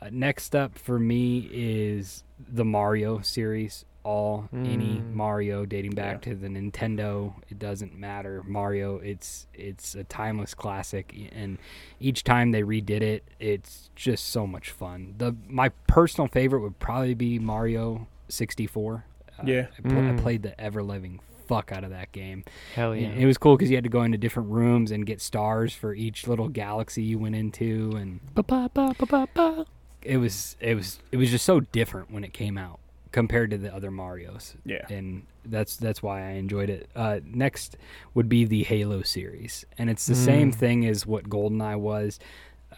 Uh, 0.00 0.08
next 0.10 0.56
up 0.56 0.78
for 0.78 0.98
me 0.98 1.48
is 1.52 2.24
the 2.50 2.64
Mario 2.64 3.20
series. 3.20 3.84
All 4.02 4.48
any 4.52 4.96
Mm. 5.00 5.12
Mario 5.12 5.66
dating 5.66 5.92
back 5.92 6.14
Yeah. 6.26 6.32
to 6.32 6.34
the 6.36 6.48
Nintendo. 6.48 7.34
It 7.50 7.58
doesn't 7.58 7.94
matter. 7.98 8.42
Mario. 8.46 8.96
It's 8.96 9.46
it's 9.54 9.94
a 9.94 10.04
timeless 10.04 10.54
classic, 10.54 11.14
and 11.32 11.58
each 12.00 12.24
time 12.24 12.50
they 12.52 12.62
redid 12.62 13.02
it, 13.02 13.24
it's 13.38 13.90
just 13.94 14.28
so 14.28 14.46
much 14.46 14.70
fun. 14.70 15.14
The 15.18 15.36
my 15.48 15.68
personal 15.86 16.28
favorite 16.28 16.60
would 16.60 16.78
probably 16.78 17.14
be 17.14 17.38
Mario 17.38 18.06
64. 18.28 19.04
Uh, 19.38 19.42
Yeah. 19.44 19.66
I, 19.78 19.82
pl- 19.82 19.98
I 19.98 20.02
Mm. 20.12 20.18
played 20.18 20.42
the 20.42 20.58
ever 20.60 20.82
living 20.82 21.20
fuck 21.46 21.72
out 21.72 21.82
of 21.84 21.90
that 21.90 22.12
game. 22.12 22.44
Hell 22.76 22.94
yeah. 22.94 23.08
Yeah, 23.08 23.14
it 23.22 23.26
was 23.26 23.36
cool 23.36 23.56
because 23.56 23.70
you 23.70 23.76
had 23.76 23.82
to 23.84 23.90
go 23.90 24.02
into 24.04 24.16
different 24.16 24.50
rooms 24.50 24.90
and 24.92 25.04
get 25.04 25.20
stars 25.20 25.74
for 25.74 25.92
each 25.94 26.26
little 26.28 26.48
galaxy 26.48 27.02
you 27.02 27.18
went 27.18 27.34
into, 27.34 27.90
and 27.96 28.20
Ba-ba-ba-ba-ba-ba. 28.34 29.66
it 30.02 30.16
was 30.16 30.56
it 30.60 30.74
was 30.74 31.00
it 31.12 31.16
was 31.18 31.30
just 31.30 31.44
so 31.44 31.60
different 31.60 32.10
when 32.10 32.24
it 32.24 32.32
came 32.32 32.56
out 32.56 32.78
compared 33.12 33.50
to 33.50 33.58
the 33.58 33.74
other 33.74 33.90
Mario's, 33.90 34.54
yeah. 34.64 34.86
and 34.88 35.26
that's 35.44 35.76
that's 35.76 36.02
why 36.02 36.20
I 36.26 36.30
enjoyed 36.32 36.70
it. 36.70 36.90
Uh, 36.94 37.20
next 37.24 37.76
would 38.14 38.28
be 38.28 38.44
the 38.44 38.62
Halo 38.64 39.02
series, 39.02 39.64
and 39.78 39.90
it's 39.90 40.06
the 40.06 40.14
same 40.14 40.52
Mm. 40.52 40.54
thing 40.54 40.86
as 40.86 41.06
what 41.06 41.28
GoldenEye 41.28 41.78
was, 41.78 42.18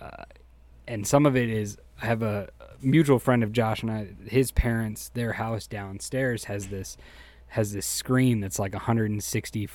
uh, 0.00 0.24
and 0.86 1.06
some 1.06 1.26
of 1.26 1.36
it 1.36 1.48
is 1.50 1.76
I 2.00 2.06
have 2.06 2.22
a 2.22 2.48
mutual 2.80 3.18
friend 3.18 3.42
of 3.42 3.52
Josh 3.52 3.82
and 3.82 3.90
I. 3.90 4.08
His 4.26 4.50
parents, 4.52 5.10
their 5.10 5.34
house 5.34 5.66
downstairs 5.66 6.44
has 6.44 6.68
this 6.68 6.96
has 7.48 7.72
this 7.72 7.86
screen 7.86 8.40
that's 8.40 8.58
like 8.58 8.72
160 8.72 9.68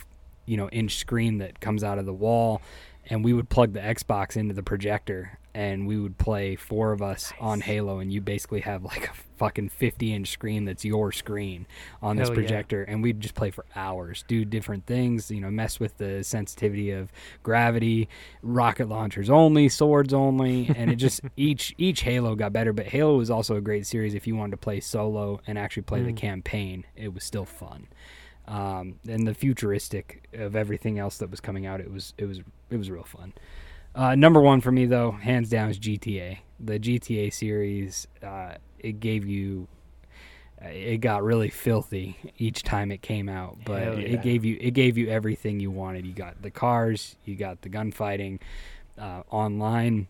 you 0.48 0.58
know 0.58 0.68
inch 0.70 0.96
screen 0.98 1.38
that 1.38 1.60
comes 1.60 1.84
out 1.84 2.00
of 2.00 2.06
the 2.08 2.14
wall 2.14 2.60
and 3.10 3.24
we 3.24 3.34
would 3.34 3.50
plug 3.50 3.74
the 3.74 3.80
Xbox 3.80 4.36
into 4.36 4.54
the 4.54 4.64
projector 4.64 5.38
and 5.58 5.88
we 5.88 5.98
would 5.98 6.20
play 6.20 6.56
four 6.56 6.92
of 6.92 7.02
us 7.02 7.34
on 7.40 7.62
Halo, 7.62 7.98
and 7.98 8.14
you 8.14 8.22
basically 8.22 8.60
have 8.60 8.84
like 8.84 9.10
a 9.10 9.14
fucking 9.38 9.70
50 9.70 10.14
inch 10.14 10.28
screen 10.30 10.66
that's 10.66 10.86
your 10.86 11.12
screen 11.12 11.66
on 12.00 12.16
this 12.16 12.28
Hell 12.28 12.36
yeah. 12.38 12.42
projector, 12.44 12.84
and 12.84 13.02
we'd 13.02 13.20
just 13.20 13.34
play 13.34 13.50
for 13.50 13.66
hours, 13.76 14.24
do 14.28 14.46
different 14.46 14.86
things, 14.86 15.32
you 15.32 15.42
know, 15.42 15.50
mess 15.50 15.80
with 15.80 15.98
the 15.98 16.24
sensitivity 16.24 16.92
of 16.92 17.12
gravity, 17.42 18.08
rocket 18.44 18.88
launchers 18.88 19.32
only, 19.32 19.68
swords 19.68 20.14
only, 20.14 20.70
and 20.76 20.92
it 20.92 20.98
just 20.98 21.22
each 21.36 21.74
each 21.80 22.02
Halo 22.02 22.36
got 22.36 22.54
better. 22.54 22.72
But 22.72 22.86
Halo 22.86 23.18
was 23.18 23.32
also 23.32 23.56
a 23.56 23.62
great 23.62 23.88
series 23.88 24.14
if 24.14 24.28
you 24.28 24.36
wanted 24.36 24.52
to 24.52 24.58
play 24.58 24.80
solo 24.80 25.42
and 25.48 25.58
actually 25.58 25.84
play 25.84 26.04
the 26.04 26.14
Mm. 26.14 26.18
campaign. 26.18 26.86
It 26.96 27.16
was 27.16 27.24
still 27.24 27.46
fun. 27.46 27.88
Um, 28.48 29.00
and 29.10 29.28
the 29.28 29.34
futuristic 29.34 30.30
of 30.34 30.56
everything 30.56 31.00
else 31.00 31.18
that 31.18 31.32
was 31.32 31.40
coming 31.42 31.66
out, 31.66 31.80
it 31.82 31.92
was 31.92 32.14
it 32.20 32.26
was 32.26 32.42
it 32.70 32.78
was 32.78 32.92
real 32.92 33.04
fun. 33.04 33.34
Uh, 33.98 34.14
number 34.16 34.40
one 34.40 34.62
for 34.62 34.72
me 34.72 34.86
though, 34.86 35.12
hands 35.12 35.50
down, 35.50 35.70
is 35.72 35.80
GTA. 35.80 36.38
The 36.60 36.80
GTA 36.80 37.34
series, 37.34 38.08
uh, 38.24 38.54
it 38.80 39.00
gave 39.00 39.26
you, 39.26 39.68
uh, 40.64 40.68
it 40.68 40.98
got 40.98 41.24
really 41.24 41.50
filthy 41.50 42.16
each 42.38 42.62
time 42.62 42.92
it 42.92 43.02
came 43.02 43.28
out, 43.28 43.58
but 43.66 43.98
yeah. 43.98 44.14
it 44.16 44.22
gave 44.22 44.46
you 44.46 44.56
it 44.62 44.72
gave 44.72 44.98
you 44.98 45.10
everything 45.10 45.60
you 45.60 45.72
wanted. 45.72 46.06
You 46.06 46.14
got 46.14 46.42
the 46.44 46.52
cars, 46.52 47.16
you 47.26 47.36
got 47.36 47.62
the 47.64 47.70
gunfighting, 47.70 48.40
uh, 49.00 49.24
online. 49.32 50.08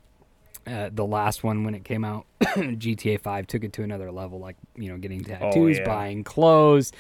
Uh, 0.66 0.90
the 0.94 1.06
last 1.06 1.46
one 1.46 1.64
when 1.64 1.74
it 1.74 1.86
came 1.86 2.04
out, 2.04 2.26
GTA 2.42 3.22
Five 3.22 3.48
took 3.48 3.64
it 3.64 3.72
to 3.74 3.84
another 3.84 4.12
level. 4.12 4.38
Like 4.40 4.58
you 4.76 4.90
know, 4.90 4.98
getting 4.98 5.24
tattoos, 5.24 5.78
yeah. 5.78 5.86
buying 5.86 6.26
clothes, 6.26 6.92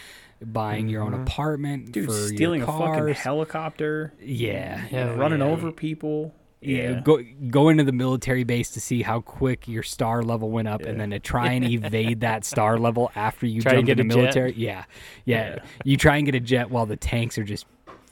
buying 0.42 0.88
your 0.88 1.04
own 1.04 1.12
Mhm. 1.12 1.24
apartment, 1.24 1.92
Dude, 1.92 2.06
for 2.06 2.14
your 2.14 2.28
stealing 2.30 2.62
a 2.62 2.66
fucking 2.66 3.14
helicopter, 3.16 4.14
Yeah, 4.22 4.78
Hell 4.78 5.16
running 5.16 5.40
yeah. 5.40 5.48
over 5.48 5.74
people. 5.74 6.34
Yeah. 6.62 6.78
Yeah. 6.91 6.99
Go 7.01 7.24
go 7.49 7.70
into 7.70 7.84
the 7.84 7.91
military 7.91 8.43
base 8.43 8.72
to 8.72 8.82
see 8.82 9.01
how 9.01 9.22
quick 9.22 9.68
your 9.68 9.84
star 9.84 10.24
level 10.24 10.49
went 10.49 10.68
up, 10.68 10.82
and 10.82 10.99
then 10.99 11.12
to 11.12 11.20
try 11.20 11.53
and 11.53 11.66
evade 11.72 12.22
that 12.22 12.45
star 12.45 12.78
level 12.78 13.12
after 13.16 13.45
you 13.45 13.62
Try 13.62 13.74
to 13.74 13.78
jump 13.78 13.88
get 13.88 13.99
in 13.99 14.08
the 14.08 14.16
a 14.16 14.18
military. 14.18 14.53
Yeah. 14.53 14.86
yeah, 15.26 15.55
Yeah. 15.55 15.64
You 15.86 15.97
try 15.97 16.18
and 16.18 16.26
get 16.26 16.36
a 16.36 16.39
jet 16.39 16.70
while 16.70 16.86
the 16.86 16.97
tanks 16.97 17.38
are 17.38 17.43
just 17.43 17.66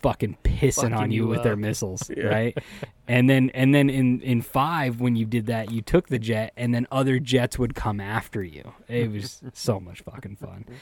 fucking 0.05 0.37
pissing 0.43 0.75
Fucking 0.83 0.93
on 0.93 1.11
you, 1.11 1.23
you 1.23 1.27
with 1.27 1.41
their 1.41 1.55
missiles, 1.55 2.11
Yeah. 2.15 2.25
right? 2.25 2.57
And 3.07 3.27
then 3.27 3.49
and 3.55 3.73
then 3.73 3.89
in 3.89 4.21
in 4.21 4.41
five 4.43 4.99
when 5.01 5.15
you 5.15 5.25
did 5.25 5.47
that, 5.47 5.71
you 5.71 5.81
took 5.81 6.09
the 6.09 6.19
jet, 6.19 6.53
and 6.55 6.73
then 6.75 6.85
other 6.91 7.17
jets 7.19 7.57
would 7.57 7.73
come 7.73 7.99
after 7.99 8.43
you. 8.43 8.73
It 8.87 9.11
was 9.11 9.41
so 9.53 9.79
much 9.79 10.01
fucking 10.01 10.35
fun. 10.37 10.65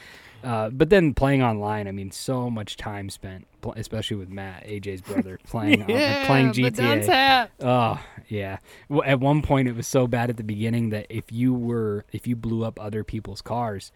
Uh, 0.44 0.68
but 0.68 0.90
then 0.90 1.14
playing 1.14 1.42
online, 1.42 1.88
I 1.88 1.90
mean, 1.90 2.10
so 2.10 2.50
much 2.50 2.76
time 2.76 3.08
spent, 3.08 3.46
pl- 3.62 3.72
especially 3.78 4.18
with 4.18 4.28
Matt, 4.28 4.66
AJ's 4.66 5.00
brother, 5.00 5.38
playing 5.42 5.80
on, 5.80 5.86
playing 5.86 6.48
GTA. 6.52 7.06
hat. 7.06 7.50
Oh 7.62 7.98
yeah. 8.28 8.58
Well, 8.90 9.04
at 9.06 9.20
one 9.20 9.40
point, 9.40 9.68
it 9.68 9.74
was 9.74 9.86
so 9.86 10.06
bad 10.06 10.28
at 10.28 10.36
the 10.36 10.44
beginning 10.44 10.90
that 10.90 11.06
if 11.08 11.32
you 11.32 11.54
were 11.54 12.04
if 12.12 12.26
you 12.26 12.36
blew 12.36 12.62
up 12.62 12.78
other 12.78 13.02
people's 13.04 13.40
cars, 13.40 13.90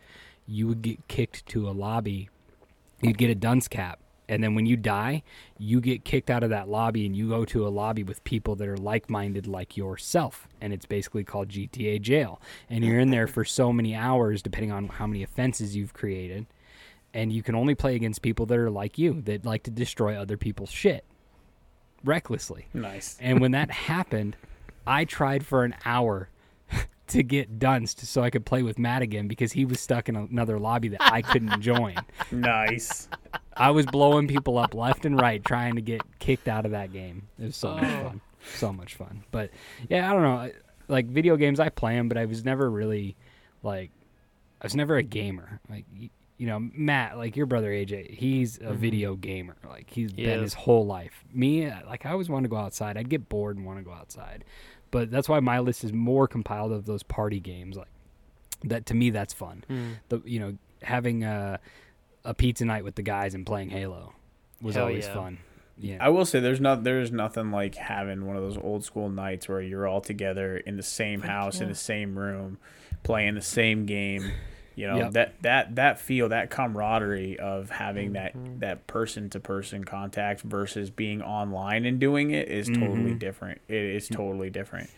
you 0.47 0.66
would 0.68 0.81
get 0.81 1.07
kicked 1.07 1.45
to 1.49 1.68
a 1.68 1.72
lobby. 1.72 2.31
You'd 3.03 3.18
get 3.18 3.29
a 3.29 3.35
dunce 3.35 3.68
cap, 3.68 3.99
and 4.29 4.43
then 4.43 4.55
when 4.55 4.66
you 4.66 4.76
die, 4.76 5.22
you 5.59 5.81
get 5.81 6.05
kicked 6.05 6.31
out 6.31 6.43
of 6.43 6.51
that 6.51 6.68
lobby, 6.68 7.07
and 7.07 7.16
you 7.16 7.29
go 7.29 7.45
to 7.47 7.66
a 7.66 7.70
lobby 7.70 8.03
with 8.03 8.22
people 8.24 8.55
that 8.57 8.68
are 8.68 8.76
like-minded 8.76 9.47
like 9.47 9.76
yourself, 9.76 10.49
and 10.61 10.72
it's 10.72 10.87
basically 10.87 11.24
called 11.24 11.49
GTA 11.49 12.01
jail. 12.01 12.41
And 12.68 12.85
you're 12.85 13.01
in 13.01 13.11
there 13.11 13.26
for 13.26 13.45
so 13.45 13.72
many 13.72 13.95
hours, 13.95 14.43
depending 14.43 14.72
on 14.72 14.89
how 14.89 15.07
many 15.07 15.22
offenses 15.22 15.74
you've 15.74 15.95
created, 15.95 16.47
and 17.14 17.33
you 17.33 17.43
can 17.43 17.55
only 17.55 17.74
play 17.74 17.95
against 17.97 18.22
people 18.22 18.45
that 18.47 18.59
are 18.59 18.70
like 18.70 18.99
you, 18.99 19.22
that 19.22 19.45
like 19.45 19.62
to 19.64 19.70
destroy 19.70 20.14
other 20.14 20.37
people's 20.37 20.70
shit 20.70 21.05
recklessly. 22.05 22.66
Nice. 22.74 23.16
And 23.20 23.41
when 23.41 23.53
that 23.53 23.70
happened, 23.70 24.37
I 24.87 25.05
tried 25.05 25.45
for 25.45 25.64
an 25.64 25.74
hour 25.85 26.29
to 27.09 27.23
get 27.23 27.59
dunced 27.59 28.05
so 28.07 28.23
I 28.23 28.31
could 28.31 28.45
play 28.47 28.63
with 28.63 28.79
Matt 28.79 29.03
again 29.03 29.29
because 29.29 29.53
he 29.53 29.65
was 29.65 29.81
stuck 29.81 30.09
in 30.09 30.17
another 30.17 30.59
lobby 30.59 30.89
that 30.89 31.03
I 31.03 31.23
couldn't 31.23 31.61
join. 31.61 31.95
Nice. 32.31 33.09
I 33.57 33.71
was 33.71 33.87
blowing 33.87 34.29
people 34.29 34.59
up 34.59 34.75
left 34.75 35.05
and 35.05 35.21
right 35.21 35.45
trying 35.45 35.75
to 35.77 35.83
get 35.83 36.01
kicked 36.19 36.49
out 36.49 36.65
of 36.65 36.73
that 36.73 36.93
game. 36.93 37.29
It 37.39 37.47
was 37.47 37.57
so 37.57 37.75
much 37.75 37.85
Oh. 37.85 38.03
fun. 38.09 38.21
So 38.57 38.73
much 38.73 38.95
fun. 38.95 39.25
But 39.31 39.51
yeah, 39.89 40.09
I 40.09 40.13
don't 40.15 40.23
know. 40.23 40.51
Like 40.87 41.07
video 41.07 41.37
games, 41.37 41.59
I 41.61 41.69
play 41.69 41.97
them, 41.97 42.09
but 42.09 42.17
I 42.17 42.25
was 42.25 42.45
never 42.45 42.71
really 42.71 43.17
like, 43.63 43.91
I 44.63 44.67
was 44.67 44.75
never 44.77 44.97
a 44.97 45.03
gamer. 45.03 45.61
Like, 45.69 45.85
you 46.39 46.47
know, 46.47 46.61
Matt, 46.73 47.19
like 47.19 47.37
your 47.37 47.47
brother 47.47 47.71
AJ, 47.71 48.15
he's 48.15 48.59
a 48.63 48.73
video 48.73 49.17
gamer. 49.17 49.57
Like 49.69 49.91
he's 49.91 50.13
He 50.13 50.25
been 50.25 50.39
is. 50.39 50.43
his 50.43 50.55
whole 50.55 50.87
life. 50.87 51.25
Me, 51.35 51.67
uh, 51.67 51.81
like 51.87 52.07
I 52.07 52.13
always 52.13 52.29
want 52.29 52.45
to 52.45 52.49
go 52.49 52.57
outside. 52.57 52.97
I'd 52.97 53.09
get 53.11 53.29
bored 53.29 53.57
and 53.57 53.67
want 53.67 53.79
to 53.81 53.85
go 53.85 53.93
outside. 53.93 54.45
But 54.91 55.11
that's 55.11 55.28
why 55.28 55.41
my 55.41 55.59
list 55.59 55.84
is 55.84 55.93
more 55.93 56.26
compiled 56.26 56.72
of 56.72 56.86
those 56.86 57.03
party 57.03 57.41
games. 57.41 57.76
Like 57.76 57.89
that 58.64 58.86
to 58.86 58.95
me, 58.95 59.11
that's 59.11 59.34
fun. 59.34 59.64
Mm. 59.68 59.97
The 60.09 60.22
you 60.24 60.41
know 60.41 60.59
having 60.82 61.24
a 61.24 61.61
a 62.24 62.34
pizza 62.34 62.64
night 62.64 62.84
with 62.84 62.95
the 62.95 63.03
guys 63.03 63.34
and 63.34 63.47
playing 63.47 63.70
Halo 63.70 64.12
was 64.61 64.74
Hell 64.74 64.86
always 64.86 65.07
yeah. 65.07 65.14
fun. 65.14 65.39
Yeah. 65.80 65.99
I 66.01 66.09
will 66.09 66.24
say 66.24 66.41
there's 66.41 66.61
not 66.61 66.82
there's 66.82 67.12
nothing 67.12 67.51
like 67.51 67.76
having 67.76 68.26
one 68.26 68.36
of 68.36 68.43
those 68.43 68.59
old 68.59 68.84
school 68.84 69.09
nights 69.09 69.49
where 69.49 69.61
you're 69.61 69.86
all 69.86 70.01
together 70.01 70.57
in 70.57 70.76
the 70.76 70.82
same 70.82 71.20
house 71.20 71.61
in 71.61 71.68
the 71.68 71.74
same 71.74 72.18
room 72.18 72.59
playing 73.03 73.34
the 73.34 73.43
same 73.43 73.86
game. 73.86 74.30
You 74.79 74.87
know 74.87 74.97
Yep. 74.97 75.11
that 75.12 75.33
that 75.43 75.74
that 75.74 75.99
feel 75.99 76.29
that 76.29 76.51
camaraderie 76.51 77.37
of 77.39 77.70
having 77.70 78.11
Mhm. 78.11 78.14
that 78.14 78.33
that 78.61 78.87
person 78.87 79.29
to 79.31 79.41
person 79.41 79.83
contact 79.83 80.43
versus 80.43 80.89
being 80.91 81.20
online 81.20 81.85
and 81.85 81.99
doing 81.99 82.31
it 82.31 82.49
is 82.49 82.68
totally 82.68 83.12
Mhm. 83.14 83.18
different. 83.18 83.61
It 83.66 83.74
is 83.83 84.07
totally 84.09 84.51
different. 84.51 84.89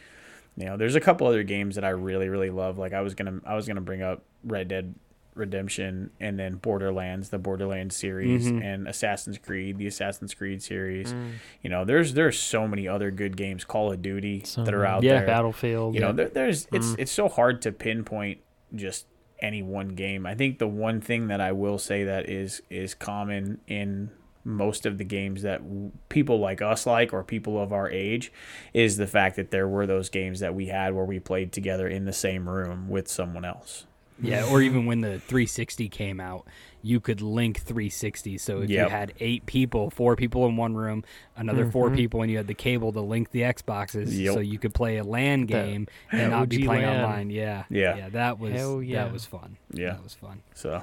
You 0.56 0.66
know, 0.66 0.76
there's 0.76 0.96
a 0.96 1.00
couple 1.00 1.26
other 1.26 1.42
games 1.44 1.76
that 1.76 1.84
I 1.84 1.90
really 1.90 2.28
really 2.28 2.50
love. 2.50 2.76
Like 2.76 2.92
I 2.92 3.00
was 3.00 3.14
gonna 3.14 3.40
I 3.46 3.54
was 3.54 3.66
gonna 3.66 3.80
bring 3.80 4.02
up 4.02 4.22
Red 4.44 4.68
Dead 4.68 4.94
Redemption 5.34 6.10
and 6.20 6.38
then 6.38 6.56
Borderlands, 6.56 7.30
the 7.30 7.38
Borderlands 7.38 7.96
series, 7.96 8.50
Mhm. 8.50 8.62
and 8.62 8.88
Assassin's 8.88 9.38
Creed, 9.38 9.78
the 9.78 9.86
Assassin's 9.86 10.34
Creed 10.34 10.60
series. 10.62 11.14
Mm. 11.14 11.30
You 11.62 11.70
know, 11.70 11.84
there's 11.84 12.12
there's 12.14 12.38
so 12.38 12.68
many 12.68 12.86
other 12.86 13.10
good 13.10 13.36
games, 13.36 13.64
Call 13.64 13.92
of 13.92 14.02
Duty, 14.02 14.42
So 14.44 14.64
that 14.64 14.74
are 14.74 14.84
out 14.84 15.02
Yeah. 15.02 15.18
there. 15.18 15.26
Battlefield. 15.26 15.94
You 15.94 16.00
know, 16.02 16.12
there, 16.12 16.28
there's 16.28 16.66
it's 16.72 16.90
Mm. 16.92 16.98
it's 16.98 17.12
so 17.12 17.28
hard 17.28 17.62
to 17.62 17.72
pinpoint 17.72 18.40
just 18.74 19.06
any 19.42 19.62
one 19.62 19.90
game. 19.90 20.26
I 20.26 20.34
think 20.34 20.58
the 20.58 20.68
one 20.68 21.00
thing 21.00 21.28
that 21.28 21.40
I 21.40 21.52
will 21.52 21.78
say 21.78 22.04
that 22.04 22.28
is 22.28 22.62
is 22.70 22.94
common 22.94 23.60
in 23.66 24.10
most 24.44 24.86
of 24.86 24.98
the 24.98 25.04
games 25.04 25.42
that 25.42 25.60
people 26.08 26.38
like 26.38 26.62
us 26.62 26.86
like 26.86 27.12
or 27.12 27.22
people 27.22 27.60
of 27.60 27.72
our 27.72 27.90
age 27.90 28.32
is 28.72 28.96
the 28.96 29.06
fact 29.06 29.36
that 29.36 29.50
there 29.50 29.68
were 29.68 29.86
those 29.86 30.08
games 30.08 30.40
that 30.40 30.54
we 30.54 30.66
had 30.66 30.94
where 30.94 31.04
we 31.04 31.20
played 31.20 31.52
together 31.52 31.86
in 31.86 32.06
the 32.06 32.12
same 32.12 32.48
room 32.48 32.88
with 32.88 33.06
someone 33.06 33.44
else. 33.44 33.86
Yeah, 34.22 34.44
or 34.50 34.60
even 34.62 34.86
when 34.86 35.00
the 35.00 35.18
360 35.20 35.88
came 35.88 36.20
out, 36.20 36.46
you 36.82 36.98
could 37.00 37.20
link 37.20 37.60
360. 37.60 38.38
So 38.38 38.60
if 38.62 38.70
Yep. 38.70 38.86
you 38.86 38.90
had 38.90 39.12
eight 39.20 39.44
people, 39.46 39.90
four 39.90 40.16
people 40.16 40.46
in 40.46 40.56
one 40.56 40.74
room, 40.74 41.04
another 41.36 41.70
four 41.70 41.90
Mhm. 41.90 41.96
people, 41.96 42.22
and 42.22 42.30
you 42.30 42.36
had 42.38 42.46
the 42.46 42.54
cable 42.54 42.92
to 42.92 43.00
link 43.00 43.30
the 43.32 43.42
Xboxes, 43.42 44.18
Yep. 44.18 44.34
so 44.34 44.40
you 44.40 44.58
could 44.58 44.72
play 44.74 44.96
a 44.96 45.04
LAN 45.04 45.40
That- 45.42 45.46
game 45.48 45.86
and 46.10 46.20
that 46.20 46.30
not 46.30 46.48
be 46.48 46.64
playing 46.64 46.84
LAN. 46.84 47.04
online. 47.04 47.30
Yeah, 47.30 47.64
Yeah. 47.68 47.96
yeah. 47.96 48.08
That 48.10 48.38
was 48.38 48.52
yeah. 48.86 49.04
that 49.04 49.12
was 49.12 49.26
fun. 49.26 49.56
Yeah. 49.72 49.90
that 49.94 50.02
was 50.02 50.14
fun. 50.14 50.40
So 50.54 50.82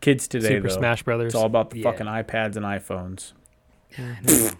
kids 0.00 0.28
today 0.28 0.48
Super 0.48 0.68
though, 0.68 0.76
Smash 0.76 1.02
Brothers. 1.02 1.28
it's 1.28 1.34
all 1.34 1.46
about 1.46 1.70
the 1.70 1.78
Yeah. 1.80 1.90
fucking 1.90 2.06
iPads 2.06 2.56
and 2.56 2.64
iPhones. 2.64 3.32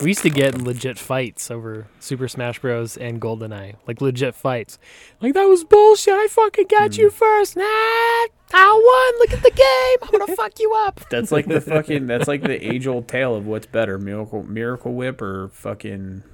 We 0.00 0.08
used 0.10 0.22
to 0.22 0.30
get 0.30 0.60
legit 0.60 0.98
fights 0.98 1.50
over 1.50 1.86
Super 2.00 2.26
Smash 2.26 2.58
Bros. 2.58 2.96
and 2.96 3.20
GoldenEye. 3.20 3.76
Like 3.86 4.00
legit 4.00 4.34
fights. 4.34 4.78
Like 5.20 5.34
that 5.34 5.44
was 5.44 5.62
bullshit. 5.64 6.14
I 6.14 6.26
fucking 6.28 6.66
got 6.68 6.98
you 6.98 7.10
first. 7.10 7.56
Nah, 7.56 7.62
I 7.64 8.26
won. 8.52 9.18
Look 9.20 9.32
at 9.32 9.42
the 9.42 9.50
game. 9.50 9.98
I'm 10.02 10.18
gonna 10.18 10.36
fuck 10.42 10.58
you 10.58 10.74
up. 10.74 11.00
That's 11.10 11.30
like 11.30 11.46
the 11.46 11.60
fucking 11.60 12.06
that's 12.06 12.26
like 12.26 12.42
the 12.42 12.56
age 12.74 12.86
old 12.88 13.06
tale 13.06 13.34
of 13.36 13.46
what's 13.46 13.66
better, 13.66 13.98
Miracle 13.98 14.42
Miracle 14.42 14.92
Whip 14.94 15.22
or 15.22 15.48
fucking 15.50 16.24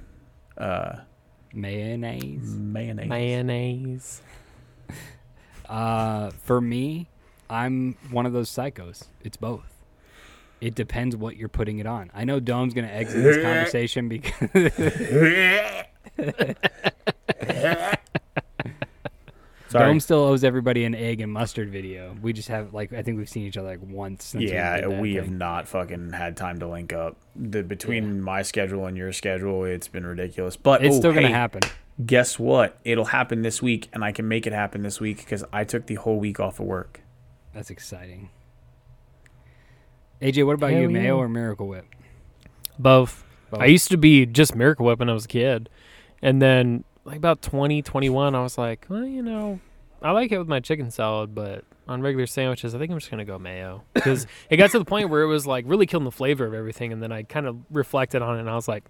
uh 0.57 0.95
Mayonnaise. 1.53 2.55
mayonnaise. 2.55 3.09
Mayonnaise. 3.09 4.21
Uh, 5.69 6.31
for 6.43 6.59
me, 6.61 7.09
I'm 7.49 7.95
one 8.09 8.25
of 8.25 8.33
those 8.33 8.49
psychos. 8.49 9.05
It's 9.23 9.37
both. 9.37 9.80
It 10.61 10.75
depends 10.75 11.15
what 11.15 11.37
you're 11.37 11.49
putting 11.49 11.79
it 11.79 11.87
on. 11.87 12.11
I 12.13 12.23
know 12.23 12.39
Dome's 12.39 12.73
gonna 12.73 12.87
exit 12.87 13.23
this 13.23 13.43
conversation 13.43 14.07
because 14.07 14.71
Sorry. 19.71 19.85
Dome 19.85 19.99
still 20.01 20.19
owes 20.19 20.43
everybody 20.43 20.83
an 20.83 20.93
egg 20.93 21.21
and 21.21 21.31
mustard 21.31 21.69
video. 21.69 22.13
We 22.21 22.33
just 22.33 22.49
have 22.49 22.73
like 22.73 22.91
I 22.91 23.03
think 23.03 23.17
we've 23.17 23.29
seen 23.29 23.47
each 23.47 23.55
other 23.55 23.69
like 23.69 23.79
once. 23.81 24.25
Since 24.25 24.43
yeah, 24.43 24.85
we, 24.85 24.99
we 24.99 25.13
have 25.15 25.31
not 25.31 25.65
fucking 25.67 26.11
had 26.11 26.35
time 26.35 26.59
to 26.59 26.67
link 26.67 26.91
up. 26.91 27.15
The 27.37 27.63
between 27.63 28.21
my 28.21 28.41
schedule 28.41 28.85
and 28.85 28.97
your 28.97 29.13
schedule, 29.13 29.63
it's 29.63 29.87
been 29.87 30.05
ridiculous. 30.05 30.57
But 30.57 30.83
It's 30.83 30.95
oh, 30.95 30.99
still 30.99 31.13
gonna 31.13 31.27
hey, 31.27 31.33
happen. 31.33 31.61
Guess 32.05 32.37
what? 32.37 32.77
It'll 32.83 33.05
happen 33.05 33.43
this 33.43 33.61
week, 33.61 33.87
and 33.93 34.03
I 34.03 34.11
can 34.11 34.27
make 34.27 34.45
it 34.45 34.51
happen 34.51 34.83
this 34.83 34.99
week 34.99 35.17
because 35.17 35.45
I 35.53 35.63
took 35.63 35.85
the 35.85 35.95
whole 35.95 36.19
week 36.19 36.39
off 36.39 36.59
of 36.59 36.65
work. 36.65 36.99
That's 37.53 37.69
exciting. 37.69 38.29
AJ, 40.21 40.45
what 40.45 40.53
about 40.53 40.71
Hell 40.71 40.81
you, 40.81 40.89
Mayo 40.89 41.17
yeah. 41.17 41.23
or 41.23 41.29
Miracle 41.29 41.67
Whip? 41.67 41.85
Both. 42.77 43.23
Both. 43.49 43.61
I 43.61 43.65
used 43.65 43.89
to 43.89 43.97
be 43.97 44.25
just 44.25 44.55
Miracle 44.55 44.85
Whip 44.85 44.99
when 44.99 45.09
I 45.09 45.13
was 45.13 45.25
a 45.25 45.27
kid, 45.27 45.69
and 46.21 46.41
then 46.41 46.83
like 47.03 47.17
about 47.17 47.41
20, 47.41 47.81
21, 47.81 48.35
I 48.35 48.41
was 48.41 48.57
like, 48.57 48.85
well, 48.87 49.03
you 49.03 49.21
know, 49.21 49.59
I 50.01 50.11
like 50.11 50.31
it 50.31 50.37
with 50.37 50.47
my 50.47 50.59
chicken 50.59 50.91
salad, 50.91 51.33
but 51.35 51.65
on 51.87 52.01
regular 52.01 52.27
sandwiches, 52.27 52.75
I 52.75 52.79
think 52.79 52.91
I'm 52.91 52.99
just 52.99 53.11
gonna 53.11 53.25
go 53.25 53.39
mayo 53.39 53.83
because 53.93 54.27
it 54.49 54.57
got 54.57 54.71
to 54.71 54.79
the 54.79 54.85
point 54.85 55.09
where 55.09 55.23
it 55.23 55.27
was 55.27 55.47
like 55.47 55.65
really 55.67 55.85
killing 55.85 56.05
the 56.05 56.11
flavor 56.11 56.45
of 56.45 56.53
everything, 56.53 56.93
and 56.93 57.01
then 57.01 57.11
I 57.11 57.23
kind 57.23 57.47
of 57.47 57.57
reflected 57.71 58.21
on 58.21 58.37
it, 58.37 58.41
and 58.41 58.49
I 58.49 58.55
was 58.55 58.67
like, 58.67 58.83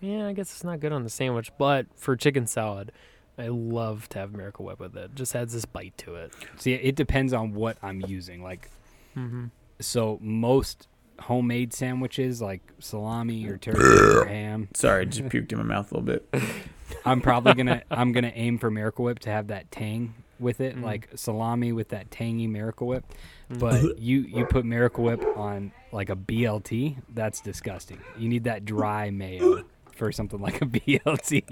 yeah, 0.00 0.26
I 0.26 0.32
guess 0.32 0.52
it's 0.52 0.64
not 0.64 0.80
good 0.80 0.92
on 0.92 1.02
the 1.04 1.10
sandwich, 1.10 1.50
but 1.58 1.86
for 1.96 2.16
chicken 2.16 2.46
salad. 2.46 2.92
I 3.38 3.48
love 3.48 4.06
to 4.10 4.18
have 4.18 4.32
Miracle 4.32 4.66
Whip 4.66 4.80
with 4.80 4.94
it. 4.98 5.14
Just 5.14 5.34
adds 5.34 5.54
this 5.54 5.64
bite 5.64 5.96
to 5.98 6.16
it. 6.16 6.34
See, 6.58 6.74
it 6.74 6.94
depends 6.94 7.32
on 7.32 7.54
what 7.54 7.78
I'm 7.82 8.02
using. 8.02 8.42
Like, 8.42 8.68
Mm-hmm. 9.16 9.46
So 9.80 10.18
most 10.22 10.86
homemade 11.20 11.72
sandwiches, 11.74 12.40
like 12.40 12.60
salami 12.78 13.46
or 13.46 13.56
turkey 13.58 13.78
or 13.80 14.24
ham, 14.24 14.68
Sorry, 14.74 15.02
I 15.02 15.04
just 15.04 15.24
puked 15.28 15.52
in 15.52 15.58
my 15.58 15.64
mouth 15.64 15.90
a 15.92 15.98
little 15.98 16.06
bit. 16.06 16.28
I'm 17.04 17.20
probably 17.20 17.54
gonna 17.54 17.82
I'm 17.90 18.12
gonna 18.12 18.32
aim 18.34 18.58
for 18.58 18.70
Miracle 18.70 19.04
Whip 19.04 19.18
to 19.20 19.30
have 19.30 19.48
that 19.48 19.70
tang 19.70 20.14
with 20.40 20.60
it, 20.60 20.76
Mhm. 20.76 20.82
like 20.82 21.08
salami 21.14 21.72
with 21.72 21.88
that 21.90 22.10
tangy 22.10 22.46
Miracle 22.46 22.86
Whip. 22.88 23.04
Mm-hmm. 23.50 23.58
But 23.60 23.98
you 24.00 24.20
you 24.20 24.44
put 24.46 24.64
Miracle 24.64 25.04
Whip 25.04 25.22
on 25.36 25.72
like 25.92 26.08
a 26.10 26.16
BLT, 26.16 26.96
that's 27.14 27.40
disgusting. 27.40 27.98
You 28.18 28.28
need 28.28 28.44
that 28.44 28.64
dry 28.64 29.10
mayo 29.10 29.64
for 29.94 30.10
something 30.12 30.40
like 30.40 30.62
a 30.62 30.66
BLT. 30.66 31.44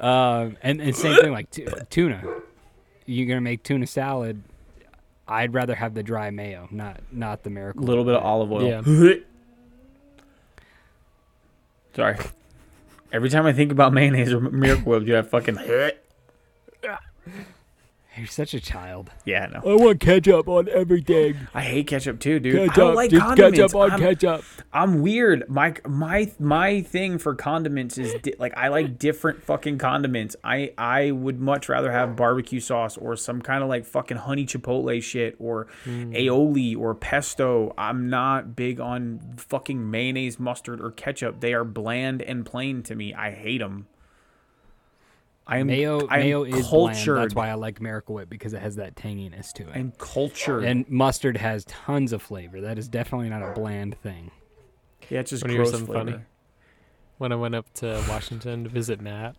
um, 0.00 0.56
and 0.62 0.80
and 0.80 0.94
same 0.96 1.20
thing 1.20 1.32
like 1.32 1.50
tu- 1.50 1.66
tuna. 1.90 2.22
You're 3.06 3.26
gonna 3.28 3.40
make 3.40 3.62
tuna 3.62 3.86
salad. 3.86 4.42
I'd 5.28 5.54
rather 5.54 5.74
have 5.74 5.94
the 5.94 6.02
dry 6.02 6.30
mayo, 6.30 6.68
not 6.70 7.00
not 7.10 7.42
the 7.42 7.50
miracle. 7.50 7.82
A 7.82 7.86
little 7.86 8.04
bit 8.04 8.14
of 8.14 8.22
olive 8.22 8.52
oil. 8.52 8.66
Yeah. 8.66 8.82
Sorry. 11.94 12.16
Every 13.12 13.30
time 13.30 13.46
I 13.46 13.52
think 13.52 13.72
about 13.72 13.92
mayonnaise 13.92 14.32
or 14.32 14.40
Miracle 14.40 14.92
Whip, 14.92 15.06
you 15.06 15.14
have 15.14 15.30
fucking. 15.30 15.58
You're 18.16 18.26
such 18.26 18.54
a 18.54 18.60
child. 18.60 19.10
Yeah, 19.26 19.46
no. 19.46 19.58
I 19.58 19.74
want 19.76 20.00
ketchup 20.00 20.48
on 20.48 20.68
everything. 20.70 21.36
I 21.52 21.62
hate 21.62 21.86
ketchup 21.86 22.18
too, 22.18 22.40
dude. 22.40 22.70
I 22.70 22.74
don't 22.74 22.94
like 22.94 23.10
condiments. 23.12 23.74
I'm, 23.74 24.00
ketchup. 24.00 24.42
I'm 24.72 25.02
weird. 25.02 25.48
My 25.50 25.74
my 25.86 26.32
my 26.38 26.80
thing 26.80 27.18
for 27.18 27.34
condiments 27.34 27.98
is 27.98 28.14
di- 28.22 28.34
like 28.38 28.56
I 28.56 28.68
like 28.68 28.98
different 28.98 29.42
fucking 29.42 29.76
condiments. 29.76 30.34
I 30.42 30.72
I 30.78 31.10
would 31.10 31.40
much 31.40 31.68
rather 31.68 31.92
have 31.92 32.16
barbecue 32.16 32.60
sauce 32.60 32.96
or 32.96 33.16
some 33.16 33.42
kind 33.42 33.62
of 33.62 33.68
like 33.68 33.84
fucking 33.84 34.16
honey 34.16 34.46
chipotle 34.46 35.02
shit 35.02 35.36
or 35.38 35.66
hmm. 35.84 36.12
aioli 36.12 36.76
or 36.76 36.94
pesto. 36.94 37.74
I'm 37.76 38.08
not 38.08 38.56
big 38.56 38.80
on 38.80 39.20
fucking 39.36 39.90
mayonnaise, 39.90 40.40
mustard, 40.40 40.80
or 40.80 40.90
ketchup. 40.90 41.40
They 41.40 41.52
are 41.52 41.64
bland 41.64 42.22
and 42.22 42.46
plain 42.46 42.82
to 42.84 42.94
me. 42.94 43.12
I 43.12 43.30
hate 43.32 43.58
them. 43.58 43.88
I 45.48 45.58
am 45.58 45.68
Mayo 45.68 46.06
I 46.08 46.16
am 46.18 46.22
mayo 46.24 46.42
is 46.44 46.66
cultured. 46.68 47.04
bland. 47.14 47.22
That's 47.24 47.34
why 47.34 47.50
I 47.50 47.54
like 47.54 47.80
Miracle 47.80 48.16
Whip 48.16 48.28
because 48.28 48.52
it 48.52 48.60
has 48.60 48.76
that 48.76 48.96
tanginess 48.96 49.52
to 49.54 49.62
it. 49.68 49.76
I'm 49.76 49.92
cultured. 49.98 50.64
And 50.64 50.88
mustard 50.90 51.36
has 51.36 51.64
tons 51.66 52.12
of 52.12 52.20
flavor. 52.22 52.60
That 52.60 52.78
is 52.78 52.88
definitely 52.88 53.28
not 53.28 53.42
a 53.42 53.52
bland 53.52 53.96
thing. 54.00 54.32
yeah, 55.08 55.20
it's 55.20 55.30
just 55.30 55.44
Wanna 55.44 55.54
gross 55.56 55.70
something 55.70 55.86
flavor. 55.86 56.10
funny? 56.10 56.22
when 57.18 57.32
I 57.32 57.36
went 57.36 57.54
up 57.54 57.72
to 57.74 58.02
Washington 58.08 58.64
to 58.64 58.70
visit 58.70 59.00
Matt, 59.00 59.36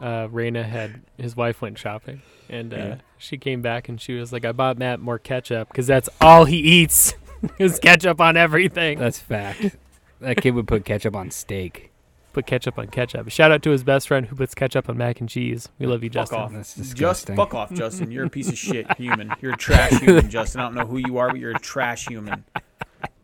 uh, 0.00 0.28
Raina 0.28 0.64
had 0.64 1.02
his 1.18 1.36
wife 1.36 1.60
went 1.62 1.78
shopping, 1.78 2.22
and 2.48 2.72
uh, 2.72 2.76
Yeah. 2.76 2.94
she 3.18 3.36
came 3.38 3.62
back 3.62 3.88
and 3.88 4.00
she 4.00 4.14
was 4.14 4.32
like, 4.32 4.44
"I 4.44 4.52
bought 4.52 4.76
Matt 4.78 4.98
more 5.00 5.18
ketchup 5.18 5.68
because 5.68 5.86
that's 5.86 6.08
all 6.20 6.44
he 6.46 6.56
eats 6.56 7.14
is 7.58 7.78
ketchup 7.78 8.20
on 8.20 8.36
everything." 8.36 8.98
That's 8.98 9.18
fact. 9.20 9.76
that 10.20 10.38
kid 10.38 10.54
would 10.54 10.66
put 10.66 10.84
ketchup 10.84 11.14
on 11.14 11.30
steak. 11.30 11.92
Put 12.36 12.44
ketchup 12.44 12.78
on 12.78 12.88
ketchup. 12.88 13.30
Shout 13.30 13.50
out 13.50 13.62
to 13.62 13.70
his 13.70 13.82
best 13.82 14.08
friend 14.08 14.26
who 14.26 14.36
puts 14.36 14.54
ketchup 14.54 14.90
on 14.90 14.98
mac 14.98 15.20
and 15.20 15.28
cheese. 15.28 15.70
We 15.78 15.86
love 15.86 16.04
you, 16.04 16.10
Fuck 16.10 16.14
Justin. 16.28 16.38
off. 16.38 16.52
That's 16.52 16.92
Just 16.92 17.28
fuck 17.28 17.54
off, 17.54 17.72
Justin. 17.72 18.10
You're 18.10 18.26
a 18.26 18.28
piece 18.28 18.50
of 18.50 18.58
shit 18.58 18.94
human. 18.98 19.32
You're 19.40 19.54
a 19.54 19.56
trash 19.56 19.92
human, 20.00 20.28
Justin. 20.28 20.60
I 20.60 20.64
don't 20.64 20.74
know 20.74 20.84
who 20.84 20.98
you 20.98 21.16
are, 21.16 21.30
but 21.30 21.38
you're 21.38 21.56
a 21.56 21.58
trash 21.58 22.06
human. 22.06 22.44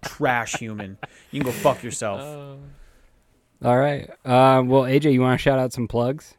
Trash 0.00 0.54
human. 0.54 0.96
You 1.30 1.42
can 1.42 1.50
go 1.50 1.52
fuck 1.52 1.82
yourself. 1.82 2.22
Uh, 2.22 3.68
All 3.68 3.76
right. 3.78 4.08
Uh, 4.24 4.62
well, 4.64 4.84
AJ, 4.84 5.12
you 5.12 5.20
want 5.20 5.38
to 5.38 5.42
shout 5.42 5.58
out 5.58 5.74
some 5.74 5.86
plugs? 5.88 6.32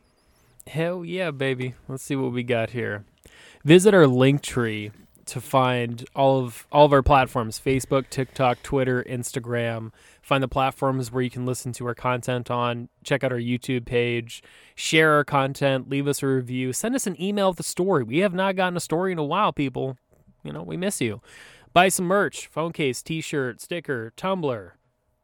Hell 0.65 1.05
yeah, 1.05 1.29
baby. 1.29 1.75
Let's 1.87 2.01
see 2.01 2.15
what 2.15 2.31
we 2.31 2.41
got 2.41 2.71
here. 2.71 3.05
Visit 3.63 3.93
our 3.93 4.07
link 4.07 4.41
tree 4.41 4.89
to 5.25 5.41
find 5.41 6.05
all 6.15 6.39
of 6.39 6.67
all 6.71 6.85
of 6.85 6.93
our 6.93 7.01
platforms 7.01 7.59
Facebook, 7.59 8.09
TikTok, 8.09 8.61
Twitter, 8.63 9.03
Instagram. 9.03 9.91
Find 10.21 10.43
the 10.43 10.47
platforms 10.47 11.11
where 11.11 11.21
you 11.21 11.29
can 11.29 11.45
listen 11.45 11.73
to 11.73 11.85
our 11.87 11.95
content 11.95 12.49
on. 12.49 12.89
Check 13.03 13.23
out 13.23 13.31
our 13.31 13.39
YouTube 13.39 13.85
page. 13.85 14.41
Share 14.75 15.13
our 15.13 15.23
content. 15.23 15.89
Leave 15.89 16.07
us 16.07 16.23
a 16.23 16.27
review. 16.27 16.73
Send 16.73 16.95
us 16.95 17.07
an 17.07 17.21
email 17.21 17.49
with 17.49 17.59
a 17.59 17.63
story. 17.63 18.03
We 18.03 18.19
have 18.19 18.33
not 18.33 18.55
gotten 18.55 18.77
a 18.77 18.81
story 18.81 19.11
in 19.11 19.17
a 19.17 19.23
while, 19.23 19.51
people. 19.51 19.97
You 20.43 20.53
know, 20.53 20.63
we 20.63 20.77
miss 20.77 21.01
you. 21.01 21.21
Buy 21.73 21.89
some 21.89 22.05
merch, 22.05 22.47
phone 22.47 22.71
case, 22.71 23.01
t 23.01 23.19
shirt, 23.21 23.59
sticker, 23.59 24.13
tumbler, 24.15 24.77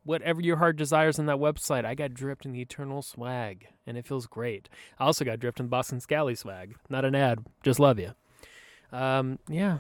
whatever 0.04 0.41
your 0.41 0.58
heart 0.58 0.78
desires 0.78 1.20
on 1.20 1.28
that 1.28 1.38
website. 1.38 1.86
I 1.86 1.93
got 1.93 2.14
dripped 2.14 2.45
in 2.45 2.54
the 2.54 2.62
eternal 2.62 3.02
swag, 3.02 3.68
and 3.86 3.97
it 3.97 4.08
feels 4.08 4.26
great. 4.26 4.68
I 4.97 5.06
also 5.06 5.24
got 5.24 5.39
dripped 5.39 5.60
in 5.60 5.68
Boston 5.68 6.00
Scally 6.00 6.36
swag. 6.36 6.76
Not 6.89 7.06
an 7.06 7.14
ad, 7.14 7.45
just 7.64 7.80
love 7.80 8.00
you. 8.00 8.14
Um, 8.91 9.39
yeah, 9.47 9.79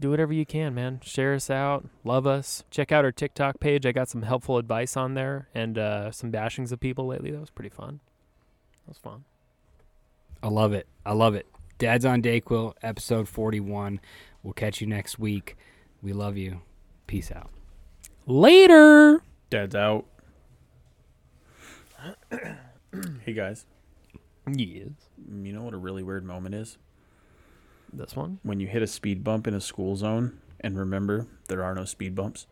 do 0.00 0.10
whatever 0.10 0.32
you 0.32 0.44
can, 0.46 0.74
man. 0.74 1.00
Share 1.02 1.34
us 1.34 1.50
out, 1.50 1.86
love 2.04 2.26
us. 2.26 2.64
Check 2.70 2.92
out 2.92 3.04
our 3.04 3.12
TikTok 3.12 3.60
page. 3.60 3.86
I 3.86 3.92
got 3.92 4.08
some 4.08 4.22
helpful 4.22 4.58
advice 4.58 4.96
on 4.96 5.14
there 5.14 5.48
and 5.54 5.78
uh, 5.78 6.10
some 6.10 6.30
bashings 6.30 6.72
of 6.72 6.80
people 6.80 7.06
lately. 7.06 7.30
That 7.30 7.40
was 7.40 7.50
pretty 7.50 7.70
fun. 7.70 8.00
That 8.84 8.88
was 8.90 8.98
fun. 8.98 9.24
I 10.42 10.48
love 10.48 10.72
it. 10.72 10.86
I 11.04 11.12
love 11.12 11.34
it. 11.34 11.46
Dad's 11.78 12.04
on 12.04 12.22
Dayquil, 12.22 12.74
episode 12.82 13.28
41. 13.28 14.00
We'll 14.42 14.52
catch 14.52 14.80
you 14.80 14.86
next 14.86 15.18
week. 15.18 15.56
We 16.02 16.12
love 16.12 16.36
you. 16.36 16.60
Peace 17.06 17.30
out. 17.32 17.50
Later. 18.26 19.22
Dad's 19.48 19.74
out. 19.74 20.06
hey 23.24 23.32
guys, 23.34 23.66
Yes. 24.46 24.88
you 25.28 25.52
know 25.52 25.62
what 25.62 25.74
a 25.74 25.78
really 25.78 26.02
weird 26.02 26.24
moment 26.24 26.54
is? 26.54 26.78
This 27.92 28.14
one. 28.14 28.38
When 28.42 28.60
you 28.60 28.66
hit 28.66 28.82
a 28.82 28.86
speed 28.86 29.24
bump 29.24 29.46
in 29.46 29.54
a 29.54 29.60
school 29.60 29.96
zone 29.96 30.38
and 30.60 30.78
remember 30.78 31.26
there 31.48 31.64
are 31.64 31.74
no 31.74 31.84
speed 31.84 32.14
bumps. 32.14 32.46